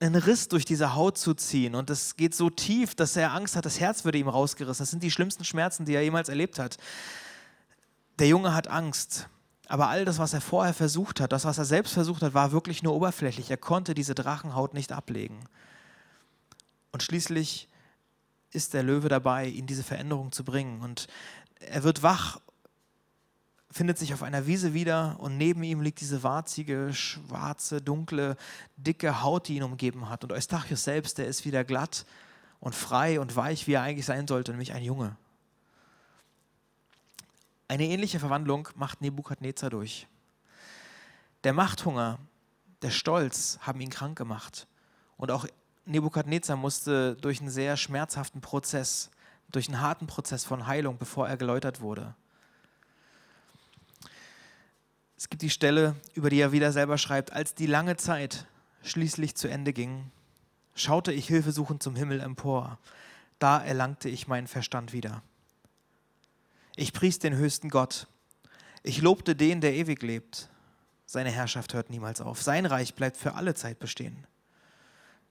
einen 0.01 0.15
Riss 0.15 0.49
durch 0.49 0.65
diese 0.65 0.95
Haut 0.95 1.19
zu 1.19 1.35
ziehen. 1.35 1.75
Und 1.75 1.91
das 1.91 2.17
geht 2.17 2.35
so 2.35 2.49
tief, 2.49 2.95
dass 2.95 3.17
er 3.17 3.33
Angst 3.33 3.57
hat, 3.57 3.67
das 3.67 3.81
Herz 3.81 4.05
würde 4.05 4.19
ihm 4.19 4.29
rausgerissen. 4.29 4.83
Das 4.83 4.91
sind 4.91 5.03
die 5.03 5.11
schlimmsten 5.11 5.45
Schmerzen, 5.45 5.85
die 5.85 5.95
er 5.95 6.03
jemals 6.03 6.29
erlebt 6.29 6.59
hat. 6.59 6.79
Der 8.19 8.29
Junge 8.29 8.55
hat 8.55 8.69
Angst. 8.69 9.29
Aber 9.69 9.89
all 9.89 10.05
das, 10.05 10.19
was 10.19 10.33
er 10.33 10.41
vorher 10.41 10.75
versucht 10.75 11.21
hat, 11.21 11.33
das, 11.33 11.45
was 11.45 11.59
er 11.59 11.65
selbst 11.65 11.93
versucht 11.93 12.23
hat, 12.23 12.35
war 12.35 12.51
wirklich 12.51 12.83
nur 12.83 12.95
oberflächlich. 12.95 13.51
Er 13.51 13.57
konnte 13.57 13.95
diese 13.95 14.15
Drachenhaut 14.15 14.75
nicht 14.75 14.91
ablegen. 14.91 15.39
Und 16.93 17.03
schließlich 17.03 17.69
ist 18.51 18.75
der 18.75 18.83
Löwe 18.83 19.09
dabei, 19.09 19.47
ihn 19.47 19.67
diese 19.67 19.85
Veränderung 19.85 20.33
zu 20.33 20.45
bringen. 20.45 20.81
Und 20.81 21.07
er 21.61 21.83
wird 21.83 22.03
wach 22.03 22.41
findet 23.71 23.99
sich 23.99 24.13
auf 24.13 24.23
einer 24.23 24.47
Wiese 24.47 24.75
wieder 24.75 25.17
und 25.21 25.37
neben 25.37 25.63
ihm 25.63 25.81
liegt 25.81 26.01
diese 26.01 26.23
warzige, 26.23 26.93
schwarze, 26.93 27.81
dunkle, 27.81 28.37
dicke 28.77 29.23
Haut, 29.23 29.47
die 29.49 29.57
ihn 29.57 29.63
umgeben 29.63 30.09
hat. 30.09 30.25
Und 30.25 30.33
Eustachius 30.33 30.83
selbst, 30.83 31.19
der 31.19 31.27
ist 31.27 31.45
wieder 31.45 31.63
glatt 31.63 32.05
und 32.59 32.75
frei 32.75 33.21
und 33.21 33.37
weich, 33.37 33.67
wie 33.67 33.75
er 33.75 33.83
eigentlich 33.83 34.07
sein 34.07 34.27
sollte, 34.27 34.51
nämlich 34.51 34.73
ein 34.73 34.83
Junge. 34.83 35.17
Eine 37.69 37.85
ähnliche 37.85 38.19
Verwandlung 38.19 38.69
macht 38.75 39.01
Nebukadnezar 39.01 39.71
durch. 39.71 40.09
Der 41.45 41.53
Machthunger, 41.53 42.19
der 42.83 42.91
Stolz 42.91 43.59
haben 43.61 43.81
ihn 43.81 43.91
krank 43.91 44.19
gemacht. 44.19 44.67
Und 45.17 45.31
auch 45.31 45.47
Nebukadnezar 45.91 46.57
musste 46.57 47.17
durch 47.17 47.41
einen 47.41 47.51
sehr 47.51 47.77
schmerzhaften 47.77 48.41
Prozess, 48.41 49.11
durch 49.51 49.69
einen 49.69 49.81
harten 49.81 50.07
Prozess 50.07 50.45
von 50.45 50.67
Heilung, 50.67 50.99
bevor 50.99 51.29
er 51.29 51.37
geläutert 51.37 51.81
wurde. 51.81 52.15
Es 55.17 55.29
gibt 55.29 55.43
die 55.43 55.51
Stelle, 55.51 55.97
über 56.15 56.31
die 56.31 56.41
er 56.41 56.53
wieder 56.53 56.73
selber 56.73 56.97
schreibt, 56.97 57.33
als 57.33 57.55
die 57.55 57.67
lange 57.67 57.97
Zeit 57.97 58.47
schließlich 58.83 59.35
zu 59.35 59.49
Ende 59.49 59.73
ging, 59.73 60.11
schaute 60.75 61.13
ich 61.13 61.27
hilfesuchend 61.27 61.83
zum 61.83 61.97
Himmel 61.97 62.21
empor. 62.21 62.79
Da 63.39 63.63
erlangte 63.63 64.09
ich 64.09 64.29
meinen 64.29 64.47
Verstand 64.47 64.93
wieder. 64.93 65.23
Ich 66.77 66.93
pries 66.93 67.19
den 67.19 67.35
höchsten 67.35 67.69
Gott. 67.69 68.07
Ich 68.83 69.03
lobte 69.03 69.37
den, 69.37 69.61
der 69.61 69.75
ewig 69.75 70.03
lebt. 70.03 70.49
Seine 71.05 71.31
Herrschaft 71.31 71.75
hört 71.75 71.91
niemals 71.91 72.21
auf. 72.21 72.41
Sein 72.41 72.65
Reich 72.65 72.95
bleibt 72.95 73.17
für 73.17 73.35
alle 73.35 73.55
Zeit 73.55 73.79
bestehen. 73.79 74.27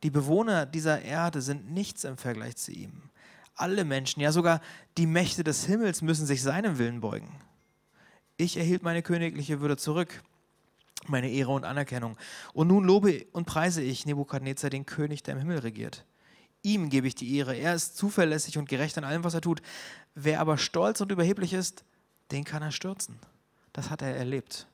Die 0.03 0.09
Bewohner 0.09 0.65
dieser 0.65 1.01
Erde 1.01 1.41
sind 1.41 1.71
nichts 1.71 2.03
im 2.03 2.17
Vergleich 2.17 2.55
zu 2.55 2.71
ihm. 2.71 3.09
Alle 3.55 3.83
Menschen, 3.83 4.21
ja 4.21 4.31
sogar 4.31 4.61
die 4.97 5.05
Mächte 5.05 5.43
des 5.43 5.65
Himmels 5.65 6.01
müssen 6.01 6.25
sich 6.25 6.41
seinem 6.41 6.77
Willen 6.77 7.01
beugen. 7.01 7.35
Ich 8.37 8.55
erhielt 8.55 8.83
meine 8.83 9.01
königliche 9.01 9.59
Würde 9.59 9.75
zurück, 9.75 10.23
meine 11.07 11.29
Ehre 11.29 11.51
und 11.51 11.65
Anerkennung. 11.65 12.17
Und 12.53 12.69
nun 12.69 12.85
lobe 12.85 13.25
und 13.33 13.45
preise 13.45 13.81
ich 13.81 14.05
Nebukadnezar, 14.05 14.69
den 14.69 14.85
König, 14.85 15.23
der 15.23 15.33
im 15.33 15.39
Himmel 15.41 15.59
regiert. 15.59 16.05
Ihm 16.61 16.89
gebe 16.89 17.07
ich 17.07 17.15
die 17.15 17.35
Ehre. 17.35 17.55
Er 17.55 17.73
ist 17.73 17.97
zuverlässig 17.97 18.57
und 18.57 18.69
gerecht 18.69 18.95
in 18.95 19.03
allem, 19.03 19.25
was 19.25 19.33
er 19.33 19.41
tut. 19.41 19.61
Wer 20.15 20.39
aber 20.39 20.57
stolz 20.57 21.01
und 21.01 21.11
überheblich 21.11 21.53
ist, 21.53 21.83
den 22.31 22.45
kann 22.45 22.61
er 22.61 22.71
stürzen. 22.71 23.19
Das 23.73 23.89
hat 23.89 24.01
er 24.01 24.15
erlebt. 24.15 24.67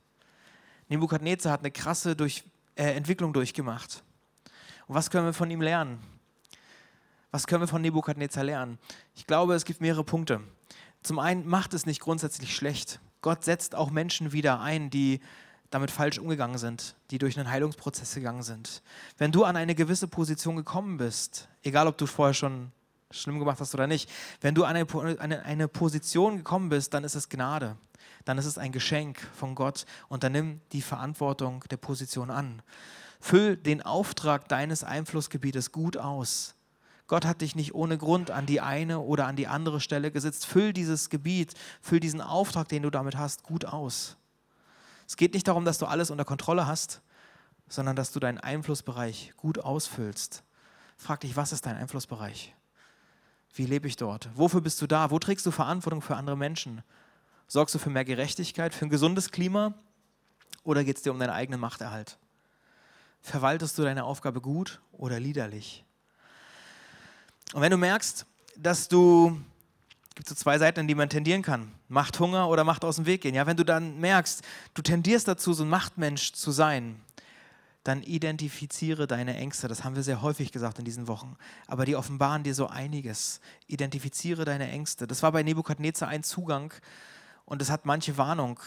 Nebukadnezar 0.90 1.52
hat 1.52 1.62
eine 1.62 1.72
krasse 1.72 2.16
durch, 2.16 2.44
äh, 2.76 2.94
Entwicklung 2.94 3.34
durchgemacht. 3.34 4.04
Und 4.88 4.95
was 4.95 5.10
können 5.10 5.26
wir 5.26 5.34
von 5.34 5.50
ihm 5.50 5.62
lernen? 5.62 6.00
Was 7.32 7.48
können 7.48 7.62
wir 7.62 7.67
von 7.67 7.82
Nebukadnezar 7.82 8.43
lernen? 8.43 8.80
Ich 9.15 9.28
glaube, 9.28 9.56
es 9.56 9.65
gibt 9.65 9.82
mehrere 9.82 10.04
Punkte. 10.04 10.41
Zum 11.04 11.19
einen 11.19 11.48
macht 11.48 11.74
es 11.74 11.86
nicht 11.86 12.00
grundsätzlich 12.00 12.56
schlecht. 12.56 13.00
Gott 13.21 13.43
setzt 13.43 13.76
auch 13.76 13.91
Menschen 13.91 14.32
wieder 14.32 14.62
ein, 14.62 14.89
die 14.89 15.19
damit 15.69 15.91
falsch 15.91 16.19
umgegangen 16.19 16.58
sind, 16.58 16.95
die 17.12 17.17
durch 17.17 17.38
einen 17.38 17.50
Heilungsprozess 17.50 18.15
gegangen 18.15 18.43
sind. 18.43 18.82
Wenn 19.17 19.32
du 19.32 19.43
an 19.43 19.58
eine 19.58 19.76
gewisse 19.76 20.08
Position 20.08 20.56
gekommen 20.56 20.98
bist, 20.98 21.50
egal 21.63 21.88
ob 21.88 21.98
du 21.98 22.06
vorher 22.06 22.34
schon 22.34 22.71
schlimm 23.12 23.39
gemacht 23.39 23.60
hast 23.60 23.74
oder 23.74 23.88
nicht, 23.88 24.10
wenn 24.41 24.56
du 24.56 24.63
an 24.63 24.76
eine, 24.76 25.19
eine, 25.19 25.43
eine 25.43 25.67
Position 25.67 26.38
gekommen 26.38 26.69
bist, 26.69 26.93
dann 26.93 27.04
ist 27.04 27.15
es 27.15 27.30
Gnade, 27.30 27.76
dann 28.24 28.38
ist 28.38 28.45
es 28.45 28.58
ein 28.58 28.71
Geschenk 28.71 29.19
von 29.34 29.56
Gott 29.56 29.86
und 30.08 30.24
dann 30.24 30.32
nimm 30.32 30.62
die 30.71 30.82
Verantwortung 30.82 31.63
der 31.69 31.78
Position 31.78 32.32
an. 32.32 32.62
Füll 33.28 33.58
den 33.58 33.82
Auftrag 33.82 34.48
deines 34.50 34.84
Einflussgebietes 34.84 35.72
gut 35.72 35.98
aus. 35.98 36.54
Gott 37.08 37.26
hat 37.26 37.42
dich 37.42 37.56
nicht 37.56 37.74
ohne 37.74 37.98
Grund 37.98 38.30
an 38.30 38.46
die 38.46 38.62
eine 38.62 39.00
oder 39.00 39.26
an 39.26 39.36
die 39.36 39.48
andere 39.48 39.82
Stelle 39.82 40.12
gesetzt. 40.12 40.46
Füll 40.46 40.74
dieses 40.74 41.10
Gebiet, 41.10 41.56
füll 41.82 42.00
diesen 42.00 42.22
Auftrag, 42.22 42.68
den 42.68 42.84
du 42.84 42.92
damit 42.92 43.18
hast, 43.18 43.42
gut 43.42 43.66
aus. 43.66 44.16
Es 45.08 45.18
geht 45.18 45.34
nicht 45.34 45.48
darum, 45.48 45.66
dass 45.66 45.80
du 45.80 45.88
alles 45.88 46.12
unter 46.12 46.24
Kontrolle 46.24 46.68
hast, 46.68 47.02
sondern 47.68 47.96
dass 47.96 48.12
du 48.12 48.20
deinen 48.20 48.38
Einflussbereich 48.38 49.34
gut 49.38 49.58
ausfüllst. 49.58 50.44
Frag 50.96 51.22
dich, 51.22 51.36
was 51.36 51.52
ist 51.52 51.66
dein 51.66 51.78
Einflussbereich? 51.78 52.54
Wie 53.56 53.66
lebe 53.66 53.88
ich 53.88 53.96
dort? 53.96 54.30
Wofür 54.36 54.62
bist 54.62 54.80
du 54.84 54.86
da? 54.86 55.10
Wo 55.10 55.18
trägst 55.18 55.48
du 55.48 55.50
Verantwortung 55.50 56.04
für 56.04 56.16
andere 56.16 56.38
Menschen? 56.38 56.84
Sorgst 57.48 57.74
du 57.74 57.80
für 57.80 57.90
mehr 57.90 58.06
Gerechtigkeit, 58.06 58.76
für 58.76 58.86
ein 58.86 58.92
gesundes 58.92 59.32
Klima 59.32 59.74
oder 60.64 60.84
geht 60.84 60.98
es 60.98 61.02
dir 61.02 61.12
um 61.12 61.18
deinen 61.18 61.32
eigenen 61.32 61.60
Machterhalt? 61.60 62.20
Verwaltest 63.26 63.76
du 63.80 63.82
deine 63.82 64.04
Aufgabe 64.04 64.40
gut 64.40 64.80
oder 64.92 65.20
liederlich? 65.20 65.84
Und 67.54 67.62
wenn 67.62 67.72
du 67.72 67.78
merkst, 67.78 68.24
dass 68.56 68.88
du 68.88 69.42
gibt 70.14 70.30
so 70.30 70.36
zwei 70.36 70.60
Seiten, 70.60 70.82
in 70.82 70.88
die 70.88 70.94
man 70.94 71.10
tendieren 71.10 71.42
kann. 71.42 71.72
Macht 71.88 72.20
Hunger 72.20 72.48
oder 72.48 72.64
Macht 72.64 72.86
aus 72.86 72.98
dem 72.98 73.08
Weg 73.08 73.22
gehen. 73.22 73.34
Ja, 73.34 73.48
wenn 73.48 73.58
du 73.58 73.66
dann 73.66 74.00
merkst, 74.00 74.44
du 74.76 74.84
tendierst 74.84 75.28
dazu, 75.28 75.54
so 75.54 75.64
ein 75.64 75.70
Machtmensch 75.70 76.34
zu 76.34 76.52
sein, 76.52 77.02
dann 77.84 78.04
identifiziere 78.04 79.08
deine 79.08 79.36
Ängste. 79.36 79.68
Das 79.68 79.84
haben 79.84 79.96
wir 79.96 80.04
sehr 80.04 80.22
häufig 80.22 80.52
gesagt 80.52 80.78
in 80.78 80.86
diesen 80.86 81.08
Wochen. 81.08 81.36
Aber 81.66 81.86
die 81.86 81.96
offenbaren 81.96 82.44
dir 82.44 82.54
so 82.54 82.68
einiges. 82.68 83.42
Identifiziere 83.66 84.46
deine 84.46 84.70
Ängste. 84.70 85.08
Das 85.08 85.24
war 85.24 85.32
bei 85.32 85.42
Nebukadnezar 85.42 86.10
ein 86.10 86.24
Zugang 86.24 86.74
und 87.44 87.60
es 87.64 87.72
hat 87.72 87.86
manche 87.86 88.18
Warnung 88.20 88.60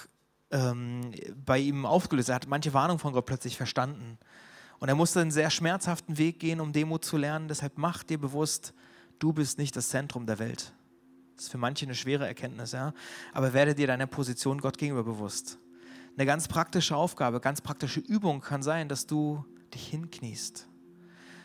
ähm, 0.50 1.12
bei 1.46 1.58
ihm 1.58 1.86
aufgelöst. 1.86 2.28
Er 2.28 2.34
hat 2.34 2.48
manche 2.48 2.74
Warnung 2.74 2.98
von 2.98 3.12
Gott 3.12 3.26
plötzlich 3.26 3.56
verstanden. 3.56 4.18
Und 4.78 4.88
er 4.88 4.94
musste 4.94 5.20
einen 5.20 5.30
sehr 5.30 5.50
schmerzhaften 5.50 6.18
Weg 6.18 6.38
gehen, 6.38 6.60
um 6.60 6.72
Demut 6.72 7.04
zu 7.04 7.16
lernen. 7.16 7.48
Deshalb 7.48 7.78
mach 7.78 8.02
dir 8.04 8.18
bewusst, 8.18 8.74
du 9.18 9.32
bist 9.32 9.58
nicht 9.58 9.74
das 9.76 9.88
Zentrum 9.88 10.26
der 10.26 10.38
Welt. 10.38 10.72
Das 11.34 11.44
ist 11.44 11.50
für 11.50 11.58
manche 11.58 11.86
eine 11.86 11.94
schwere 11.94 12.26
Erkenntnis, 12.26 12.72
ja. 12.72 12.92
Aber 13.32 13.52
werde 13.52 13.74
dir 13.74 13.86
deiner 13.86 14.06
Position 14.06 14.60
Gott 14.60 14.78
gegenüber 14.78 15.04
bewusst. 15.04 15.58
Eine 16.16 16.26
ganz 16.26 16.48
praktische 16.48 16.96
Aufgabe, 16.96 17.40
ganz 17.40 17.60
praktische 17.60 18.00
Übung 18.00 18.40
kann 18.40 18.62
sein, 18.62 18.88
dass 18.88 19.06
du 19.06 19.44
dich 19.72 19.86
hinkniest. 19.86 20.66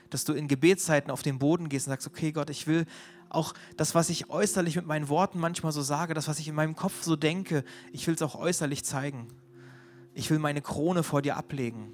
Dass 0.10 0.26
du 0.26 0.34
in 0.34 0.48
Gebetszeiten 0.48 1.12
auf 1.12 1.22
den 1.22 1.38
Boden 1.38 1.70
gehst 1.70 1.88
und 1.88 1.92
sagst, 1.92 2.08
okay 2.08 2.32
Gott, 2.32 2.50
ich 2.50 2.66
will 2.66 2.86
auch 3.30 3.54
das, 3.78 3.96
was 3.96 4.10
ich 4.10 4.30
äußerlich 4.30 4.76
mit 4.76 4.86
meinen 4.86 5.10
Worten 5.10 5.40
manchmal 5.40 5.72
so 5.72 5.82
sage, 5.82 6.14
das, 6.14 6.28
was 6.28 6.40
ich 6.40 6.48
in 6.48 6.56
meinem 6.56 6.76
Kopf 6.76 7.04
so 7.04 7.16
denke, 7.16 7.64
ich 7.92 8.08
will 8.08 8.16
es 8.16 8.22
auch 8.22 8.36
äußerlich 8.36 8.84
zeigen. 8.84 9.28
Ich 10.14 10.30
will 10.30 10.40
meine 10.40 10.62
Krone 10.62 11.04
vor 11.04 11.22
dir 11.22 11.38
ablegen, 11.38 11.94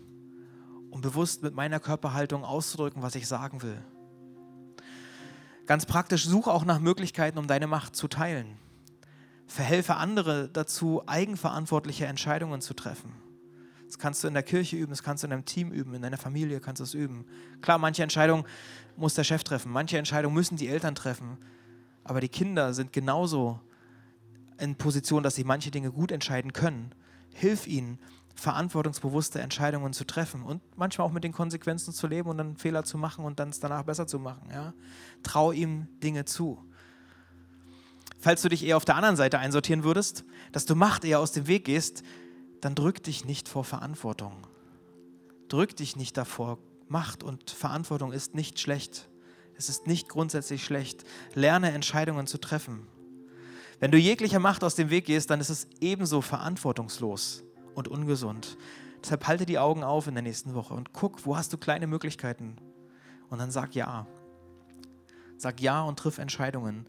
um 0.89 1.01
bewusst 1.01 1.43
mit 1.43 1.53
meiner 1.53 1.79
Körperhaltung 1.79 2.43
auszudrücken, 2.43 3.01
was 3.01 3.15
ich 3.15 3.27
sagen 3.27 3.61
will. 3.61 3.81
Ganz 5.65 5.85
praktisch, 5.85 6.25
suche 6.25 6.51
auch 6.51 6.65
nach 6.65 6.79
Möglichkeiten, 6.79 7.37
um 7.37 7.47
deine 7.47 7.67
Macht 7.67 7.95
zu 7.95 8.07
teilen. 8.07 8.57
Verhelfe 9.45 9.95
andere 9.95 10.49
dazu, 10.49 11.03
eigenverantwortliche 11.05 12.05
Entscheidungen 12.05 12.61
zu 12.61 12.73
treffen. 12.73 13.13
Das 13.85 13.97
kannst 13.97 14.23
du 14.23 14.27
in 14.27 14.35
der 14.35 14.43
Kirche 14.43 14.77
üben, 14.77 14.91
das 14.91 15.01
kannst 15.01 15.23
du 15.23 15.25
in 15.25 15.31
deinem 15.31 15.45
Team 15.45 15.71
üben, 15.71 15.95
in 15.95 16.03
deiner 16.03 16.17
Familie 16.17 16.59
kannst 16.59 16.79
du 16.79 16.83
es 16.83 16.93
üben. 16.93 17.25
Klar, 17.61 17.79
manche 17.79 18.03
Entscheidungen 18.03 18.45
muss 18.97 19.15
der 19.15 19.23
Chef 19.23 19.43
treffen, 19.43 19.71
manche 19.71 19.97
Entscheidungen 19.97 20.35
müssen 20.35 20.57
die 20.57 20.67
Eltern 20.67 20.93
treffen, 20.93 21.37
aber 22.03 22.21
die 22.21 22.29
Kinder 22.29 22.73
sind 22.75 22.93
genauso 22.93 23.59
in 24.59 24.75
Position, 24.75 25.23
dass 25.23 25.35
sie 25.35 25.43
manche 25.43 25.71
Dinge 25.71 25.91
gut 25.91 26.11
entscheiden 26.11 26.53
können. 26.53 26.93
Hilf 27.33 27.65
ihnen, 27.65 27.97
verantwortungsbewusste 28.39 29.39
Entscheidungen 29.41 29.93
zu 29.93 30.05
treffen 30.05 30.43
und 30.43 30.61
manchmal 30.77 31.07
auch 31.07 31.11
mit 31.11 31.23
den 31.23 31.31
Konsequenzen 31.31 31.93
zu 31.93 32.07
leben 32.07 32.29
und 32.29 32.37
dann 32.37 32.57
Fehler 32.57 32.83
zu 32.83 32.97
machen 32.97 33.25
und 33.25 33.39
dann 33.39 33.49
es 33.49 33.59
danach 33.59 33.83
besser 33.83 34.07
zu 34.07 34.19
machen. 34.19 34.49
Ja? 34.51 34.73
Trau 35.23 35.51
ihm 35.51 35.87
Dinge 36.01 36.25
zu. 36.25 36.63
Falls 38.19 38.41
du 38.41 38.49
dich 38.49 38.65
eher 38.65 38.77
auf 38.77 38.85
der 38.85 38.95
anderen 38.95 39.15
Seite 39.15 39.39
einsortieren 39.39 39.83
würdest, 39.83 40.25
dass 40.51 40.65
du 40.65 40.75
Macht 40.75 41.05
eher 41.05 41.19
aus 41.19 41.31
dem 41.31 41.47
Weg 41.47 41.65
gehst, 41.65 42.03
dann 42.61 42.75
drück 42.75 43.03
dich 43.03 43.23
nicht 43.23 43.47
vor 43.47 43.63
Verantwortung. 43.63 44.47
Drück 45.47 45.75
dich 45.75 45.95
nicht 45.95 46.17
davor. 46.17 46.57
Macht 46.87 47.23
und 47.23 47.51
Verantwortung 47.51 48.11
ist 48.11 48.35
nicht 48.35 48.59
schlecht. 48.59 49.09
Es 49.55 49.69
ist 49.69 49.87
nicht 49.87 50.09
grundsätzlich 50.09 50.63
schlecht. 50.63 51.03
Lerne 51.33 51.71
Entscheidungen 51.71 52.27
zu 52.27 52.39
treffen. 52.39 52.87
Wenn 53.79 53.91
du 53.91 53.97
jeglicher 53.97 54.39
Macht 54.39 54.63
aus 54.63 54.75
dem 54.75 54.89
Weg 54.89 55.05
gehst, 55.05 55.29
dann 55.29 55.39
ist 55.39 55.49
es 55.49 55.67
ebenso 55.79 56.21
verantwortungslos 56.21 57.43
und 57.79 57.87
ungesund. 57.87 58.57
Deshalb 59.01 59.25
halte 59.25 59.45
die 59.45 59.57
Augen 59.57 59.83
auf 59.83 60.07
in 60.07 60.13
der 60.13 60.21
nächsten 60.21 60.53
Woche 60.53 60.73
und 60.73 60.93
guck, 60.93 61.25
wo 61.25 61.35
hast 61.35 61.51
du 61.53 61.57
kleine 61.57 61.87
Möglichkeiten. 61.87 62.57
Und 63.29 63.39
dann 63.39 63.49
sag 63.49 63.73
ja. 63.73 64.05
Sag 65.37 65.61
ja 65.61 65.81
und 65.81 65.97
triff 65.97 66.17
Entscheidungen. 66.17 66.85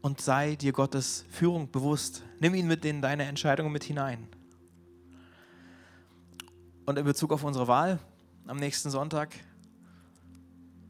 Und 0.00 0.20
sei 0.20 0.56
dir 0.56 0.72
Gottes 0.72 1.24
Führung 1.30 1.70
bewusst. 1.70 2.24
Nimm 2.40 2.54
ihn 2.54 2.66
mit 2.66 2.84
in 2.84 3.02
deine 3.02 3.24
Entscheidungen 3.24 3.72
mit 3.72 3.84
hinein. 3.84 4.26
Und 6.86 6.98
in 6.98 7.04
Bezug 7.04 7.32
auf 7.32 7.44
unsere 7.44 7.68
Wahl 7.68 7.98
am 8.46 8.56
nächsten 8.56 8.90
Sonntag, 8.90 9.34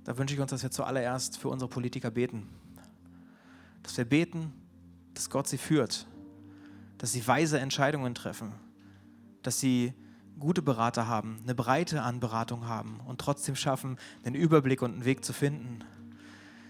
da 0.05 0.17
wünsche 0.19 0.35
ich 0.35 0.41
uns, 0.41 0.51
dass 0.51 0.63
wir 0.63 0.71
zuallererst 0.71 1.39
für 1.39 1.49
unsere 1.49 1.69
Politiker 1.69 2.11
beten. 2.11 2.49
Dass 3.83 3.97
wir 3.97 4.05
beten, 4.05 4.53
dass 5.15 5.31
Gott 5.31 5.49
sie 5.49 5.59
führt, 5.59 6.07
dass 6.99 7.13
sie 7.13 7.27
weise 7.27 7.59
Entscheidungen 7.59 8.15
treffen 8.15 8.64
dass 9.45 9.61
sie 9.61 9.93
gute 10.39 10.63
Berater 10.63 11.07
haben, 11.07 11.39
eine 11.43 11.55
Breite 11.55 12.03
an 12.03 12.21
Beratung 12.21 12.67
haben 12.67 13.01
und 13.07 13.21
trotzdem 13.21 13.55
schaffen, 13.55 13.99
einen 14.25 14.35
Überblick 14.35 14.83
und 14.83 14.93
einen 14.93 15.05
Weg 15.05 15.25
zu 15.25 15.33
finden. 15.33 15.81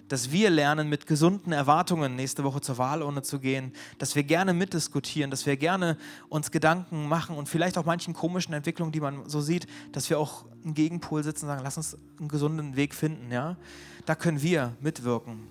Dass 0.09 0.31
wir 0.31 0.51
lernen, 0.51 0.91
mit 0.91 1.07
gesunden 1.07 1.53
Erwartungen 1.53 2.15
nächste 2.15 2.45
Woche 2.45 2.61
zur 2.61 2.77
Wahlurne 2.77 3.23
zu 3.23 3.41
gehen, 3.41 3.73
dass 3.99 4.15
wir 4.15 4.23
gerne 4.23 4.53
mitdiskutieren, 4.53 5.31
dass 5.31 5.47
wir 5.47 5.57
gerne 5.57 5.97
uns 6.29 6.51
Gedanken 6.51 7.09
machen 7.09 7.37
und 7.37 7.49
vielleicht 7.49 7.79
auch 7.79 7.87
manchen 7.87 8.13
komischen 8.13 8.53
Entwicklungen, 8.53 8.93
die 8.93 9.01
man 9.01 9.27
so 9.29 9.41
sieht, 9.41 9.67
dass 9.93 10.11
wir 10.11 10.19
auch 10.19 10.45
einen 10.63 10.75
Gegenpol 10.75 11.25
sitzen 11.25 11.47
und 11.47 11.53
sagen, 11.53 11.63
lass 11.65 11.79
uns 11.79 11.97
einen 12.19 12.29
gesunden 12.29 12.77
Weg 12.77 12.95
finden. 12.95 13.33
Ja? 13.33 13.57
Da 14.05 14.15
können 14.15 14.43
wir 14.43 14.77
mitwirken. 14.81 15.49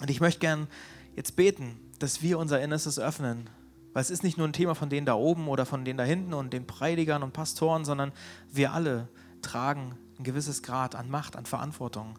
Und 0.00 0.10
ich 0.10 0.20
möchte 0.20 0.40
gern 0.40 0.68
jetzt 1.16 1.34
beten, 1.34 1.80
dass 1.98 2.22
wir 2.22 2.38
unser 2.38 2.62
Innerstes 2.62 3.00
öffnen 3.00 3.50
Weil 3.96 4.02
es 4.02 4.10
ist 4.10 4.22
nicht 4.22 4.36
nur 4.36 4.46
ein 4.46 4.52
Thema 4.52 4.74
von 4.74 4.90
denen 4.90 5.06
da 5.06 5.14
oben 5.14 5.48
oder 5.48 5.64
von 5.64 5.86
denen 5.86 5.96
da 5.96 6.04
hinten 6.04 6.34
und 6.34 6.52
den 6.52 6.66
Predigern 6.66 7.22
und 7.22 7.32
Pastoren, 7.32 7.86
sondern 7.86 8.12
wir 8.52 8.74
alle 8.74 9.08
tragen 9.40 9.94
ein 10.18 10.22
gewisses 10.22 10.62
Grad 10.62 10.94
an 10.94 11.08
Macht, 11.08 11.34
an 11.34 11.46
Verantwortung. 11.46 12.18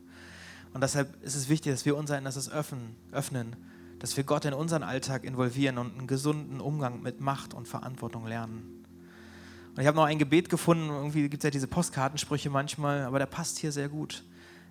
Und 0.73 0.81
deshalb 0.81 1.21
ist 1.21 1.35
es 1.35 1.49
wichtig, 1.49 1.71
dass 1.71 1.85
wir 1.85 1.95
unser 1.95 2.17
Innerstes 2.17 2.49
öffnen, 2.49 2.95
öffnen, 3.11 3.55
dass 3.99 4.17
wir 4.17 4.23
Gott 4.23 4.45
in 4.45 4.55
unseren 4.55 4.81
Alltag 4.81 5.23
involvieren 5.23 5.77
und 5.77 5.99
einen 5.99 6.07
gesunden 6.07 6.61
Umgang 6.61 7.03
mit 7.03 7.21
Macht 7.21 7.53
und 7.53 7.67
Verantwortung 7.67 8.25
lernen. 8.25 8.83
Und 9.75 9.79
ich 9.79 9.85
habe 9.85 9.97
noch 9.97 10.05
ein 10.05 10.17
Gebet 10.17 10.49
gefunden, 10.49 10.89
irgendwie 10.89 11.29
gibt 11.29 11.43
es 11.43 11.43
ja 11.43 11.51
diese 11.51 11.67
Postkartensprüche 11.67 12.49
manchmal, 12.49 13.03
aber 13.03 13.19
der 13.19 13.27
passt 13.27 13.59
hier 13.59 13.71
sehr 13.71 13.87
gut. 13.87 14.23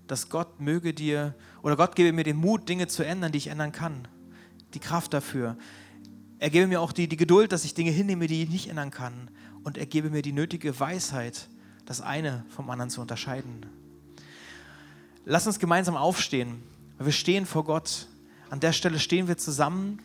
Dass 0.08 0.28
Gott 0.28 0.60
möge 0.60 0.92
dir, 0.92 1.36
oder 1.62 1.76
Gott 1.76 1.94
gebe 1.94 2.12
mir 2.12 2.24
den 2.24 2.36
Mut, 2.36 2.68
Dinge 2.68 2.88
zu 2.88 3.06
ändern, 3.06 3.30
die 3.30 3.38
ich 3.38 3.46
ändern 3.46 3.70
kann. 3.70 4.08
Die 4.74 4.80
Kraft 4.80 5.14
dafür. 5.14 5.56
Er 6.38 6.50
gebe 6.50 6.66
mir 6.66 6.80
auch 6.80 6.92
die, 6.92 7.08
die 7.08 7.16
Geduld, 7.16 7.52
dass 7.52 7.64
ich 7.64 7.74
Dinge 7.74 7.90
hinnehme, 7.90 8.26
die 8.26 8.42
ich 8.42 8.50
nicht 8.50 8.68
ändern 8.68 8.90
kann. 8.90 9.30
Und 9.64 9.78
er 9.78 9.86
gebe 9.86 10.10
mir 10.10 10.22
die 10.22 10.32
nötige 10.32 10.78
Weisheit, 10.78 11.48
das 11.86 12.00
eine 12.00 12.44
vom 12.50 12.68
anderen 12.68 12.90
zu 12.90 13.00
unterscheiden. 13.00 13.66
Lass 15.24 15.46
uns 15.46 15.58
gemeinsam 15.58 15.96
aufstehen. 15.96 16.62
Wir 16.98 17.12
stehen 17.12 17.46
vor 17.46 17.64
Gott. 17.64 18.06
An 18.50 18.60
der 18.60 18.72
Stelle 18.72 18.98
stehen 18.98 19.28
wir 19.28 19.38
zusammen 19.38 19.98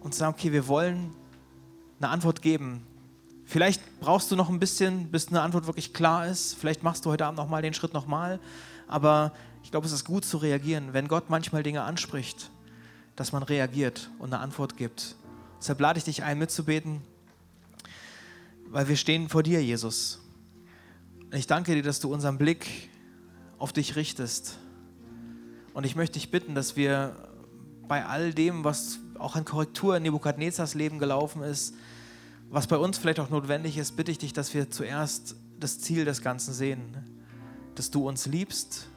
und 0.00 0.14
sagen, 0.14 0.34
okay, 0.36 0.52
wir 0.52 0.66
wollen 0.66 1.14
eine 1.98 2.10
Antwort 2.10 2.42
geben. 2.42 2.82
Vielleicht 3.44 3.80
brauchst 4.00 4.30
du 4.30 4.36
noch 4.36 4.48
ein 4.48 4.60
bisschen, 4.60 5.10
bis 5.10 5.28
eine 5.28 5.40
Antwort 5.40 5.66
wirklich 5.66 5.92
klar 5.92 6.26
ist. 6.26 6.54
Vielleicht 6.54 6.82
machst 6.82 7.04
du 7.04 7.10
heute 7.10 7.26
Abend 7.26 7.38
nochmal 7.38 7.62
den 7.62 7.74
Schritt 7.74 7.94
nochmal. 7.94 8.38
Aber 8.86 9.32
ich 9.62 9.70
glaube, 9.70 9.86
es 9.86 9.92
ist 9.92 10.04
gut 10.04 10.24
zu 10.24 10.36
reagieren, 10.36 10.92
wenn 10.92 11.08
Gott 11.08 11.30
manchmal 11.30 11.62
Dinge 11.62 11.82
anspricht, 11.82 12.50
dass 13.16 13.32
man 13.32 13.42
reagiert 13.42 14.10
und 14.18 14.32
eine 14.32 14.42
Antwort 14.42 14.76
gibt. 14.76 15.16
Deshalb 15.60 15.78
lade 15.78 15.98
ich 15.98 16.04
dich 16.04 16.22
ein, 16.22 16.38
mitzubeten, 16.38 17.02
weil 18.70 18.88
wir 18.88 18.96
stehen 18.96 19.28
vor 19.28 19.42
dir, 19.42 19.62
Jesus. 19.62 20.18
Ich 21.32 21.46
danke 21.46 21.74
dir, 21.74 21.82
dass 21.82 22.00
du 22.00 22.10
unseren 22.10 22.38
Blick 22.38 22.66
auf 23.58 23.74
dich 23.74 23.94
richtest. 23.94 24.58
Und 25.74 25.84
ich 25.84 25.96
möchte 25.96 26.14
dich 26.14 26.30
bitten, 26.30 26.54
dass 26.54 26.76
wir 26.76 27.14
bei 27.86 28.06
all 28.06 28.32
dem, 28.32 28.64
was 28.64 29.00
auch 29.18 29.36
an 29.36 29.44
Korrektur 29.44 29.98
in 29.98 30.02
Nebukadnezars 30.04 30.74
Leben 30.74 30.98
gelaufen 30.98 31.42
ist, 31.42 31.74
was 32.48 32.66
bei 32.66 32.78
uns 32.78 32.96
vielleicht 32.96 33.20
auch 33.20 33.28
notwendig 33.28 33.76
ist, 33.76 33.96
bitte 33.96 34.10
ich 34.10 34.18
dich, 34.18 34.32
dass 34.32 34.54
wir 34.54 34.70
zuerst 34.70 35.36
das 35.58 35.78
Ziel 35.78 36.06
des 36.06 36.22
Ganzen 36.22 36.54
sehen. 36.54 36.80
Dass 37.74 37.90
du 37.90 38.08
uns 38.08 38.24
liebst, 38.24 38.88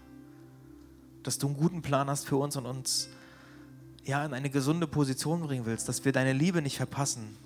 dass 1.24 1.38
du 1.40 1.48
einen 1.48 1.58
guten 1.58 1.82
Plan 1.82 2.10
hast 2.10 2.26
für 2.26 2.38
uns 2.38 2.56
und 2.56 2.66
uns 2.66 3.10
ja, 4.06 4.26
in 4.26 4.34
eine 4.34 4.50
gesunde 4.50 4.88
Position 4.88 5.42
bringen 5.42 5.66
willst, 5.66 5.88
dass 5.88 6.04
wir 6.06 6.12
deine 6.12 6.34
Liebe 6.34 6.62
nicht 6.62 6.78
verpassen. 6.78 7.38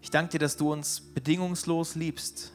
Ich 0.00 0.10
danke 0.10 0.32
dir, 0.32 0.38
dass 0.38 0.56
du 0.56 0.72
uns 0.72 1.00
bedingungslos 1.00 1.94
liebst 1.94 2.52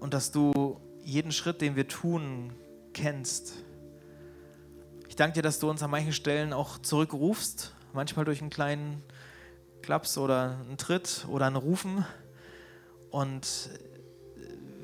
und 0.00 0.14
dass 0.14 0.30
du 0.30 0.80
jeden 1.04 1.32
Schritt, 1.32 1.60
den 1.60 1.76
wir 1.76 1.88
tun, 1.88 2.52
kennst. 2.94 3.64
Ich 5.08 5.16
danke 5.16 5.34
dir, 5.34 5.42
dass 5.42 5.58
du 5.58 5.68
uns 5.68 5.82
an 5.82 5.90
manchen 5.90 6.12
Stellen 6.12 6.52
auch 6.52 6.78
zurückrufst, 6.78 7.74
manchmal 7.92 8.24
durch 8.24 8.40
einen 8.40 8.50
kleinen 8.50 9.02
Klaps 9.82 10.18
oder 10.18 10.58
einen 10.66 10.78
Tritt 10.78 11.26
oder 11.28 11.46
ein 11.46 11.56
Rufen. 11.56 12.04
Und 13.10 13.70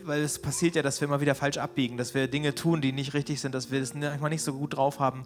weil 0.04 0.22
es 0.22 0.38
passiert 0.38 0.76
ja, 0.76 0.82
dass 0.82 1.00
wir 1.00 1.08
immer 1.08 1.20
wieder 1.20 1.34
falsch 1.34 1.56
abbiegen, 1.56 1.96
dass 1.96 2.14
wir 2.14 2.28
Dinge 2.28 2.54
tun, 2.54 2.80
die 2.80 2.92
nicht 2.92 3.14
richtig 3.14 3.40
sind, 3.40 3.54
dass 3.54 3.70
wir 3.70 3.80
es 3.80 3.94
manchmal 3.94 4.30
nicht 4.30 4.42
so 4.42 4.52
gut 4.52 4.76
drauf 4.76 5.00
haben, 5.00 5.24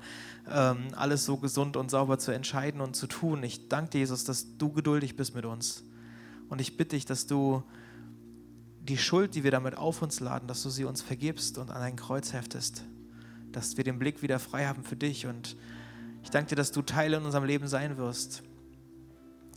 ähm, 0.50 0.88
alles 0.94 1.24
so 1.24 1.36
gesund 1.36 1.76
und 1.76 1.90
sauber 1.90 2.18
zu 2.18 2.30
entscheiden 2.30 2.80
und 2.80 2.94
zu 2.94 3.06
tun. 3.06 3.42
Ich 3.42 3.68
danke 3.68 3.90
dir, 3.90 3.98
Jesus, 3.98 4.24
dass 4.24 4.56
du 4.56 4.72
geduldig 4.72 5.16
bist 5.16 5.34
mit 5.34 5.44
uns. 5.44 5.82
Und 6.48 6.60
ich 6.60 6.76
bitte 6.76 6.96
dich, 6.96 7.04
dass 7.06 7.26
du 7.26 7.62
die 8.80 8.98
Schuld, 8.98 9.34
die 9.34 9.44
wir 9.44 9.50
damit 9.50 9.76
auf 9.76 10.00
uns 10.00 10.20
laden, 10.20 10.48
dass 10.48 10.62
du 10.62 10.70
sie 10.70 10.84
uns 10.84 11.02
vergibst 11.02 11.58
und 11.58 11.70
an 11.70 11.80
dein 11.80 11.96
Kreuz 11.96 12.32
heftest, 12.32 12.84
dass 13.52 13.76
wir 13.76 13.84
den 13.84 13.98
Blick 13.98 14.22
wieder 14.22 14.38
frei 14.38 14.66
haben 14.66 14.84
für 14.84 14.96
dich. 14.96 15.26
Und 15.26 15.56
ich 16.22 16.30
danke 16.30 16.50
dir, 16.50 16.56
dass 16.56 16.72
du 16.72 16.82
Teil 16.82 17.14
in 17.14 17.24
unserem 17.24 17.44
Leben 17.44 17.66
sein 17.66 17.98
wirst. 17.98 18.42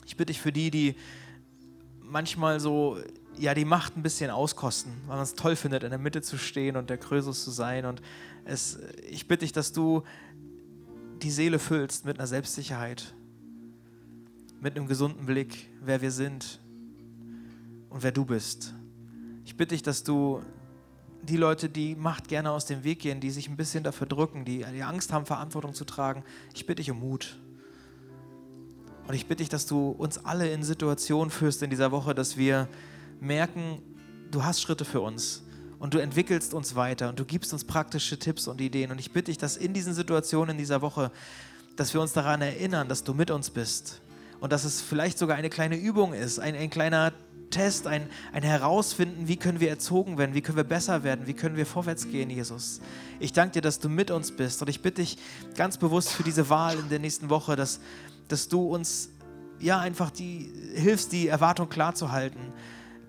Ich 0.05 0.17
bitte 0.17 0.33
dich 0.33 0.41
für 0.41 0.51
die, 0.51 0.71
die 0.71 0.95
manchmal 2.01 2.59
so, 2.59 2.97
ja, 3.37 3.53
die 3.53 3.65
Macht 3.65 3.97
ein 3.97 4.03
bisschen 4.03 4.29
auskosten, 4.29 4.93
weil 5.07 5.15
man 5.15 5.23
es 5.23 5.35
toll 5.35 5.55
findet, 5.55 5.83
in 5.83 5.89
der 5.89 5.99
Mitte 5.99 6.21
zu 6.21 6.37
stehen 6.37 6.75
und 6.75 6.89
der 6.89 6.97
Krösus 6.97 7.43
zu 7.43 7.51
sein. 7.51 7.85
Und 7.85 8.01
es, 8.45 8.79
ich 9.09 9.27
bitte 9.27 9.45
dich, 9.45 9.51
dass 9.51 9.71
du 9.71 10.03
die 11.21 11.31
Seele 11.31 11.59
füllst 11.59 12.05
mit 12.05 12.19
einer 12.19 12.27
Selbstsicherheit, 12.27 13.13
mit 14.59 14.75
einem 14.75 14.87
gesunden 14.87 15.25
Blick, 15.25 15.69
wer 15.81 16.01
wir 16.01 16.11
sind 16.11 16.59
und 17.89 18.03
wer 18.03 18.11
du 18.11 18.25
bist. 18.25 18.73
Ich 19.45 19.55
bitte 19.57 19.75
dich, 19.75 19.83
dass 19.83 20.03
du 20.03 20.41
die 21.23 21.37
Leute, 21.37 21.69
die 21.69 21.95
Macht 21.95 22.27
gerne 22.27 22.51
aus 22.51 22.65
dem 22.65 22.83
Weg 22.83 22.99
gehen, 22.99 23.19
die 23.19 23.29
sich 23.29 23.47
ein 23.47 23.57
bisschen 23.57 23.83
dafür 23.83 24.07
drücken, 24.07 24.45
die, 24.45 24.65
die 24.73 24.83
Angst 24.83 25.13
haben, 25.13 25.25
Verantwortung 25.25 25.73
zu 25.73 25.85
tragen, 25.85 26.23
ich 26.53 26.65
bitte 26.65 26.81
dich 26.81 26.91
um 26.91 26.99
Mut. 26.99 27.37
Und 29.07 29.13
ich 29.13 29.27
bitte 29.27 29.43
dich, 29.43 29.49
dass 29.49 29.65
du 29.65 29.89
uns 29.89 30.25
alle 30.25 30.51
in 30.51 30.63
Situationen 30.63 31.31
führst 31.31 31.61
in 31.63 31.69
dieser 31.69 31.91
Woche, 31.91 32.15
dass 32.15 32.37
wir 32.37 32.67
merken, 33.21 33.81
du 34.31 34.43
hast 34.43 34.61
Schritte 34.61 34.83
für 34.83 34.99
uns 34.99 35.43
und 35.79 35.93
du 35.93 35.99
entwickelst 35.99 36.53
uns 36.53 36.75
weiter 36.75 37.09
und 37.09 37.19
du 37.19 37.25
gibst 37.25 37.53
uns 37.53 37.63
praktische 37.63 38.19
Tipps 38.19 38.47
und 38.47 38.59
Ideen. 38.59 38.91
Und 38.91 38.99
ich 38.99 39.13
bitte 39.13 39.31
dich, 39.31 39.37
dass 39.37 39.57
in 39.57 39.73
diesen 39.73 39.93
Situationen 39.93 40.51
in 40.51 40.57
dieser 40.57 40.81
Woche, 40.81 41.11
dass 41.75 41.93
wir 41.93 42.01
uns 42.01 42.13
daran 42.13 42.41
erinnern, 42.41 42.89
dass 42.89 43.03
du 43.03 43.13
mit 43.13 43.31
uns 43.31 43.49
bist 43.49 44.01
und 44.39 44.51
dass 44.51 44.65
es 44.65 44.81
vielleicht 44.81 45.17
sogar 45.17 45.37
eine 45.37 45.49
kleine 45.49 45.77
Übung 45.77 46.13
ist, 46.13 46.39
ein, 46.39 46.55
ein 46.55 46.69
kleiner 46.69 47.13
Test, 47.51 47.85
ein, 47.85 48.09
ein 48.31 48.43
Herausfinden, 48.43 49.27
wie 49.27 49.37
können 49.37 49.59
wir 49.59 49.69
erzogen 49.69 50.17
werden, 50.17 50.33
wie 50.33 50.41
können 50.41 50.57
wir 50.57 50.63
besser 50.63 51.03
werden, 51.03 51.27
wie 51.27 51.33
können 51.33 51.57
wir 51.57 51.65
vorwärts 51.65 52.07
gehen, 52.07 52.29
Jesus. 52.29 52.81
Ich 53.19 53.33
danke 53.33 53.53
dir, 53.53 53.61
dass 53.61 53.79
du 53.79 53.89
mit 53.89 54.09
uns 54.09 54.31
bist 54.31 54.61
und 54.61 54.69
ich 54.69 54.81
bitte 54.81 55.01
dich 55.01 55.17
ganz 55.55 55.77
bewusst 55.77 56.09
für 56.09 56.23
diese 56.23 56.49
Wahl 56.49 56.79
in 56.79 56.89
der 56.89 56.99
nächsten 56.99 57.29
Woche, 57.29 57.55
dass, 57.55 57.81
dass 58.29 58.47
du 58.47 58.67
uns 58.73 59.09
ja 59.59 59.79
einfach 59.79 60.09
die 60.09 60.51
hilfst, 60.73 61.11
die 61.11 61.27
Erwartung 61.27 61.69
klar 61.69 61.93
zu 61.93 62.11
halten, 62.11 62.53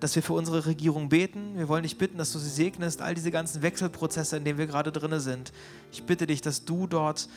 dass 0.03 0.17
wir 0.17 0.21
für 0.21 0.33
unsere 0.33 0.65
Regierung 0.65 1.07
beten. 1.07 1.57
Wir 1.57 1.69
wollen 1.69 1.83
dich 1.83 1.97
bitten, 1.97 2.17
dass 2.17 2.33
du 2.33 2.37
sie 2.37 2.49
segnest, 2.49 3.01
all 3.01 3.15
diese 3.15 3.31
ganzen 3.31 3.61
Wechselprozesse, 3.61 4.35
in 4.35 4.43
denen 4.43 4.57
wir 4.57 4.67
gerade 4.67 4.91
drin 4.91 5.17
sind. 5.21 5.53
Ich 5.93 6.03
bitte 6.03 6.27
dich, 6.27 6.41
dass 6.41 6.65
du 6.65 6.87
dort 6.87 7.29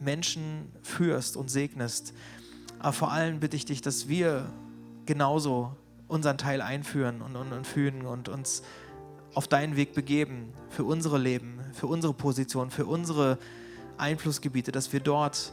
Menschen 0.00 0.72
führst 0.82 1.36
und 1.36 1.50
segnest. 1.50 2.14
Aber 2.78 2.94
vor 2.94 3.12
allem 3.12 3.38
bitte 3.38 3.54
ich 3.54 3.66
dich, 3.66 3.82
dass 3.82 4.08
wir 4.08 4.50
genauso 5.04 5.76
unseren 6.08 6.38
Teil 6.38 6.62
einführen 6.62 7.20
und, 7.20 7.36
und, 7.36 7.52
und 7.52 7.66
fühlen 7.66 8.06
und 8.06 8.30
uns 8.30 8.62
auf 9.34 9.46
deinen 9.46 9.76
Weg 9.76 9.92
begeben 9.92 10.54
für 10.70 10.84
unsere 10.84 11.18
Leben, 11.18 11.60
für 11.74 11.86
unsere 11.86 12.14
Position, 12.14 12.70
für 12.70 12.86
unsere 12.86 13.38
Einflussgebiete, 13.98 14.72
dass 14.72 14.94
wir 14.94 15.00
dort 15.00 15.52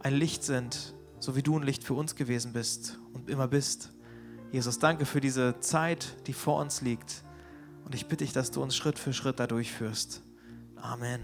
ein 0.00 0.12
Licht 0.12 0.44
sind, 0.44 0.92
so 1.20 1.36
wie 1.36 1.42
du 1.42 1.58
ein 1.58 1.62
Licht 1.62 1.84
für 1.84 1.94
uns 1.94 2.16
gewesen 2.16 2.52
bist 2.52 2.98
und 3.14 3.30
immer 3.30 3.48
bist. 3.48 3.95
Jesus, 4.52 4.78
danke 4.78 5.06
für 5.06 5.20
diese 5.20 5.60
Zeit, 5.60 6.16
die 6.26 6.32
vor 6.32 6.60
uns 6.60 6.80
liegt. 6.80 7.24
Und 7.84 7.94
ich 7.94 8.08
bitte 8.08 8.24
dich, 8.24 8.32
dass 8.32 8.50
du 8.50 8.62
uns 8.62 8.76
Schritt 8.76 8.98
für 8.98 9.12
Schritt 9.12 9.38
da 9.38 9.46
durchführst. 9.46 10.22
Amen. 10.76 11.20